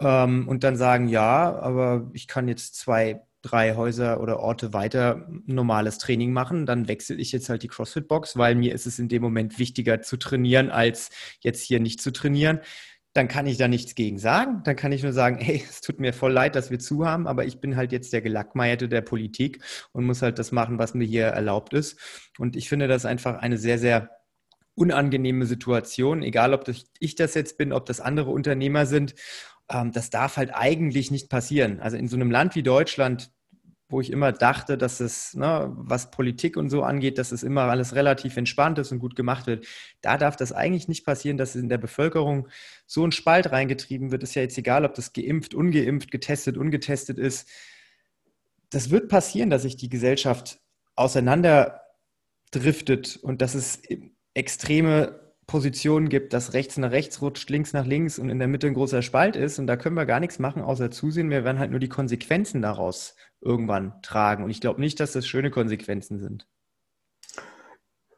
ähm, 0.00 0.48
und 0.48 0.64
dann 0.64 0.76
sagen, 0.76 1.06
ja, 1.06 1.56
aber 1.56 2.10
ich 2.12 2.26
kann 2.26 2.48
jetzt 2.48 2.74
zwei 2.74 3.22
drei 3.40 3.76
Häuser 3.76 4.20
oder 4.20 4.40
Orte 4.40 4.72
weiter 4.72 5.28
normales 5.44 5.98
Training 5.98 6.32
machen, 6.32 6.64
dann 6.64 6.88
wechsle 6.88 7.16
ich 7.16 7.30
jetzt 7.30 7.50
halt 7.50 7.62
die 7.62 7.68
CrossFit-Box, 7.68 8.38
weil 8.38 8.54
mir 8.54 8.74
ist 8.74 8.86
es 8.86 8.98
in 8.98 9.08
dem 9.08 9.20
Moment 9.20 9.58
wichtiger 9.58 10.00
zu 10.00 10.16
trainieren, 10.16 10.70
als 10.70 11.10
jetzt 11.40 11.62
hier 11.62 11.78
nicht 11.78 12.00
zu 12.00 12.10
trainieren 12.10 12.60
dann 13.14 13.28
kann 13.28 13.46
ich 13.46 13.56
da 13.56 13.68
nichts 13.68 13.94
gegen 13.94 14.18
sagen. 14.18 14.60
Dann 14.64 14.76
kann 14.76 14.92
ich 14.92 15.02
nur 15.02 15.12
sagen, 15.12 15.38
hey, 15.38 15.64
es 15.68 15.80
tut 15.80 16.00
mir 16.00 16.12
voll 16.12 16.32
leid, 16.32 16.56
dass 16.56 16.70
wir 16.70 16.78
zu 16.78 17.06
haben, 17.06 17.26
aber 17.26 17.46
ich 17.46 17.60
bin 17.60 17.76
halt 17.76 17.92
jetzt 17.92 18.12
der 18.12 18.20
Gelackmeierte 18.20 18.88
der 18.88 19.00
Politik 19.00 19.62
und 19.92 20.04
muss 20.04 20.20
halt 20.20 20.38
das 20.38 20.52
machen, 20.52 20.78
was 20.78 20.94
mir 20.94 21.06
hier 21.06 21.26
erlaubt 21.26 21.72
ist. 21.72 21.98
Und 22.38 22.56
ich 22.56 22.68
finde 22.68 22.88
das 22.88 23.06
einfach 23.06 23.38
eine 23.38 23.56
sehr, 23.56 23.78
sehr 23.78 24.10
unangenehme 24.74 25.46
Situation, 25.46 26.22
egal 26.22 26.52
ob 26.52 26.68
ich 26.98 27.14
das 27.14 27.34
jetzt 27.34 27.56
bin, 27.56 27.72
ob 27.72 27.86
das 27.86 28.00
andere 28.00 28.30
Unternehmer 28.30 28.86
sind. 28.86 29.14
Ähm, 29.70 29.92
das 29.92 30.10
darf 30.10 30.36
halt 30.36 30.50
eigentlich 30.52 31.12
nicht 31.12 31.30
passieren. 31.30 31.80
Also 31.80 31.96
in 31.96 32.08
so 32.08 32.16
einem 32.16 32.30
Land 32.32 32.56
wie 32.56 32.64
Deutschland, 32.64 33.30
wo 33.94 34.00
ich 34.00 34.10
immer 34.10 34.32
dachte, 34.32 34.76
dass 34.76 34.98
es, 34.98 35.34
ne, 35.34 35.72
was 35.76 36.10
Politik 36.10 36.56
und 36.56 36.68
so 36.68 36.82
angeht, 36.82 37.16
dass 37.16 37.30
es 37.30 37.44
immer 37.44 37.62
alles 37.62 37.94
relativ 37.94 38.36
entspannt 38.36 38.80
ist 38.80 38.90
und 38.90 38.98
gut 38.98 39.14
gemacht 39.14 39.46
wird. 39.46 39.68
Da 40.00 40.18
darf 40.18 40.34
das 40.34 40.50
eigentlich 40.50 40.88
nicht 40.88 41.06
passieren, 41.06 41.38
dass 41.38 41.54
in 41.54 41.68
der 41.68 41.78
Bevölkerung 41.78 42.48
so 42.86 43.06
ein 43.06 43.12
Spalt 43.12 43.52
reingetrieben 43.52 44.10
wird. 44.10 44.24
Ist 44.24 44.34
ja 44.34 44.42
jetzt 44.42 44.58
egal, 44.58 44.84
ob 44.84 44.94
das 44.94 45.12
geimpft, 45.12 45.54
ungeimpft, 45.54 46.10
getestet, 46.10 46.56
ungetestet 46.56 47.20
ist. 47.20 47.48
Das 48.68 48.90
wird 48.90 49.08
passieren, 49.08 49.48
dass 49.48 49.62
sich 49.62 49.76
die 49.76 49.88
Gesellschaft 49.88 50.58
auseinanderdriftet 50.96 53.16
und 53.22 53.42
dass 53.42 53.54
es 53.54 53.80
extreme 54.34 55.23
Positionen 55.46 56.08
gibt, 56.08 56.32
dass 56.32 56.52
rechts 56.52 56.76
nach 56.76 56.90
rechts 56.90 57.20
rutscht, 57.22 57.50
links 57.50 57.72
nach 57.72 57.86
links 57.86 58.18
und 58.18 58.30
in 58.30 58.38
der 58.38 58.48
Mitte 58.48 58.66
ein 58.66 58.74
großer 58.74 59.02
Spalt 59.02 59.36
ist. 59.36 59.58
Und 59.58 59.66
da 59.66 59.76
können 59.76 59.96
wir 59.96 60.06
gar 60.06 60.20
nichts 60.20 60.38
machen, 60.38 60.62
außer 60.62 60.90
zusehen. 60.90 61.30
Wir 61.30 61.44
werden 61.44 61.58
halt 61.58 61.70
nur 61.70 61.80
die 61.80 61.88
Konsequenzen 61.88 62.62
daraus 62.62 63.14
irgendwann 63.40 63.94
tragen. 64.02 64.44
Und 64.44 64.50
ich 64.50 64.60
glaube 64.60 64.80
nicht, 64.80 65.00
dass 65.00 65.12
das 65.12 65.26
schöne 65.26 65.50
Konsequenzen 65.50 66.18
sind. 66.18 66.46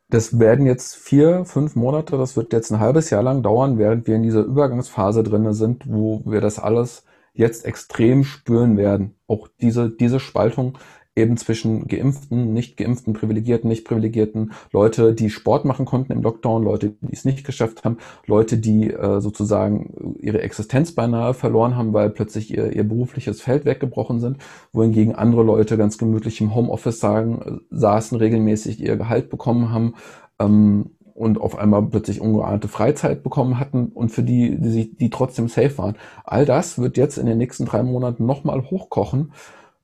Das 0.08 0.38
werden 0.38 0.66
jetzt 0.66 0.94
vier, 0.94 1.44
fünf 1.44 1.74
Monate, 1.74 2.16
das 2.16 2.36
wird 2.36 2.52
jetzt 2.52 2.70
ein 2.70 2.78
halbes 2.78 3.10
Jahr 3.10 3.24
lang 3.24 3.42
dauern, 3.42 3.76
während 3.76 4.06
wir 4.06 4.14
in 4.14 4.22
dieser 4.22 4.42
Übergangsphase 4.42 5.24
drin 5.24 5.52
sind, 5.52 5.84
wo 5.88 6.22
wir 6.24 6.40
das 6.40 6.60
alles 6.60 7.04
jetzt 7.32 7.64
extrem 7.64 8.22
spüren 8.22 8.76
werden. 8.76 9.16
Auch 9.26 9.48
diese, 9.60 9.90
diese 9.90 10.20
Spaltung 10.20 10.78
eben 11.16 11.36
zwischen 11.38 11.88
Geimpften, 11.88 12.52
nicht 12.52 12.76
Geimpften, 12.76 13.14
Privilegierten, 13.14 13.68
nicht 13.68 13.86
Privilegierten, 13.86 14.52
Leute, 14.70 15.14
die 15.14 15.30
Sport 15.30 15.64
machen 15.64 15.86
konnten 15.86 16.12
im 16.12 16.22
Lockdown, 16.22 16.62
Leute, 16.62 16.94
die 17.00 17.12
es 17.12 17.24
nicht 17.24 17.44
geschafft 17.44 17.84
haben, 17.84 17.96
Leute, 18.26 18.58
die 18.58 18.90
äh, 18.90 19.20
sozusagen 19.20 20.14
ihre 20.20 20.42
Existenz 20.42 20.92
beinahe 20.92 21.32
verloren 21.32 21.74
haben, 21.74 21.94
weil 21.94 22.10
plötzlich 22.10 22.52
ihr, 22.52 22.72
ihr 22.72 22.84
berufliches 22.84 23.40
Feld 23.40 23.64
weggebrochen 23.64 24.20
sind, 24.20 24.38
wohingegen 24.72 25.14
andere 25.14 25.42
Leute 25.42 25.78
ganz 25.78 25.96
gemütlich 25.96 26.40
im 26.42 26.54
Homeoffice 26.54 27.00
sagen, 27.00 27.40
äh, 27.42 27.74
saßen, 27.74 28.18
regelmäßig 28.18 28.80
ihr 28.80 28.96
Gehalt 28.96 29.30
bekommen 29.30 29.70
haben, 29.70 29.94
ähm, 30.38 30.90
und 31.14 31.40
auf 31.40 31.56
einmal 31.56 31.82
plötzlich 31.82 32.20
ungeahnte 32.20 32.68
Freizeit 32.68 33.22
bekommen 33.22 33.58
hatten 33.58 33.86
und 33.86 34.10
für 34.10 34.22
die, 34.22 34.60
die, 34.60 34.94
die 34.94 35.08
trotzdem 35.08 35.48
safe 35.48 35.78
waren. 35.78 35.96
All 36.24 36.44
das 36.44 36.78
wird 36.78 36.98
jetzt 36.98 37.16
in 37.16 37.24
den 37.24 37.38
nächsten 37.38 37.64
drei 37.64 37.82
Monaten 37.82 38.26
nochmal 38.26 38.62
hochkochen 38.70 39.32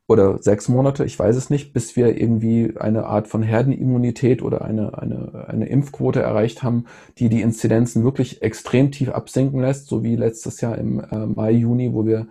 oder 0.09 0.43
sechs 0.43 0.69
Monate, 0.69 1.05
ich 1.05 1.19
weiß 1.19 1.37
es 1.37 1.49
nicht, 1.49 1.73
bis 1.73 1.97
wir 1.97 2.21
irgendwie 2.21 2.75
eine 2.79 3.07
Art 3.07 3.29
von 3.29 3.43
Herdenimmunität 3.43 4.43
oder 4.43 4.63
eine, 4.63 4.99
eine, 4.99 5.47
eine 5.49 5.67
Impfquote 5.67 6.21
erreicht 6.21 6.63
haben, 6.63 6.87
die 7.19 7.29
die 7.29 7.41
Inzidenzen 7.41 8.05
wirklich 8.05 8.43
extrem 8.43 8.91
tief 8.91 9.11
absinken 9.11 9.61
lässt, 9.61 9.87
so 9.87 10.03
wie 10.03 10.17
letztes 10.17 10.61
Jahr 10.61 10.77
im 10.77 11.01
äh, 11.01 11.27
Mai, 11.27 11.53
Juni, 11.53 11.95
wo 11.95 12.05
wir 12.05 12.27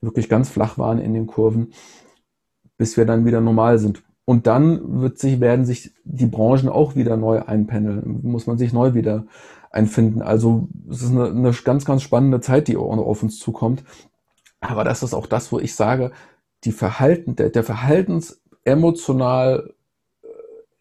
wirklich 0.00 0.28
ganz 0.28 0.50
flach 0.50 0.78
waren 0.78 0.98
in 0.98 1.14
den 1.14 1.26
Kurven, 1.26 1.72
bis 2.76 2.96
wir 2.96 3.06
dann 3.06 3.24
wieder 3.24 3.40
normal 3.40 3.78
sind. 3.78 4.02
Und 4.26 4.46
dann 4.46 5.00
wird 5.00 5.18
sich, 5.18 5.40
werden 5.40 5.64
sich 5.64 5.92
die 6.04 6.26
Branchen 6.26 6.68
auch 6.68 6.94
wieder 6.94 7.16
neu 7.16 7.42
einpendeln, 7.42 8.20
muss 8.22 8.46
man 8.46 8.58
sich 8.58 8.72
neu 8.72 8.94
wieder 8.94 9.26
einfinden. 9.70 10.22
Also 10.22 10.68
es 10.88 11.02
ist 11.02 11.10
eine, 11.10 11.26
eine 11.26 11.52
ganz, 11.52 11.84
ganz 11.84 12.02
spannende 12.02 12.40
Zeit, 12.40 12.68
die 12.68 12.76
auf 12.76 13.22
uns 13.22 13.38
zukommt. 13.38 13.84
Aber 14.60 14.84
das 14.84 15.02
ist 15.02 15.12
auch 15.12 15.26
das, 15.26 15.52
wo 15.52 15.58
ich 15.58 15.74
sage, 15.74 16.10
die 16.64 16.72
Verhalten, 16.72 17.36
der, 17.36 17.50
der 17.50 17.64
Verhaltens 17.64 18.40
emotional, 18.64 19.74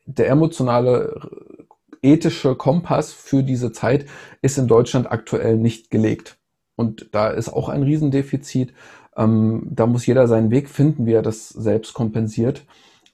der 0.05 0.29
emotionale 0.29 1.29
ethische 2.01 2.55
Kompass 2.55 3.13
für 3.13 3.43
diese 3.43 3.71
Zeit 3.71 4.05
ist 4.41 4.57
in 4.57 4.67
Deutschland 4.67 5.11
aktuell 5.11 5.57
nicht 5.57 5.89
gelegt. 5.89 6.37
Und 6.75 7.09
da 7.11 7.29
ist 7.29 7.49
auch 7.49 7.69
ein 7.69 7.83
Riesendefizit. 7.83 8.73
Ähm, 9.15 9.69
da 9.71 9.85
muss 9.85 10.05
jeder 10.05 10.27
seinen 10.27 10.51
Weg 10.51 10.69
finden, 10.69 11.05
wie 11.05 11.13
er 11.13 11.21
das 11.21 11.47
selbst 11.49 11.93
kompensiert. 11.93 12.65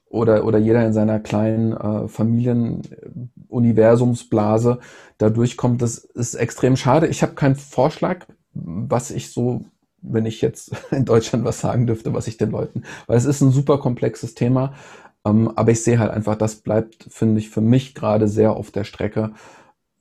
Oder, 0.08 0.44
oder 0.44 0.58
jeder 0.58 0.84
in 0.84 0.92
seiner 0.92 1.20
kleinen 1.20 1.72
äh, 1.72 2.08
Familienuniversumsblase 2.08 4.80
da 5.18 5.30
durchkommt. 5.30 5.82
Das 5.82 5.98
ist 5.98 6.34
extrem 6.34 6.76
schade. 6.76 7.06
Ich 7.06 7.22
habe 7.22 7.34
keinen 7.34 7.54
Vorschlag, 7.54 8.26
was 8.52 9.12
ich 9.12 9.30
so 9.30 9.66
wenn 10.02 10.26
ich 10.26 10.40
jetzt 10.40 10.72
in 10.90 11.04
Deutschland 11.04 11.44
was 11.44 11.60
sagen 11.60 11.86
dürfte, 11.86 12.14
was 12.14 12.26
ich 12.26 12.36
den 12.36 12.50
Leuten, 12.50 12.82
weil 13.06 13.16
es 13.16 13.24
ist 13.24 13.40
ein 13.40 13.52
super 13.52 13.78
komplexes 13.78 14.34
Thema, 14.34 14.74
ähm, 15.24 15.52
aber 15.56 15.72
ich 15.72 15.82
sehe 15.82 15.98
halt 15.98 16.10
einfach, 16.10 16.36
das 16.36 16.56
bleibt, 16.56 17.06
finde 17.10 17.40
ich, 17.40 17.50
für 17.50 17.60
mich 17.60 17.94
gerade 17.94 18.28
sehr 18.28 18.52
auf 18.56 18.70
der 18.70 18.84
Strecke, 18.84 19.32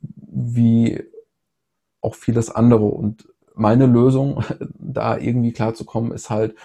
wie 0.02 1.04
auch 2.02 2.16
vieles 2.16 2.50
andere. 2.50 2.86
Und 2.86 3.28
meine 3.54 3.86
Lösung, 3.86 4.44
da 4.80 5.18
irgendwie 5.18 5.52
klarzukommen, 5.52 6.12
ist 6.12 6.30
halt, 6.30 6.56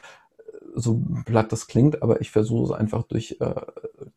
so 0.75 1.01
platt 1.25 1.53
das 1.53 1.67
klingt, 1.69 2.03
aber 2.03 2.21
ich 2.21 2.31
versuche 2.31 2.65
es 2.65 2.71
einfach 2.73 3.05
durch, 3.05 3.37
äh, 3.41 3.55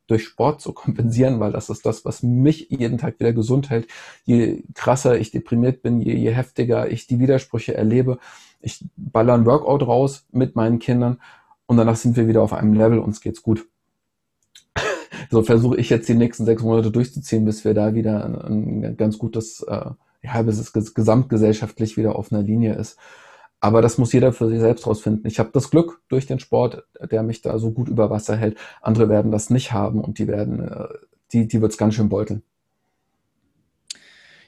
durch 0.08 0.25
Sport 0.25 0.62
zu 0.62 0.73
kompensieren, 0.73 1.39
weil 1.39 1.51
das 1.51 1.69
ist 1.69 1.86
das, 1.86 2.06
was 2.06 2.23
mich 2.23 2.67
jeden 2.69 2.97
Tag 2.97 3.19
wieder 3.19 3.34
gesund 3.34 3.69
hält. 3.69 3.88
Je 4.25 4.63
krasser 4.73 5.17
ich 5.19 5.32
deprimiert 5.32 5.82
bin, 5.82 6.01
je, 6.01 6.15
je 6.15 6.32
heftiger 6.32 6.89
ich 6.89 7.08
die 7.08 7.19
Widersprüche 7.19 7.75
erlebe, 7.75 8.19
ich 8.62 8.86
baller 8.96 9.34
ein 9.34 9.46
Workout 9.46 9.84
raus 9.84 10.26
mit 10.32 10.56
meinen 10.56 10.80
Kindern 10.80 11.20
und 11.65 11.78
danach 11.78 11.96
sind 11.96 12.15
wir 12.15 12.28
wieder 12.28 12.41
auf 12.41 12.54
einem 12.54 12.74
Level, 12.74 13.00
uns 13.00 13.22
geht's 13.22 13.41
gut. 13.43 13.67
so 15.30 15.43
versuche 15.43 15.78
ich 15.78 15.89
jetzt 15.89 16.08
die 16.10 16.15
nächsten 16.15 16.46
sechs 16.46 16.63
Monate 16.63 16.91
durchzuziehen, 16.91 17.46
bis 17.46 17.65
wir 17.65 17.74
da 17.74 17.93
wieder 17.93 18.26
ein, 18.26 18.84
ein 18.84 18.98
ganz 18.98 19.17
gutes, 19.17 19.62
äh, 19.63 19.91
ja, 20.24 20.41
bis 20.41 20.60
es 20.60 20.93
gesamtgesellschaftlich 20.93 21.98
wieder 21.98 22.15
auf 22.15 22.32
einer 22.32 22.41
Linie 22.41 22.76
ist. 22.76 22.98
Aber 23.60 23.82
das 23.82 23.98
muss 23.98 24.13
jeder 24.13 24.34
für 24.34 24.48
sich 24.48 24.60
selbst 24.60 24.86
rausfinden. 24.86 25.26
Ich 25.26 25.39
habe 25.39 25.50
das 25.52 25.72
Glück 25.72 26.02
durch 26.10 26.28
den 26.28 26.39
Sport, 26.39 26.86
der 27.12 27.24
mich 27.24 27.41
da 27.41 27.58
so 27.58 27.72
gut 27.72 27.89
über 27.89 28.10
Wasser 28.10 28.38
hält. 28.38 28.58
Andere 28.82 29.10
werden 29.10 29.32
das 29.32 29.50
nicht 29.50 29.74
haben 29.74 30.00
und 30.02 30.20
die 30.20 30.28
werden, 30.28 30.60
äh, 30.60 30.88
die, 31.32 31.48
die 31.48 31.62
wird 31.62 31.72
es 31.72 31.78
ganz 31.78 31.96
schön 31.96 32.10
beuteln. 32.10 32.43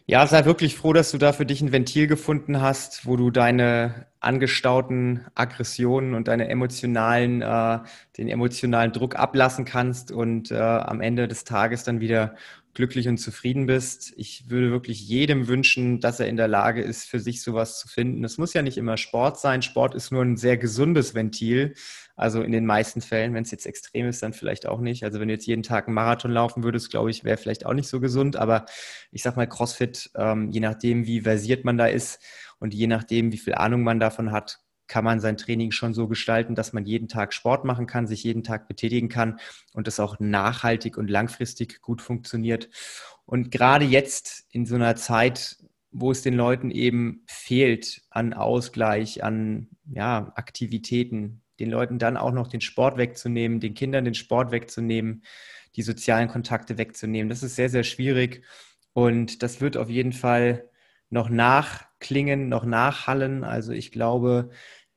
Ja, 0.09 0.25
sei 0.25 0.43
wirklich 0.45 0.75
froh, 0.75 0.91
dass 0.91 1.11
du 1.11 1.19
da 1.19 1.33
für 1.33 1.45
dich 1.45 1.61
ein 1.61 1.71
Ventil 1.71 2.07
gefunden 2.07 2.61
hast, 2.61 3.05
wo 3.05 3.15
du 3.15 3.29
deine 3.29 4.07
angestauten 4.19 5.27
Aggressionen 5.35 6.15
und 6.15 6.27
deine 6.27 6.49
emotionalen, 6.49 7.43
äh, 7.43 7.77
den 8.17 8.27
emotionalen 8.27 8.91
Druck 8.91 9.15
ablassen 9.15 9.65
kannst 9.65 10.11
und 10.11 10.49
äh, 10.49 10.55
am 10.57 10.99
Ende 10.99 11.27
des 11.27 11.43
Tages 11.43 11.83
dann 11.83 11.99
wieder 11.99 12.33
glücklich 12.73 13.07
und 13.07 13.19
zufrieden 13.19 13.67
bist. 13.67 14.11
Ich 14.17 14.49
würde 14.49 14.71
wirklich 14.71 15.07
jedem 15.07 15.47
wünschen, 15.47 15.99
dass 15.99 16.19
er 16.19 16.27
in 16.27 16.37
der 16.37 16.47
Lage 16.47 16.81
ist, 16.81 17.07
für 17.07 17.19
sich 17.19 17.43
sowas 17.43 17.77
zu 17.77 17.87
finden. 17.87 18.23
Es 18.23 18.39
muss 18.39 18.55
ja 18.55 18.63
nicht 18.63 18.79
immer 18.79 18.97
Sport 18.97 19.39
sein. 19.39 19.61
Sport 19.61 19.93
ist 19.93 20.11
nur 20.11 20.23
ein 20.23 20.37
sehr 20.37 20.57
gesundes 20.57 21.13
Ventil. 21.13 21.75
Also 22.19 22.41
in 22.41 22.51
den 22.51 22.65
meisten 22.65 22.99
Fällen, 22.99 23.33
wenn 23.33 23.43
es 23.43 23.51
jetzt 23.51 23.65
extrem 23.65 24.05
ist, 24.05 24.21
dann 24.21 24.33
vielleicht 24.33 24.67
auch 24.67 24.81
nicht. 24.81 25.05
Also 25.05 25.21
wenn 25.21 25.29
du 25.29 25.33
jetzt 25.35 25.47
jeden 25.47 25.63
Tag 25.63 25.87
einen 25.87 25.95
Marathon 25.95 26.31
laufen 26.31 26.63
würdest, 26.63 26.91
glaube 26.91 27.09
ich, 27.11 27.23
wäre 27.23 27.37
vielleicht 27.37 27.65
auch 27.65 27.73
nicht 27.73 27.87
so 27.87 28.01
gesund. 28.01 28.35
Aber 28.35 28.65
ich 29.09 29.23
sag 29.23 29.37
mal, 29.37 29.47
CrossFit, 29.47 30.11
ähm, 30.15 30.51
je 30.51 30.59
nachdem, 30.59 31.07
wie 31.07 31.21
versiert 31.21 31.63
man 31.63 31.77
da 31.77 31.85
ist 31.85 32.21
und 32.59 32.73
je 32.73 32.87
nachdem, 32.87 33.31
wie 33.31 33.37
viel 33.37 33.53
Ahnung 33.53 33.83
man 33.83 34.01
davon 34.01 34.33
hat, 34.33 34.59
kann 34.87 35.05
man 35.05 35.21
sein 35.21 35.37
Training 35.37 35.71
schon 35.71 35.93
so 35.93 36.09
gestalten, 36.09 36.55
dass 36.55 36.73
man 36.73 36.85
jeden 36.85 37.07
Tag 37.07 37.33
Sport 37.33 37.63
machen 37.63 37.87
kann, 37.87 38.05
sich 38.05 38.23
jeden 38.25 38.43
Tag 38.43 38.67
betätigen 38.67 39.07
kann 39.07 39.39
und 39.73 39.87
das 39.87 40.01
auch 40.01 40.19
nachhaltig 40.19 40.97
und 40.97 41.09
langfristig 41.09 41.81
gut 41.81 42.01
funktioniert. 42.01 42.69
Und 43.25 43.49
gerade 43.49 43.85
jetzt 43.85 44.45
in 44.51 44.65
so 44.65 44.75
einer 44.75 44.97
Zeit, 44.97 45.55
wo 45.91 46.11
es 46.11 46.21
den 46.21 46.33
Leuten 46.33 46.69
eben 46.69 47.23
fehlt 47.27 48.01
an 48.09 48.33
Ausgleich, 48.33 49.23
an 49.23 49.69
ja, 49.85 50.33
Aktivitäten, 50.35 51.43
den 51.59 51.69
Leuten 51.69 51.99
dann 51.99 52.17
auch 52.17 52.31
noch 52.31 52.47
den 52.47 52.61
Sport 52.61 52.97
wegzunehmen, 52.97 53.59
den 53.59 53.73
Kindern 53.73 54.05
den 54.05 54.13
Sport 54.13 54.51
wegzunehmen, 54.51 55.23
die 55.75 55.81
sozialen 55.81 56.27
Kontakte 56.27 56.77
wegzunehmen. 56.77 57.29
Das 57.29 57.43
ist 57.43 57.55
sehr, 57.55 57.69
sehr 57.69 57.83
schwierig 57.83 58.43
und 58.93 59.43
das 59.43 59.61
wird 59.61 59.77
auf 59.77 59.89
jeden 59.89 60.13
Fall 60.13 60.69
noch 61.09 61.29
nachklingen, 61.29 62.49
noch 62.49 62.65
nachhallen. 62.65 63.43
Also 63.43 63.71
ich 63.71 63.91
glaube, 63.91 64.49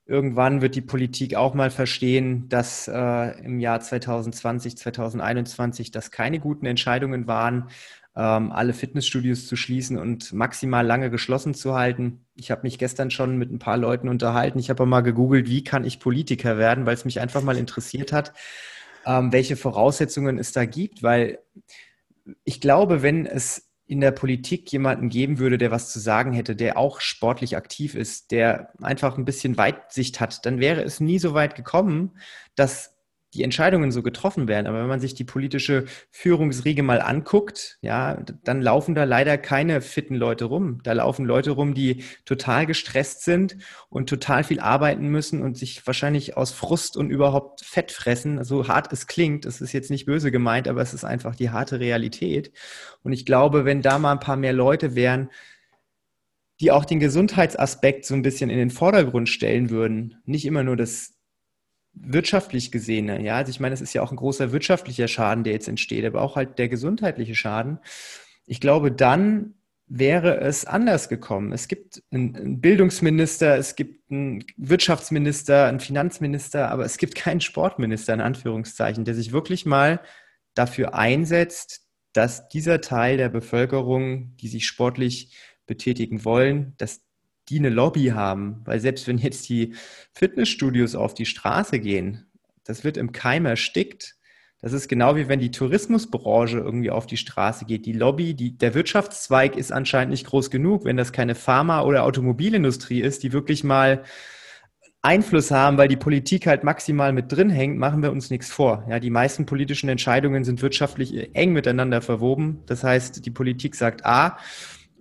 irgendwann 0.06 0.60
wird 0.60 0.74
die 0.74 0.82
Politik 0.82 1.34
auch 1.36 1.54
mal 1.54 1.70
verstehen, 1.70 2.48
dass 2.48 2.88
äh, 2.88 3.44
im 3.44 3.60
Jahr 3.60 3.80
2020, 3.80 4.76
2021 4.76 5.90
das 5.90 6.10
keine 6.10 6.38
guten 6.40 6.66
Entscheidungen 6.66 7.26
waren, 7.26 7.68
ähm, 8.14 8.52
alle 8.52 8.74
Fitnessstudios 8.74 9.46
zu 9.46 9.56
schließen 9.56 9.98
und 9.98 10.32
maximal 10.32 10.86
lange 10.86 11.10
geschlossen 11.10 11.54
zu 11.54 11.74
halten. 11.74 12.26
Ich 12.34 12.50
habe 12.50 12.62
mich 12.62 12.78
gestern 12.78 13.10
schon 13.10 13.38
mit 13.38 13.50
ein 13.50 13.58
paar 13.58 13.76
Leuten 13.76 14.08
unterhalten. 14.08 14.58
Ich 14.58 14.70
habe 14.70 14.84
mal 14.86 15.00
gegoogelt, 15.00 15.48
wie 15.48 15.64
kann 15.64 15.84
ich 15.84 15.98
Politiker 15.98 16.58
werden, 16.58 16.84
weil 16.86 16.94
es 16.94 17.04
mich 17.04 17.20
einfach 17.20 17.42
mal 17.42 17.56
interessiert 17.56 18.12
hat, 18.12 18.32
ähm, 19.06 19.32
welche 19.32 19.56
Voraussetzungen 19.56 20.38
es 20.38 20.52
da 20.52 20.64
gibt, 20.64 21.02
weil 21.02 21.38
ich 22.44 22.60
glaube, 22.60 23.02
wenn 23.02 23.26
es 23.26 23.72
in 23.86 24.00
der 24.00 24.12
Politik 24.12 24.70
jemanden 24.72 25.08
geben 25.08 25.38
würde, 25.38 25.58
der 25.58 25.70
was 25.70 25.92
zu 25.92 25.98
sagen 25.98 26.32
hätte, 26.32 26.54
der 26.56 26.78
auch 26.78 27.00
sportlich 27.00 27.56
aktiv 27.56 27.94
ist, 27.94 28.30
der 28.30 28.72
einfach 28.80 29.18
ein 29.18 29.24
bisschen 29.24 29.58
Weitsicht 29.58 30.20
hat, 30.20 30.46
dann 30.46 30.60
wäre 30.60 30.82
es 30.82 31.00
nie 31.00 31.18
so 31.18 31.34
weit 31.34 31.56
gekommen, 31.56 32.12
dass 32.54 32.91
die 33.34 33.42
Entscheidungen 33.42 33.90
so 33.90 34.02
getroffen 34.02 34.46
werden. 34.46 34.66
Aber 34.66 34.80
wenn 34.80 34.88
man 34.88 35.00
sich 35.00 35.14
die 35.14 35.24
politische 35.24 35.86
Führungsriege 36.10 36.82
mal 36.82 37.00
anguckt, 37.00 37.78
ja, 37.80 38.22
dann 38.44 38.60
laufen 38.60 38.94
da 38.94 39.04
leider 39.04 39.38
keine 39.38 39.80
fitten 39.80 40.14
Leute 40.14 40.44
rum. 40.44 40.80
Da 40.82 40.92
laufen 40.92 41.24
Leute 41.24 41.52
rum, 41.52 41.74
die 41.74 42.04
total 42.24 42.66
gestresst 42.66 43.24
sind 43.24 43.56
und 43.88 44.08
total 44.08 44.44
viel 44.44 44.60
arbeiten 44.60 45.08
müssen 45.08 45.42
und 45.42 45.56
sich 45.56 45.86
wahrscheinlich 45.86 46.36
aus 46.36 46.52
Frust 46.52 46.96
und 46.96 47.10
überhaupt 47.10 47.64
Fett 47.64 47.90
fressen. 47.90 48.44
So 48.44 48.68
hart 48.68 48.92
es 48.92 49.06
klingt, 49.06 49.46
es 49.46 49.60
ist 49.60 49.72
jetzt 49.72 49.90
nicht 49.90 50.04
böse 50.04 50.30
gemeint, 50.30 50.68
aber 50.68 50.82
es 50.82 50.92
ist 50.92 51.04
einfach 51.04 51.34
die 51.34 51.50
harte 51.50 51.80
Realität. 51.80 52.52
Und 53.02 53.12
ich 53.12 53.24
glaube, 53.24 53.64
wenn 53.64 53.80
da 53.82 53.98
mal 53.98 54.12
ein 54.12 54.20
paar 54.20 54.36
mehr 54.36 54.52
Leute 54.52 54.94
wären, 54.94 55.30
die 56.60 56.70
auch 56.70 56.84
den 56.84 57.00
Gesundheitsaspekt 57.00 58.04
so 58.04 58.14
ein 58.14 58.22
bisschen 58.22 58.50
in 58.50 58.58
den 58.58 58.70
Vordergrund 58.70 59.28
stellen 59.28 59.70
würden, 59.70 60.22
nicht 60.26 60.44
immer 60.44 60.62
nur 60.62 60.76
das 60.76 61.14
wirtschaftlich 61.94 62.72
gesehene, 62.72 63.22
ja, 63.22 63.36
also 63.36 63.50
ich 63.50 63.60
meine, 63.60 63.74
es 63.74 63.80
ist 63.80 63.92
ja 63.92 64.02
auch 64.02 64.10
ein 64.10 64.16
großer 64.16 64.52
wirtschaftlicher 64.52 65.08
Schaden, 65.08 65.44
der 65.44 65.52
jetzt 65.52 65.68
entsteht, 65.68 66.04
aber 66.04 66.22
auch 66.22 66.36
halt 66.36 66.58
der 66.58 66.68
gesundheitliche 66.68 67.34
Schaden. 67.34 67.78
Ich 68.46 68.60
glaube, 68.60 68.90
dann 68.90 69.54
wäre 69.86 70.40
es 70.40 70.64
anders 70.64 71.10
gekommen. 71.10 71.52
Es 71.52 71.68
gibt 71.68 72.02
einen 72.10 72.60
Bildungsminister, 72.60 73.56
es 73.58 73.76
gibt 73.76 74.10
einen 74.10 74.44
Wirtschaftsminister, 74.56 75.66
einen 75.66 75.80
Finanzminister, 75.80 76.70
aber 76.70 76.84
es 76.84 76.96
gibt 76.96 77.14
keinen 77.14 77.42
Sportminister 77.42 78.14
in 78.14 78.22
Anführungszeichen, 78.22 79.04
der 79.04 79.14
sich 79.14 79.32
wirklich 79.32 79.66
mal 79.66 80.00
dafür 80.54 80.94
einsetzt, 80.94 81.86
dass 82.14 82.48
dieser 82.48 82.80
Teil 82.80 83.18
der 83.18 83.28
Bevölkerung, 83.28 84.36
die 84.36 84.48
sich 84.48 84.66
sportlich 84.66 85.36
betätigen 85.66 86.24
wollen, 86.24 86.74
dass 86.78 87.02
die 87.48 87.58
eine 87.58 87.70
Lobby 87.70 88.06
haben. 88.06 88.60
Weil 88.64 88.80
selbst 88.80 89.06
wenn 89.06 89.18
jetzt 89.18 89.48
die 89.48 89.74
Fitnessstudios 90.12 90.94
auf 90.94 91.14
die 91.14 91.26
Straße 91.26 91.80
gehen, 91.80 92.26
das 92.64 92.84
wird 92.84 92.96
im 92.96 93.12
Keim 93.12 93.46
erstickt. 93.46 94.16
Das 94.60 94.72
ist 94.72 94.88
genau 94.88 95.16
wie 95.16 95.26
wenn 95.28 95.40
die 95.40 95.50
Tourismusbranche 95.50 96.58
irgendwie 96.58 96.90
auf 96.90 97.06
die 97.06 97.16
Straße 97.16 97.64
geht. 97.64 97.84
Die 97.84 97.92
Lobby, 97.92 98.34
die, 98.34 98.56
der 98.56 98.74
Wirtschaftszweig 98.74 99.56
ist 99.56 99.72
anscheinend 99.72 100.12
nicht 100.12 100.26
groß 100.26 100.50
genug, 100.50 100.84
wenn 100.84 100.96
das 100.96 101.12
keine 101.12 101.34
Pharma- 101.34 101.82
oder 101.82 102.04
Automobilindustrie 102.04 103.00
ist, 103.00 103.24
die 103.24 103.32
wirklich 103.32 103.64
mal 103.64 104.04
Einfluss 105.04 105.50
haben, 105.50 105.78
weil 105.78 105.88
die 105.88 105.96
Politik 105.96 106.46
halt 106.46 106.62
maximal 106.62 107.12
mit 107.12 107.32
drin 107.32 107.50
hängt, 107.50 107.76
machen 107.76 108.04
wir 108.04 108.12
uns 108.12 108.30
nichts 108.30 108.52
vor. 108.52 108.86
Ja, 108.88 109.00
die 109.00 109.10
meisten 109.10 109.46
politischen 109.46 109.88
Entscheidungen 109.88 110.44
sind 110.44 110.62
wirtschaftlich 110.62 111.34
eng 111.34 111.52
miteinander 111.52 112.00
verwoben. 112.00 112.62
Das 112.66 112.84
heißt, 112.84 113.26
die 113.26 113.30
Politik 113.32 113.74
sagt 113.74 114.06
A, 114.06 114.38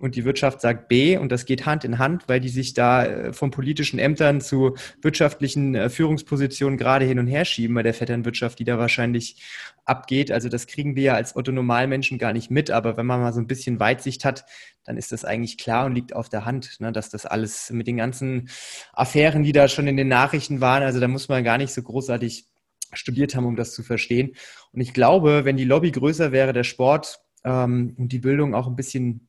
und 0.02 0.16
die 0.16 0.24
Wirtschaft 0.24 0.60
sagt 0.60 0.88
B 0.88 1.16
und 1.16 1.30
das 1.30 1.46
geht 1.46 1.64
Hand 1.64 1.84
in 1.84 2.00
Hand, 2.00 2.24
weil 2.26 2.40
die 2.40 2.48
sich 2.48 2.74
da 2.74 3.06
äh, 3.06 3.32
von 3.32 3.52
politischen 3.52 4.00
Ämtern 4.00 4.40
zu 4.40 4.74
wirtschaftlichen 5.00 5.76
äh, 5.76 5.88
Führungspositionen 5.88 6.76
gerade 6.76 7.04
hin 7.04 7.20
und 7.20 7.28
her 7.28 7.44
schieben 7.44 7.76
bei 7.76 7.84
der 7.84 7.94
Vetternwirtschaft, 7.94 8.58
die 8.58 8.64
da 8.64 8.78
wahrscheinlich 8.78 9.40
abgeht. 9.84 10.32
Also 10.32 10.48
das 10.48 10.66
kriegen 10.66 10.96
wir 10.96 11.02
ja 11.04 11.14
als 11.14 11.36
Otto 11.36 11.52
Normalmenschen 11.52 12.18
gar 12.18 12.32
nicht 12.32 12.50
mit, 12.50 12.72
aber 12.72 12.96
wenn 12.96 13.06
man 13.06 13.20
mal 13.20 13.32
so 13.32 13.38
ein 13.38 13.46
bisschen 13.46 13.78
Weitsicht 13.78 14.24
hat, 14.24 14.44
dann 14.82 14.96
ist 14.96 15.12
das 15.12 15.24
eigentlich 15.24 15.56
klar 15.56 15.86
und 15.86 15.94
liegt 15.94 16.16
auf 16.16 16.28
der 16.28 16.44
Hand, 16.44 16.80
ne, 16.80 16.90
dass 16.90 17.08
das 17.08 17.24
alles 17.24 17.70
mit 17.70 17.86
den 17.86 17.98
ganzen 17.98 18.48
Affären, 18.92 19.44
die 19.44 19.52
da 19.52 19.68
schon 19.68 19.86
in 19.86 19.96
den 19.96 20.08
Nachrichten 20.08 20.60
waren, 20.60 20.82
also 20.82 20.98
da 20.98 21.06
muss 21.06 21.28
man 21.28 21.44
gar 21.44 21.58
nicht 21.58 21.72
so 21.72 21.80
großartig 21.80 22.46
studiert 22.92 23.36
haben, 23.36 23.46
um 23.46 23.54
das 23.54 23.72
zu 23.72 23.84
verstehen. 23.84 24.34
Und 24.72 24.80
ich 24.80 24.92
glaube, 24.94 25.44
wenn 25.44 25.56
die 25.56 25.64
Lobby 25.64 25.92
größer 25.92 26.32
wäre, 26.32 26.52
der 26.52 26.64
Sport 26.64 27.20
ähm, 27.44 27.94
und 27.96 28.10
die 28.10 28.18
Bildung 28.18 28.52
auch 28.56 28.66
ein 28.66 28.76
bisschen 28.76 29.28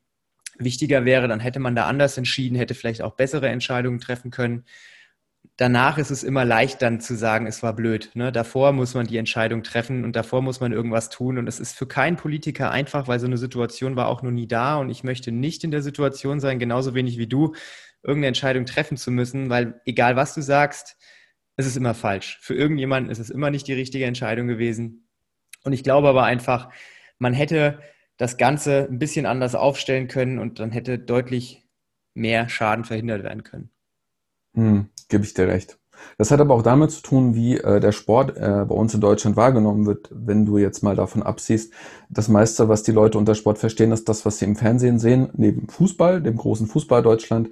wichtiger 0.58 1.06
wäre, 1.06 1.28
dann 1.28 1.40
hätte 1.40 1.60
man 1.60 1.76
da 1.76 1.88
anders 1.88 2.18
entschieden, 2.18 2.56
hätte 2.56 2.76
vielleicht 2.76 3.02
auch 3.02 3.16
bessere 3.16 3.50
Entscheidungen 3.50 4.00
treffen 4.00 4.32
können. 4.32 4.66
Danach 5.58 5.98
ist 5.98 6.10
es 6.10 6.24
immer 6.24 6.46
leicht 6.46 6.82
dann 6.82 7.00
zu 7.00 7.16
sagen, 7.16 7.46
es 7.46 7.62
war 7.62 7.76
blöd. 7.76 8.12
Ne? 8.14 8.32
Davor 8.32 8.72
muss 8.72 8.96
man 8.96 9.06
die 9.06 9.18
Entscheidung 9.18 9.62
treffen 9.62 10.04
und 10.04 10.16
davor 10.16 10.42
muss 10.42 10.62
man 10.62 10.72
irgendwas 10.72 11.10
tun. 11.10 11.38
Und 11.38 11.48
es 11.48 11.60
ist 11.60 11.78
für 11.78 11.86
keinen 11.86 12.16
Politiker 12.16 12.72
einfach, 12.72 13.08
weil 13.08 13.20
so 13.20 13.28
eine 13.28 13.38
Situation 13.38 13.96
war 13.96 14.08
auch 14.08 14.24
noch 14.24 14.32
nie 14.32 14.48
da. 14.48 14.78
Und 14.78 14.90
ich 14.90 15.04
möchte 15.04 15.32
nicht 15.32 15.64
in 15.64 15.72
der 15.72 15.82
Situation 15.82 16.40
sein, 16.40 16.60
genauso 16.60 16.96
wenig 16.96 17.18
wie 17.18 17.28
du, 17.28 17.54
irgendeine 18.02 18.28
Entscheidung 18.28 18.66
treffen 18.66 18.98
zu 18.98 19.12
müssen, 19.12 19.50
weil 19.50 19.82
egal 19.86 20.16
was 20.16 20.34
du 20.34 20.42
sagst, 20.42 20.98
es 21.56 21.68
ist 21.68 21.78
immer 21.78 21.94
falsch. 21.94 22.40
Für 22.42 22.56
irgendjemanden 22.56 23.12
ist 23.12 23.20
es 23.20 23.30
immer 23.30 23.52
nicht 23.52 23.68
die 23.68 23.74
richtige 23.74 24.06
Entscheidung 24.06 24.48
gewesen. 24.48 25.08
Und 25.64 25.74
ich 25.74 25.84
glaube 25.84 26.10
aber 26.10 26.24
einfach, 26.24 26.70
man 27.20 27.34
hätte 27.34 27.80
das 28.18 28.38
Ganze 28.38 28.88
ein 28.90 29.00
bisschen 29.00 29.26
anders 29.26 29.56
aufstellen 29.56 30.08
können 30.08 30.40
und 30.40 30.60
dann 30.60 30.72
hätte 30.72 31.00
deutlich 31.00 31.68
mehr 32.16 32.50
Schaden 32.50 32.86
verhindert 32.86 33.24
werden 33.24 33.44
können. 33.44 33.72
Hm, 34.56 34.90
Gebe 35.10 35.24
ich 35.26 35.34
dir 35.36 35.48
recht. 35.48 35.80
Das 36.18 36.32
hat 36.32 36.42
aber 36.42 36.54
auch 36.54 36.62
damit 36.62 36.92
zu 36.92 37.02
tun, 37.02 37.36
wie 37.36 37.58
äh, 37.58 37.80
der 37.80 37.92
Sport 37.92 38.38
äh, 38.38 38.66
bei 38.68 38.76
uns 38.76 38.94
in 38.94 39.02
Deutschland 39.02 39.36
wahrgenommen 39.36 39.86
wird. 39.86 40.10
Wenn 40.12 40.46
du 40.46 40.58
jetzt 40.58 40.84
mal 40.84 40.96
davon 40.96 41.24
absiehst, 41.24 41.74
das 42.10 42.28
meiste, 42.28 42.70
was 42.70 42.84
die 42.84 42.92
Leute 42.92 43.18
unter 43.18 43.36
Sport 43.36 43.58
verstehen, 43.58 43.92
ist 43.92 44.10
das, 44.10 44.26
was 44.26 44.38
sie 44.38 44.46
im 44.46 44.56
Fernsehen 44.56 45.00
sehen. 45.00 45.30
Neben 45.34 45.68
Fußball, 45.68 46.22
dem 46.22 46.38
großen 46.38 46.68
Fußball 46.68 47.02
Deutschland, 47.02 47.50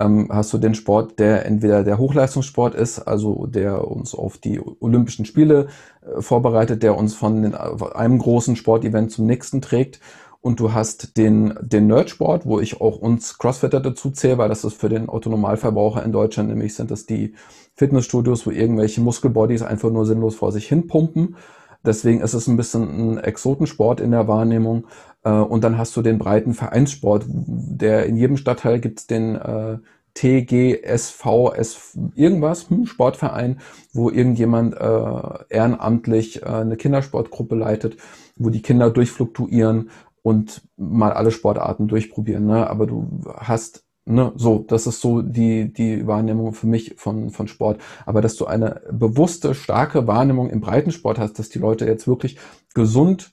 ähm, 0.00 0.28
hast 0.30 0.52
du 0.52 0.58
den 0.58 0.74
Sport, 0.74 1.18
der 1.18 1.46
entweder 1.46 1.84
der 1.84 1.98
Hochleistungssport 1.98 2.74
ist, 2.74 3.00
also 3.00 3.46
der 3.46 3.86
uns 3.86 4.14
auf 4.14 4.38
die 4.38 4.60
Olympischen 4.80 5.24
Spiele 5.24 5.68
äh, 6.02 6.20
vorbereitet, 6.20 6.82
der 6.82 6.96
uns 6.96 7.14
von 7.14 7.42
den, 7.42 7.54
einem 7.54 8.18
großen 8.18 8.56
Sportevent 8.56 9.12
zum 9.12 9.26
nächsten 9.26 9.60
trägt. 9.60 10.00
Und 10.44 10.60
du 10.60 10.74
hast 10.74 11.16
den, 11.16 11.54
den 11.62 11.86
Nerdsport, 11.86 12.44
wo 12.44 12.60
ich 12.60 12.78
auch 12.78 12.98
uns 12.98 13.38
Crossfitter 13.38 13.80
dazu 13.80 14.10
zähle, 14.10 14.36
weil 14.36 14.50
das 14.50 14.62
ist 14.62 14.78
für 14.78 14.90
den 14.90 15.08
Autonormalverbraucher 15.08 16.04
in 16.04 16.12
Deutschland, 16.12 16.50
nämlich 16.50 16.74
sind 16.74 16.90
das 16.90 17.06
die 17.06 17.32
Fitnessstudios, 17.76 18.46
wo 18.46 18.50
irgendwelche 18.50 19.00
Muskelbodies 19.00 19.62
einfach 19.62 19.88
nur 19.90 20.04
sinnlos 20.04 20.34
vor 20.34 20.52
sich 20.52 20.68
hin 20.68 20.86
pumpen. 20.86 21.36
Deswegen 21.82 22.20
ist 22.20 22.34
es 22.34 22.46
ein 22.46 22.58
bisschen 22.58 23.14
ein 23.14 23.18
Exotensport 23.24 24.02
in 24.02 24.10
der 24.10 24.28
Wahrnehmung. 24.28 24.86
Äh, 25.22 25.30
und 25.30 25.64
dann 25.64 25.78
hast 25.78 25.96
du 25.96 26.02
den 26.02 26.18
breiten 26.18 26.52
Vereinssport, 26.52 27.24
der 27.26 28.04
in 28.04 28.18
jedem 28.18 28.36
Stadtteil 28.36 28.80
gibt's 28.80 29.06
den 29.06 29.36
äh, 29.36 29.78
TGSVS 30.12 31.98
irgendwas, 32.14 32.68
hm, 32.68 32.84
Sportverein, 32.84 33.60
wo 33.94 34.10
irgendjemand 34.10 34.74
äh, 34.74 35.54
ehrenamtlich 35.54 36.42
äh, 36.42 36.48
eine 36.48 36.76
Kindersportgruppe 36.76 37.54
leitet, 37.54 37.96
wo 38.36 38.50
die 38.50 38.60
Kinder 38.60 38.90
durchfluktuieren 38.90 39.88
und 40.24 40.62
mal 40.76 41.12
alle 41.12 41.30
Sportarten 41.30 41.86
durchprobieren. 41.86 42.46
Ne? 42.46 42.68
Aber 42.68 42.86
du 42.88 43.20
hast 43.36 43.84
Ne, 44.06 44.32
so, 44.36 44.58
das 44.58 44.86
ist 44.86 45.00
so 45.00 45.22
die, 45.22 45.72
die 45.72 46.06
Wahrnehmung 46.06 46.52
für 46.52 46.66
mich 46.66 46.94
von, 46.98 47.30
von 47.30 47.48
Sport. 47.48 47.80
Aber 48.04 48.20
dass 48.20 48.36
du 48.36 48.44
eine 48.44 48.82
bewusste, 48.92 49.54
starke 49.54 50.06
Wahrnehmung 50.06 50.50
im 50.50 50.60
Breitensport 50.60 51.18
hast, 51.18 51.38
dass 51.38 51.48
die 51.48 51.58
Leute 51.58 51.86
jetzt 51.86 52.06
wirklich 52.06 52.36
gesund 52.74 53.32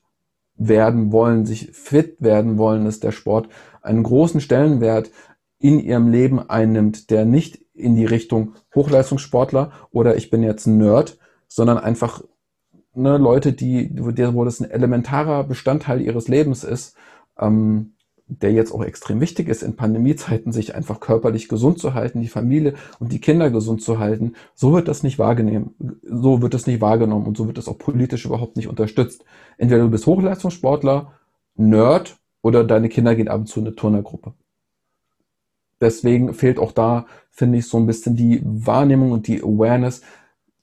werden 0.55 1.11
wollen, 1.11 1.45
sich 1.45 1.71
fit 1.73 2.21
werden 2.21 2.57
wollen, 2.57 2.85
dass 2.85 3.01
der 3.01 3.11
Sport 3.11 3.49
einen 3.81 4.03
großen 4.03 4.39
Stellenwert 4.39 5.11
in 5.59 5.77
ihrem 5.77 6.07
Leben 6.07 6.39
einnimmt, 6.39 7.09
der 7.09 7.25
nicht 7.25 7.59
in 7.73 7.97
die 7.97 8.05
Richtung 8.05 8.53
Hochleistungssportler 8.73 9.73
oder 9.91 10.15
ich 10.15 10.29
bin 10.29 10.41
jetzt 10.41 10.67
ein 10.67 10.77
Nerd, 10.77 11.17
sondern 11.49 11.79
einfach 11.79 12.23
ne, 12.93 13.17
Leute, 13.17 13.53
die, 13.53 13.91
wo 13.95 14.45
das 14.45 14.59
ein 14.59 14.69
elementarer 14.69 15.43
Bestandteil 15.43 16.01
ihres 16.01 16.27
Lebens 16.27 16.63
ist, 16.63 16.95
ähm, 17.37 17.93
der 18.27 18.53
jetzt 18.53 18.71
auch 18.71 18.83
extrem 18.83 19.19
wichtig 19.19 19.49
ist 19.49 19.61
in 19.61 19.75
Pandemiezeiten, 19.75 20.53
sich 20.53 20.73
einfach 20.73 21.01
körperlich 21.01 21.49
gesund 21.49 21.79
zu 21.79 21.93
halten, 21.93 22.21
die 22.21 22.29
Familie 22.29 22.75
und 22.99 23.11
die 23.11 23.19
Kinder 23.19 23.51
gesund 23.51 23.81
zu 23.81 23.99
halten, 23.99 24.33
so 24.55 24.71
wird 24.73 24.87
das 24.87 25.03
nicht 25.03 25.19
wahrgenommen, 25.19 25.75
so 26.03 26.41
wird 26.41 26.53
das 26.53 26.65
nicht 26.65 26.79
wahrgenommen 26.79 27.27
und 27.27 27.35
so 27.35 27.47
wird 27.47 27.57
das 27.57 27.67
auch 27.67 27.77
politisch 27.77 28.25
überhaupt 28.25 28.55
nicht 28.55 28.69
unterstützt. 28.69 29.25
Entweder 29.57 29.83
du 29.83 29.89
bist 29.89 30.05
Hochleistungssportler, 30.05 31.11
Nerd 31.55 32.17
oder 32.41 32.63
deine 32.63 32.87
Kinder 32.87 33.15
gehen 33.15 33.27
ab 33.27 33.41
und 33.41 33.47
zu 33.47 33.59
in 33.59 33.67
eine 33.67 33.75
Turnergruppe. 33.75 34.33
Deswegen 35.81 36.33
fehlt 36.33 36.57
auch 36.57 36.71
da, 36.71 37.07
finde 37.31 37.57
ich, 37.57 37.67
so 37.67 37.77
ein 37.77 37.87
bisschen 37.87 38.15
die 38.15 38.41
Wahrnehmung 38.43 39.11
und 39.11 39.27
die 39.27 39.41
Awareness, 39.43 40.01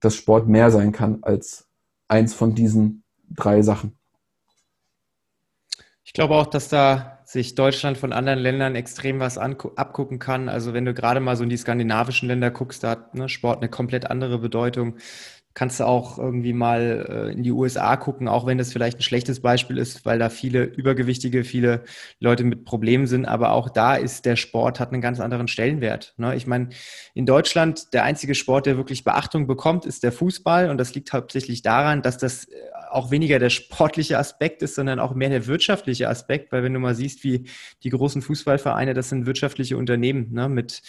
dass 0.00 0.14
Sport 0.14 0.48
mehr 0.48 0.70
sein 0.70 0.92
kann 0.92 1.18
als 1.22 1.67
eins 2.08 2.34
von 2.34 2.54
diesen 2.54 3.04
drei 3.30 3.62
Sachen. 3.62 3.98
Ich 6.04 6.14
glaube 6.14 6.34
auch, 6.34 6.46
dass 6.46 6.68
da 6.68 7.18
sich 7.26 7.54
Deutschland 7.54 7.98
von 7.98 8.14
anderen 8.14 8.38
Ländern 8.38 8.74
extrem 8.74 9.20
was 9.20 9.36
abgucken 9.36 10.18
kann. 10.18 10.48
Also 10.48 10.72
wenn 10.72 10.86
du 10.86 10.94
gerade 10.94 11.20
mal 11.20 11.36
so 11.36 11.42
in 11.42 11.50
die 11.50 11.58
skandinavischen 11.58 12.26
Länder 12.26 12.50
guckst, 12.50 12.82
da 12.82 12.90
hat 12.90 13.14
ne, 13.14 13.28
Sport 13.28 13.58
eine 13.58 13.68
komplett 13.68 14.10
andere 14.10 14.38
Bedeutung. 14.38 14.96
Kannst 15.58 15.80
du 15.80 15.84
auch 15.88 16.18
irgendwie 16.18 16.52
mal 16.52 17.04
äh, 17.08 17.32
in 17.32 17.42
die 17.42 17.50
USA 17.50 17.96
gucken, 17.96 18.28
auch 18.28 18.46
wenn 18.46 18.58
das 18.58 18.72
vielleicht 18.72 19.00
ein 19.00 19.02
schlechtes 19.02 19.40
Beispiel 19.40 19.76
ist, 19.76 20.06
weil 20.06 20.20
da 20.20 20.28
viele 20.28 20.62
Übergewichtige, 20.62 21.42
viele 21.42 21.82
Leute 22.20 22.44
mit 22.44 22.64
Problemen 22.64 23.08
sind. 23.08 23.24
Aber 23.24 23.50
auch 23.50 23.68
da 23.68 23.96
ist 23.96 24.24
der 24.24 24.36
Sport, 24.36 24.78
hat 24.78 24.92
einen 24.92 25.02
ganz 25.02 25.18
anderen 25.18 25.48
Stellenwert. 25.48 26.14
Ne? 26.16 26.36
Ich 26.36 26.46
meine, 26.46 26.68
in 27.12 27.26
Deutschland, 27.26 27.92
der 27.92 28.04
einzige 28.04 28.36
Sport, 28.36 28.66
der 28.66 28.76
wirklich 28.76 29.02
Beachtung 29.02 29.48
bekommt, 29.48 29.84
ist 29.84 30.04
der 30.04 30.12
Fußball. 30.12 30.70
Und 30.70 30.78
das 30.78 30.94
liegt 30.94 31.12
hauptsächlich 31.12 31.62
daran, 31.62 32.02
dass 32.02 32.18
das 32.18 32.44
äh, 32.44 32.54
auch 32.92 33.10
weniger 33.10 33.40
der 33.40 33.50
sportliche 33.50 34.16
Aspekt 34.16 34.62
ist, 34.62 34.76
sondern 34.76 35.00
auch 35.00 35.12
mehr 35.12 35.28
der 35.28 35.48
wirtschaftliche 35.48 36.08
Aspekt, 36.08 36.52
weil 36.52 36.62
wenn 36.62 36.72
du 36.72 36.78
mal 36.78 36.94
siehst, 36.94 37.24
wie 37.24 37.48
die 37.82 37.90
großen 37.90 38.22
Fußballvereine, 38.22 38.94
das 38.94 39.08
sind 39.08 39.26
wirtschaftliche 39.26 39.76
Unternehmen 39.76 40.32
ne, 40.32 40.48
mit 40.48 40.82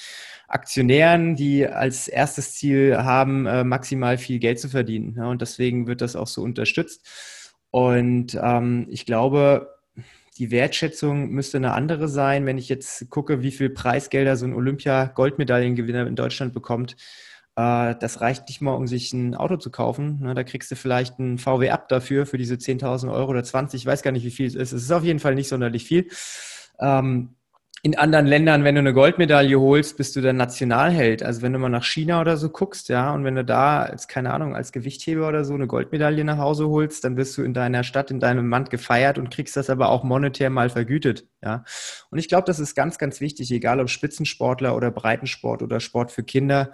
Aktionären, 0.49 1.35
die 1.35 1.67
als 1.67 2.07
erstes 2.07 2.55
Ziel 2.55 2.97
haben, 2.97 3.45
äh, 3.45 3.63
maximal 3.63 4.17
viel 4.17 4.39
Geld 4.39 4.59
zu 4.59 4.69
verdienen. 4.69 5.13
Ne, 5.15 5.29
und 5.29 5.41
deswegen 5.41 5.87
wird 5.87 6.01
das 6.01 6.15
auch 6.15 6.27
so 6.27 6.41
unterstützt. 6.41 7.53
Und 7.71 8.37
ähm, 8.41 8.87
ich 8.89 9.05
glaube, 9.05 9.75
die 10.37 10.51
Wertschätzung 10.51 11.29
müsste 11.29 11.57
eine 11.57 11.73
andere 11.73 12.07
sein, 12.07 12.45
wenn 12.45 12.57
ich 12.57 12.69
jetzt 12.69 13.09
gucke, 13.09 13.43
wie 13.43 13.51
viel 13.51 13.69
Preisgelder 13.69 14.37
so 14.37 14.45
ein 14.45 14.53
Olympia-Goldmedaillengewinner 14.53 16.07
in 16.07 16.15
Deutschland 16.15 16.53
bekommt 16.53 16.95
äh, 17.59 17.95
das 17.99 18.21
reicht 18.21 18.47
nicht 18.47 18.61
mal, 18.61 18.73
um 18.73 18.87
sich 18.87 19.11
ein 19.11 19.35
Auto 19.35 19.57
zu 19.57 19.69
kaufen. 19.69 20.19
Ne, 20.21 20.33
da 20.33 20.43
kriegst 20.43 20.71
du 20.71 20.75
vielleicht 20.75 21.19
ein 21.19 21.37
VW 21.37 21.69
Up 21.71 21.89
dafür, 21.89 22.25
für 22.25 22.37
diese 22.37 22.55
10.000 22.55 23.11
Euro 23.11 23.31
oder 23.31 23.43
20. 23.43 23.81
Ich 23.81 23.85
weiß 23.85 24.01
gar 24.01 24.11
nicht, 24.11 24.23
wie 24.25 24.31
viel 24.31 24.47
es 24.47 24.55
ist. 24.55 24.71
Es 24.71 24.83
ist 24.83 24.91
auf 24.91 25.03
jeden 25.03 25.19
Fall 25.19 25.35
nicht 25.35 25.49
sonderlich 25.49 25.83
viel. 25.83 26.07
Ähm, 26.79 27.35
in 27.81 27.97
anderen 27.97 28.25
Ländern, 28.25 28.63
wenn 28.63 28.75
du 28.75 28.79
eine 28.79 28.93
Goldmedaille 28.93 29.59
holst, 29.59 29.95
bist 29.97 30.15
du 30.15 30.21
der 30.21 30.33
Nationalheld. 30.33 31.23
Also 31.23 31.41
wenn 31.41 31.53
du 31.53 31.59
mal 31.59 31.69
nach 31.69 31.85
China 31.85 32.19
oder 32.19 32.35
so 32.35 32.49
guckst, 32.49 32.89
ja, 32.89 33.13
und 33.13 33.23
wenn 33.23 33.35
du 33.35 33.45
da 33.45 33.83
als, 33.83 34.07
keine 34.07 34.33
Ahnung, 34.33 34.55
als 34.55 34.71
Gewichtheber 34.71 35.27
oder 35.27 35.45
so 35.45 35.53
eine 35.53 35.67
Goldmedaille 35.67 36.25
nach 36.25 36.37
Hause 36.37 36.67
holst, 36.67 37.03
dann 37.05 37.15
wirst 37.15 37.37
du 37.37 37.43
in 37.43 37.53
deiner 37.53 37.83
Stadt, 37.83 38.11
in 38.11 38.19
deinem 38.19 38.49
Land 38.49 38.69
gefeiert 38.69 39.17
und 39.17 39.29
kriegst 39.29 39.55
das 39.55 39.69
aber 39.69 39.89
auch 39.89 40.03
monetär 40.03 40.49
mal 40.49 40.69
vergütet, 40.69 41.25
ja. 41.41 41.63
Und 42.11 42.19
ich 42.19 42.27
glaube, 42.27 42.45
das 42.45 42.59
ist 42.59 42.75
ganz, 42.75 42.97
ganz 42.97 43.21
wichtig, 43.21 43.51
egal 43.51 43.79
ob 43.79 43.89
Spitzensportler 43.89 44.75
oder 44.75 44.91
Breitensport 44.91 45.61
oder 45.61 45.79
Sport 45.79 46.11
für 46.11 46.23
Kinder 46.23 46.73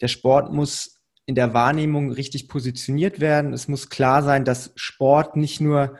der 0.00 0.08
Sport 0.08 0.52
muss 0.52 1.00
in 1.24 1.34
der 1.34 1.54
Wahrnehmung 1.54 2.10
richtig 2.10 2.48
positioniert 2.48 3.20
werden. 3.20 3.52
Es 3.52 3.68
muss 3.68 3.88
klar 3.88 4.22
sein, 4.22 4.44
dass 4.44 4.72
Sport 4.74 5.36
nicht 5.36 5.60
nur 5.60 5.96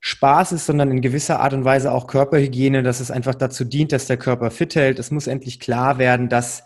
Spaß 0.00 0.52
ist, 0.52 0.66
sondern 0.66 0.90
in 0.90 1.00
gewisser 1.00 1.40
Art 1.40 1.52
und 1.52 1.64
Weise 1.64 1.92
auch 1.92 2.06
Körperhygiene, 2.06 2.82
dass 2.82 3.00
es 3.00 3.10
einfach 3.10 3.34
dazu 3.34 3.64
dient, 3.64 3.92
dass 3.92 4.06
der 4.06 4.16
Körper 4.16 4.50
fit 4.50 4.74
hält. 4.74 4.98
Es 4.98 5.10
muss 5.10 5.26
endlich 5.26 5.58
klar 5.58 5.98
werden, 5.98 6.28
dass 6.28 6.64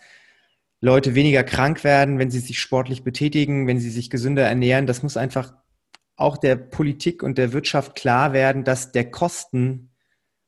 Leute 0.81 1.15
weniger 1.15 1.45
krank 1.45 1.85
werden, 1.85 2.19
wenn 2.19 2.31
sie 2.31 2.41
sich 2.41 2.59
sportlich 2.59 3.05
betätigen, 3.05 3.67
wenn 3.67 3.81
sie 3.81 3.91
sich 3.91 4.11
gesünder 4.11 4.43
ernähren. 4.43 4.87
Das 4.87 5.03
muss 5.03 5.17
einfach 5.17 5.55
auch 6.17 6.37
der 6.37 6.57
Politik 6.57 7.23
und 7.23 7.39
der 7.39 7.53
Wirtschaft 7.53 7.95
klar 7.95 8.33
werden, 8.33 8.65
dass 8.65 8.93
der 8.93 9.11
Kosten 9.11 9.90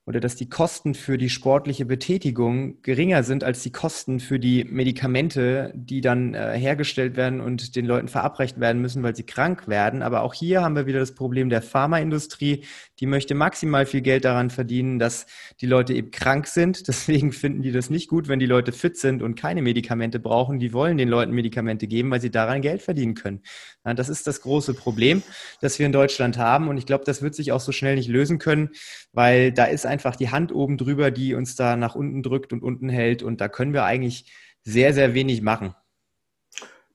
oder 0.04 0.18
dass 0.18 0.34
die 0.34 0.48
Kosten 0.48 0.94
für 0.94 1.16
die 1.16 1.30
sportliche 1.30 1.86
Betätigung 1.86 2.82
geringer 2.82 3.22
sind 3.22 3.44
als 3.44 3.62
die 3.62 3.70
Kosten 3.70 4.18
für 4.18 4.40
die 4.40 4.64
Medikamente, 4.64 5.72
die 5.76 6.00
dann 6.00 6.34
äh, 6.34 6.58
hergestellt 6.58 7.16
werden 7.16 7.40
und 7.40 7.76
den 7.76 7.86
Leuten 7.86 8.08
verabreicht 8.08 8.58
werden 8.58 8.82
müssen, 8.82 9.04
weil 9.04 9.14
sie 9.14 9.22
krank 9.22 9.68
werden. 9.68 10.02
Aber 10.02 10.22
auch 10.22 10.34
hier 10.34 10.62
haben 10.62 10.74
wir 10.74 10.86
wieder 10.86 10.98
das 10.98 11.14
Problem 11.14 11.50
der 11.50 11.62
Pharmaindustrie. 11.62 12.64
Die 12.98 13.06
möchte 13.06 13.36
maximal 13.36 13.86
viel 13.86 14.00
Geld 14.00 14.24
daran 14.24 14.50
verdienen, 14.50 14.98
dass 14.98 15.26
die 15.60 15.66
Leute 15.66 15.94
eben 15.94 16.10
krank 16.10 16.48
sind. 16.48 16.88
Deswegen 16.92 17.30
finden 17.30 17.62
die 17.62 17.72
das 17.72 17.88
nicht 17.88 18.08
gut, 18.08 18.26
wenn 18.26 18.40
die 18.40 18.46
Leute 18.46 18.72
fit 18.72 18.96
sind 18.96 19.22
und 19.22 19.36
keine 19.36 19.62
Medikamente 19.62 20.18
brauchen. 20.18 20.58
Die 20.58 20.72
wollen 20.72 20.98
den 20.98 21.08
Leuten 21.08 21.32
Medikamente 21.32 21.86
geben, 21.86 22.10
weil 22.10 22.20
sie 22.20 22.30
daran 22.30 22.60
Geld 22.60 22.82
verdienen 22.82 23.14
können. 23.14 23.42
Das 23.84 24.08
ist 24.08 24.26
das 24.26 24.42
große 24.42 24.74
Problem, 24.74 25.22
das 25.60 25.78
wir 25.78 25.86
in 25.86 25.92
Deutschland 25.92 26.38
haben. 26.38 26.68
Und 26.68 26.78
ich 26.78 26.86
glaube, 26.86 27.04
das 27.04 27.20
wird 27.20 27.34
sich 27.34 27.50
auch 27.50 27.60
so 27.60 27.72
schnell 27.72 27.96
nicht 27.96 28.08
lösen 28.08 28.38
können, 28.38 28.70
weil 29.12 29.52
da 29.52 29.64
ist 29.64 29.86
einfach 29.86 30.14
die 30.14 30.30
Hand 30.30 30.52
oben 30.52 30.78
drüber, 30.78 31.10
die 31.10 31.34
uns 31.34 31.56
da 31.56 31.76
nach 31.76 31.94
unten 31.94 32.22
drückt 32.22 32.52
und 32.52 32.62
unten 32.62 32.88
hält. 32.88 33.22
Und 33.22 33.40
da 33.40 33.48
können 33.48 33.72
wir 33.72 33.84
eigentlich 33.84 34.32
sehr, 34.62 34.94
sehr 34.94 35.14
wenig 35.14 35.42
machen. 35.42 35.74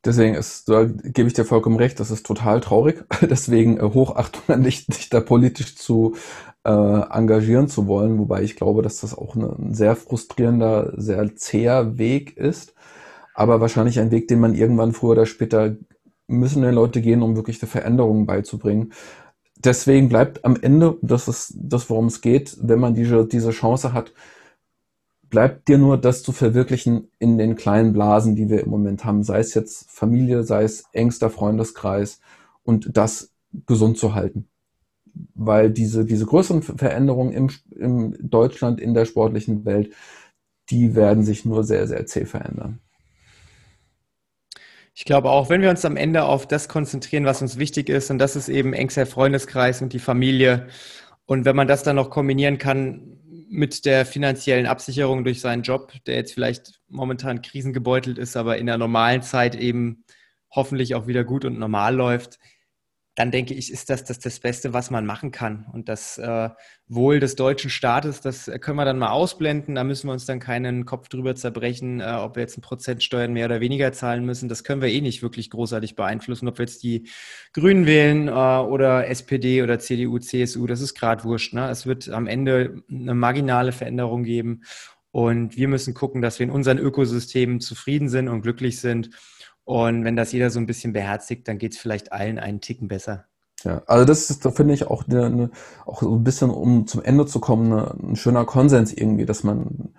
Deswegen 0.06 0.36
ist, 0.36 0.70
da 0.70 0.86
gebe 0.86 1.28
ich 1.28 1.34
dir 1.34 1.44
vollkommen 1.44 1.76
recht, 1.76 2.00
das 2.00 2.12
ist 2.12 2.26
total 2.26 2.62
traurig. 2.62 3.04
Deswegen 3.22 3.78
äh, 3.78 3.82
Hochachtung 3.82 4.56
an 4.56 4.64
dich, 4.64 4.88
dich 4.88 5.10
da 5.10 5.20
politisch 5.20 5.76
zu 5.76 6.16
äh, 6.64 6.72
engagieren 6.72 7.68
zu 7.68 7.88
wollen, 7.88 8.18
wobei 8.18 8.44
ich 8.44 8.56
glaube, 8.56 8.82
dass 8.82 9.02
das 9.02 9.18
auch 9.18 9.36
ein 9.36 9.74
sehr 9.74 9.96
frustrierender, 9.96 10.94
sehr 10.96 11.36
zäher 11.36 11.98
Weg 11.98 12.38
ist, 12.38 12.74
aber 13.34 13.60
wahrscheinlich 13.62 14.00
ein 14.00 14.12
Weg, 14.12 14.28
den 14.28 14.40
man 14.40 14.56
irgendwann 14.56 14.94
früher 14.94 15.12
oder 15.12 15.26
später 15.26 15.76
müssen 16.28 16.62
die 16.62 16.70
Leute 16.70 17.02
gehen, 17.02 17.22
um 17.22 17.36
wirklich 17.36 17.62
eine 17.62 17.70
Veränderung 17.70 18.26
beizubringen 18.26 18.94
deswegen 19.58 20.10
bleibt 20.10 20.46
am 20.46 20.56
Ende, 20.62 20.98
das 21.02 21.28
ist 21.28 21.54
das, 21.58 21.90
worum 21.90 22.08
es 22.08 22.22
geht, 22.22 22.58
wenn 22.62 22.80
man 22.80 22.94
diese, 22.94 23.26
diese 23.26 23.52
Chance 23.52 23.94
hat, 23.94 24.14
bleibt 25.30 25.68
dir 25.68 25.78
nur 25.78 25.98
das 25.98 26.24
zu 26.24 26.32
verwirklichen 26.32 27.10
in 27.20 27.38
den 27.38 27.56
kleinen 27.56 27.94
Blasen, 27.94 28.36
die 28.36 28.50
wir 28.50 28.64
im 28.64 28.70
Moment 28.70 29.04
haben, 29.04 29.24
sei 29.24 29.40
es 29.40 29.54
jetzt 29.54 29.90
Familie, 29.92 30.44
sei 30.44 30.64
es 30.64 30.86
engster 30.94 31.30
Freundeskreis 31.30 32.22
und 32.64 32.96
das 32.96 33.34
gesund 33.66 33.98
zu 33.98 34.14
halten. 34.14 34.48
Weil 35.34 35.72
diese, 35.72 36.06
diese 36.06 36.26
größeren 36.26 36.62
Veränderungen 36.62 37.34
im, 37.34 37.50
im 37.72 38.16
Deutschland, 38.30 38.80
in 38.80 38.94
der 38.94 39.06
sportlichen 39.06 39.66
Welt, 39.66 39.92
die 40.70 40.96
werden 40.96 41.24
sich 41.24 41.44
nur 41.44 41.64
sehr, 41.64 41.88
sehr 41.88 42.06
zäh 42.06 42.26
verändern. 42.26 42.80
Ich 45.00 45.06
glaube 45.06 45.30
auch, 45.30 45.48
wenn 45.52 45.62
wir 45.62 45.70
uns 45.70 45.86
am 45.86 45.96
Ende 45.96 46.24
auf 46.24 46.48
das 46.48 46.68
konzentrieren, 46.68 47.24
was 47.24 47.44
uns 47.44 47.60
wichtig 47.60 47.88
ist, 47.88 48.10
und 48.10 48.18
das 48.18 48.36
ist 48.36 48.50
eben 48.50 48.74
engster 48.74 49.06
Freundeskreis 49.06 49.84
und 49.84 49.94
die 49.94 50.00
Familie, 50.00 50.70
und 51.28 51.46
wenn 51.46 51.56
man 51.56 51.68
das 51.68 51.84
dann 51.84 51.98
noch 51.98 52.10
kombinieren 52.10 52.58
kann 52.58 53.20
mit 53.48 53.86
der 53.86 54.08
finanziellen 54.08 54.66
Absicherung 54.66 55.24
durch 55.24 55.40
seinen 55.40 55.62
Job, 55.62 55.94
der 56.08 56.16
jetzt 56.16 56.34
vielleicht 56.34 56.82
momentan 56.88 57.44
krisengebeutelt 57.44 58.18
ist, 58.18 58.36
aber 58.36 58.58
in 58.58 58.66
der 58.66 58.80
normalen 58.80 59.22
Zeit 59.22 59.54
eben 59.54 60.04
hoffentlich 60.50 60.96
auch 60.96 61.06
wieder 61.06 61.24
gut 61.24 61.46
und 61.46 61.60
normal 61.60 61.96
läuft, 61.96 62.40
dann 63.18 63.32
denke 63.32 63.56
ich, 63.56 63.74
ist 63.74 63.90
das 63.90 64.04
das, 64.04 64.20
das 64.20 64.40
Beste, 64.40 64.74
was 64.74 64.92
man 64.92 65.04
machen 65.04 65.32
kann. 65.32 65.66
Und 65.74 65.90
das 65.90 66.20
äh, 66.20 66.50
Wohl 66.88 67.20
des 67.20 67.36
deutschen 67.36 67.72
Staates, 67.72 68.22
das 68.22 68.46
können 68.62 68.78
wir 68.78 68.86
dann 68.86 69.00
mal 69.00 69.10
ausblenden. 69.10 69.74
Da 69.74 69.84
müssen 69.84 70.08
wir 70.08 70.14
uns 70.14 70.28
dann 70.28 70.40
keinen 70.40 70.86
Kopf 70.86 71.10
drüber 71.10 71.34
zerbrechen, 71.34 72.00
äh, 72.00 72.20
ob 72.20 72.36
wir 72.36 72.42
jetzt 72.42 72.60
ein 72.60 72.62
Prozentsteuern 72.62 73.34
mehr 73.34 73.48
oder 73.48 73.60
weniger 73.60 73.92
zahlen 73.92 74.24
müssen. 74.24 74.50
Das 74.50 74.64
können 74.64 74.84
wir 74.84 74.90
eh 74.90 75.02
nicht 75.02 75.24
wirklich 75.24 75.50
großartig 75.50 75.96
beeinflussen, 75.96 76.48
ob 76.48 76.60
wir 76.60 76.66
jetzt 76.66 76.84
die 76.84 77.10
Grünen 77.54 77.88
wählen 77.88 78.28
äh, 78.28 78.32
oder 78.32 79.08
SPD 79.08 79.64
oder 79.64 79.80
CDU, 79.80 80.20
CSU. 80.20 80.68
Das 80.68 80.80
ist 80.80 80.94
gerade 80.94 81.24
wurscht. 81.24 81.56
Ne? 81.56 81.72
Es 81.72 81.88
wird 81.88 82.10
am 82.10 82.28
Ende 82.28 82.84
eine 82.88 83.16
marginale 83.16 83.72
Veränderung 83.72 84.26
geben. 84.26 84.62
Und 85.10 85.58
wir 85.58 85.68
müssen 85.68 85.96
gucken, 85.96 86.22
dass 86.22 86.38
wir 86.38 86.44
in 86.44 86.52
unseren 86.52 86.78
Ökosystemen 86.78 87.62
zufrieden 87.62 88.10
sind 88.10 88.28
und 88.28 88.44
glücklich 88.44 88.80
sind 88.80 89.10
und 89.68 90.04
wenn 90.06 90.16
das 90.16 90.32
jeder 90.32 90.50
so 90.50 90.60
ein 90.60 90.66
bisschen 90.66 90.94
beherzigt, 90.94 91.50
dann 91.50 91.58
geht 91.58 91.74
es 91.74 91.78
vielleicht 91.78 92.14
allen 92.14 92.40
einen 92.40 92.62
Ticken 92.62 92.88
besser. 92.88 93.26
Ja, 93.66 93.82
also 93.86 94.06
das 94.06 94.30
ist, 94.30 94.46
da 94.46 94.52
finde 94.52 94.74
ich 94.74 94.88
auch, 94.88 95.06
eine, 95.10 95.26
eine, 95.26 95.50
auch 95.86 96.02
so 96.02 96.16
ein 96.16 96.24
bisschen, 96.24 96.52
um 96.52 96.88
zum 96.88 97.04
Ende 97.04 97.26
zu 97.26 97.42
kommen, 97.42 97.74
eine, 97.74 97.94
ein 98.02 98.16
schöner 98.16 98.46
Konsens 98.46 98.94
irgendwie, 98.94 99.26
dass 99.26 99.44
man, 99.44 99.90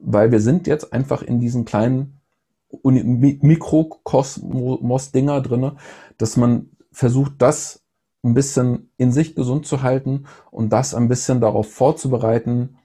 weil 0.00 0.32
wir 0.32 0.40
sind 0.40 0.66
jetzt 0.66 0.92
einfach 0.92 1.22
in 1.22 1.38
diesen 1.38 1.64
kleinen 1.64 2.18
Mikrokosmos-Dinger 2.82 5.42
drinne, 5.42 5.76
dass 6.18 6.36
man 6.36 6.70
versucht, 6.90 7.34
das 7.38 7.84
ein 8.24 8.34
bisschen 8.34 8.90
in 8.96 9.12
sich 9.12 9.36
gesund 9.36 9.64
zu 9.64 9.82
halten 9.82 10.24
und 10.50 10.70
das 10.70 10.92
ein 10.92 11.06
bisschen 11.06 11.40
darauf 11.40 11.72
vorzubereiten, 11.72 12.78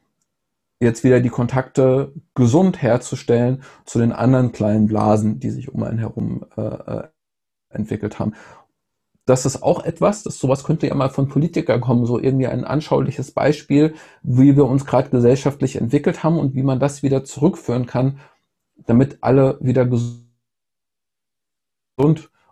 jetzt 0.80 1.04
wieder 1.04 1.20
die 1.20 1.30
Kontakte 1.30 2.14
gesund 2.36 2.82
herzustellen 2.82 3.64
zu 3.86 4.00
den 4.00 4.12
anderen 4.12 4.52
kleinen 4.52 4.88
Blasen, 4.88 5.40
die 5.40 5.50
sich 5.50 5.70
um 5.70 5.84
einen 5.84 6.00
herum 6.00 6.46
äh, 6.58 6.62
äh 6.62 7.08
entwickelt 7.72 8.18
haben. 8.18 8.34
Das 9.26 9.46
ist 9.46 9.62
auch 9.62 9.84
etwas, 9.84 10.24
dass 10.24 10.40
sowas 10.40 10.64
könnte 10.64 10.88
ja 10.88 10.96
mal 10.96 11.12
von 11.12 11.28
Politikern 11.28 11.82
kommen, 11.82 12.08
so 12.08 12.20
irgendwie 12.20 12.48
ein 12.48 12.64
anschauliches 12.64 13.30
Beispiel, 13.32 13.94
wie 14.24 14.56
wir 14.56 14.66
uns 14.66 14.88
gerade 14.88 15.12
gesellschaftlich 15.12 15.76
entwickelt 15.76 16.24
haben 16.24 16.40
und 16.40 16.56
wie 16.56 16.64
man 16.64 16.80
das 16.80 17.04
wieder 17.04 17.24
zurückführen 17.24 17.86
kann, 17.86 18.20
damit 18.76 19.20
alle 19.22 19.60
wieder 19.62 19.86
gesund 19.86 20.26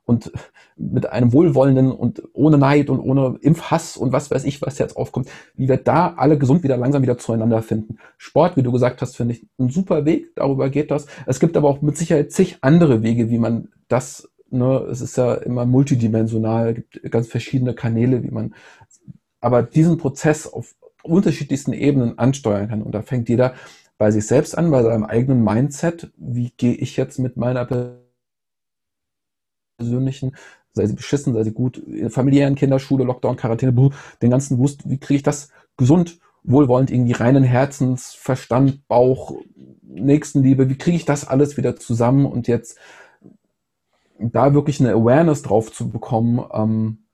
und 0.08 0.32
mit 0.78 1.12
einem 1.12 1.34
wohlwollenden 1.34 1.92
und 1.92 2.24
ohne 2.34 2.58
Neid 2.58 2.90
und 2.90 3.00
ohne 3.00 3.38
Impfhass 3.42 3.98
und 3.98 4.14
was 4.14 4.32
weiß 4.32 4.46
ich, 4.46 4.62
was 4.62 4.80
jetzt 4.80 4.96
aufkommt, 4.96 5.30
wie 5.56 5.68
wir 5.68 5.78
da 5.78 6.14
alle 6.16 6.38
gesund 6.38 6.64
wieder 6.64 6.78
langsam 6.78 7.04
wieder 7.04 7.18
zueinander 7.18 7.62
finden. 7.62 7.98
Sport, 8.18 8.58
wie 8.58 8.64
du 8.64 8.72
gesagt 8.72 9.02
hast, 9.02 9.18
finde 9.18 9.36
ich 9.36 9.46
ein 9.60 9.70
super 9.70 10.06
Weg, 10.06 10.34
darüber 10.36 10.70
geht 10.70 10.90
das. 10.90 11.08
Es 11.26 11.40
gibt 11.40 11.58
aber 11.58 11.68
auch 11.68 11.82
mit 11.82 11.98
Sicherheit 11.98 12.32
zig 12.32 12.58
andere 12.62 13.04
Wege, 13.04 13.30
wie 13.30 13.38
man 13.38 13.70
das 13.90 14.30
ne, 14.50 14.88
es 14.90 15.02
ist 15.02 15.18
ja 15.18 15.36
immer 15.36 15.66
multidimensional, 15.66 16.74
gibt 16.74 17.12
ganz 17.12 17.28
verschiedene 17.28 17.74
Kanäle, 17.74 18.24
wie 18.24 18.32
man 18.32 18.54
aber 19.42 19.62
diesen 19.62 19.98
Prozess 19.98 20.48
auf 20.48 20.74
unterschiedlichsten 21.04 21.74
Ebenen 21.74 22.18
ansteuern 22.18 22.70
kann. 22.70 22.82
Und 22.82 22.94
da 22.94 23.02
fängt 23.02 23.30
jeder 23.30 23.54
bei 23.98 24.12
sich 24.12 24.26
selbst 24.26 24.58
an, 24.58 24.72
bei 24.72 24.84
seinem 24.84 25.04
eigenen 25.04 25.44
Mindset. 25.44 26.12
Wie 26.18 26.52
gehe 26.56 26.74
ich 26.74 26.98
jetzt 26.98 27.20
mit 27.20 27.38
meiner 27.38 27.66
persönlichen, 29.78 30.36
sei 30.74 30.86
sie 30.88 30.94
beschissen, 30.94 31.34
sei 31.34 31.44
sie 31.44 31.54
gut, 31.54 31.82
familiären 32.10 32.56
Kinderschule, 32.56 33.04
Lockdown, 33.04 33.38
Quarantäne, 33.38 33.74
den 34.22 34.30
ganzen 34.30 34.58
Wust, 34.58 34.90
wie 34.90 35.00
kriege 35.00 35.18
ich 35.18 35.24
das 35.24 35.50
gesund, 35.78 36.20
wohlwollend, 36.44 36.92
irgendwie 36.92 37.14
reinen 37.14 37.44
Herzens, 37.44 38.14
Verstand, 38.14 38.88
Bauch, 38.88 39.36
Nächstenliebe, 39.84 40.70
wie 40.70 40.78
kriege 40.78 40.98
ich 40.98 41.06
das 41.06 41.28
alles 41.28 41.58
wieder 41.58 41.76
zusammen 41.76 42.26
und 42.26 42.48
jetzt 42.48 42.78
da 44.20 44.54
wirklich 44.54 44.80
eine 44.80 44.94
Awareness 44.94 45.44
drauf 45.44 45.72
zu 45.72 45.90
bekommen 45.90 46.44
ähm, 46.52 47.06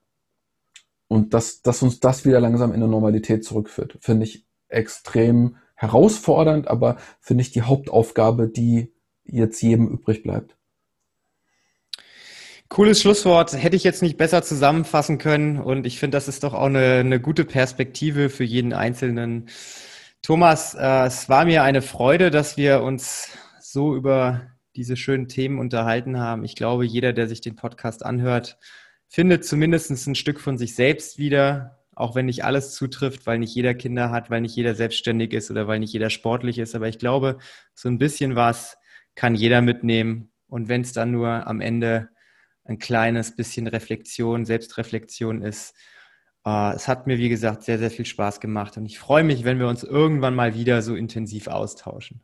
und 1.08 1.34
dass, 1.34 1.62
dass 1.62 1.82
uns 1.82 2.00
das 2.00 2.24
wieder 2.24 2.40
langsam 2.40 2.70
in 2.70 2.82
eine 2.82 2.88
Normalität 2.88 3.44
zurückführt, 3.44 3.98
finde 4.00 4.24
ich 4.24 4.46
extrem 4.68 5.56
herausfordernd, 5.74 6.68
aber 6.68 6.96
finde 7.20 7.42
ich 7.42 7.50
die 7.50 7.62
Hauptaufgabe, 7.62 8.48
die 8.48 8.92
jetzt 9.24 9.60
jedem 9.60 9.88
übrig 9.88 10.22
bleibt. 10.22 10.56
Cooles 12.68 13.00
Schlusswort. 13.00 13.52
Hätte 13.52 13.76
ich 13.76 13.84
jetzt 13.84 14.02
nicht 14.02 14.16
besser 14.16 14.42
zusammenfassen 14.42 15.18
können. 15.18 15.58
Und 15.58 15.86
ich 15.86 15.98
finde, 15.98 16.16
das 16.16 16.28
ist 16.28 16.44
doch 16.44 16.54
auch 16.54 16.66
eine, 16.66 17.00
eine 17.00 17.20
gute 17.20 17.44
Perspektive 17.44 18.30
für 18.30 18.44
jeden 18.44 18.72
Einzelnen. 18.72 19.48
Thomas, 20.22 20.74
äh, 20.74 21.06
es 21.06 21.28
war 21.28 21.44
mir 21.44 21.62
eine 21.62 21.82
Freude, 21.82 22.30
dass 22.30 22.56
wir 22.56 22.82
uns 22.82 23.28
so 23.60 23.94
über 23.94 24.42
diese 24.76 24.96
schönen 24.96 25.28
Themen 25.28 25.58
unterhalten 25.58 26.18
haben. 26.18 26.44
Ich 26.44 26.56
glaube, 26.56 26.84
jeder, 26.84 27.12
der 27.12 27.28
sich 27.28 27.40
den 27.40 27.56
Podcast 27.56 28.04
anhört, 28.04 28.58
findet 29.08 29.44
zumindest 29.44 29.90
ein 30.06 30.14
Stück 30.14 30.40
von 30.40 30.58
sich 30.58 30.74
selbst 30.74 31.18
wieder, 31.18 31.78
auch 31.94 32.14
wenn 32.14 32.26
nicht 32.26 32.44
alles 32.44 32.74
zutrifft, 32.74 33.26
weil 33.26 33.38
nicht 33.38 33.54
jeder 33.54 33.74
Kinder 33.74 34.10
hat, 34.10 34.30
weil 34.30 34.40
nicht 34.40 34.56
jeder 34.56 34.74
selbstständig 34.74 35.32
ist 35.32 35.50
oder 35.50 35.68
weil 35.68 35.78
nicht 35.78 35.92
jeder 35.92 36.10
sportlich 36.10 36.58
ist. 36.58 36.74
Aber 36.74 36.88
ich 36.88 36.98
glaube, 36.98 37.38
so 37.74 37.88
ein 37.88 37.98
bisschen 37.98 38.34
was 38.34 38.78
kann 39.14 39.34
jeder 39.34 39.60
mitnehmen. 39.60 40.32
Und 40.48 40.68
wenn 40.68 40.80
es 40.80 40.92
dann 40.92 41.12
nur 41.12 41.46
am 41.46 41.60
Ende 41.60 42.08
ein 42.64 42.78
kleines 42.78 43.36
bisschen 43.36 43.66
Reflexion, 43.66 44.44
Selbstreflexion 44.44 45.42
ist, 45.42 45.74
Uh, 46.46 46.72
es 46.74 46.88
hat 46.88 47.06
mir, 47.06 47.16
wie 47.16 47.30
gesagt, 47.30 47.62
sehr, 47.62 47.78
sehr 47.78 47.90
viel 47.90 48.04
Spaß 48.04 48.38
gemacht 48.38 48.76
und 48.76 48.84
ich 48.84 48.98
freue 48.98 49.24
mich, 49.24 49.44
wenn 49.44 49.58
wir 49.58 49.66
uns 49.66 49.82
irgendwann 49.82 50.34
mal 50.34 50.54
wieder 50.54 50.82
so 50.82 50.94
intensiv 50.94 51.46
austauschen. 51.46 52.20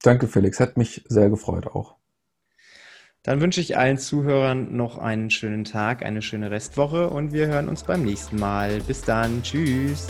Danke, 0.00 0.28
Felix. 0.28 0.60
Hat 0.60 0.76
mich 0.76 1.04
sehr 1.08 1.28
gefreut 1.28 1.66
auch. 1.66 1.96
Dann 3.24 3.40
wünsche 3.40 3.60
ich 3.60 3.76
allen 3.76 3.98
Zuhörern 3.98 4.76
noch 4.76 4.98
einen 4.98 5.30
schönen 5.30 5.64
Tag, 5.64 6.04
eine 6.04 6.22
schöne 6.22 6.52
Restwoche 6.52 7.10
und 7.10 7.32
wir 7.32 7.48
hören 7.48 7.68
uns 7.68 7.82
beim 7.82 8.04
nächsten 8.04 8.38
Mal. 8.38 8.80
Bis 8.80 9.02
dann. 9.02 9.42
Tschüss. 9.42 10.06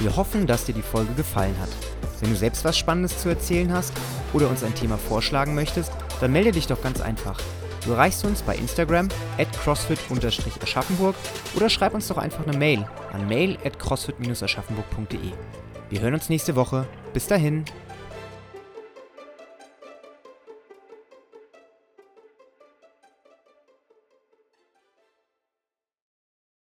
Wir 0.00 0.16
hoffen, 0.16 0.46
dass 0.46 0.64
dir 0.64 0.74
die 0.74 0.82
Folge 0.82 1.12
gefallen 1.14 1.56
hat. 1.60 1.95
Wenn 2.20 2.30
du 2.30 2.36
selbst 2.36 2.64
was 2.64 2.78
Spannendes 2.78 3.18
zu 3.18 3.28
erzählen 3.28 3.72
hast 3.72 3.92
oder 4.32 4.48
uns 4.48 4.62
ein 4.62 4.74
Thema 4.74 4.96
vorschlagen 4.98 5.54
möchtest, 5.54 5.92
dann 6.20 6.32
melde 6.32 6.52
dich 6.52 6.66
doch 6.66 6.82
ganz 6.82 7.00
einfach. 7.00 7.40
Du 7.84 7.92
erreichst 7.92 8.24
uns 8.24 8.42
bei 8.42 8.56
Instagram 8.56 9.08
at 9.38 9.48
crossfit-aschaffenburg 9.52 11.14
oder 11.54 11.68
schreib 11.68 11.94
uns 11.94 12.08
doch 12.08 12.18
einfach 12.18 12.46
eine 12.46 12.56
Mail 12.56 12.84
an 13.12 13.28
mail 13.28 13.56
at 13.64 13.78
crossfit-aschaffenburg.de. 13.78 15.32
Wir 15.88 16.00
hören 16.00 16.14
uns 16.14 16.28
nächste 16.28 16.56
Woche. 16.56 16.86
Bis 17.12 17.28
dahin. 17.28 17.64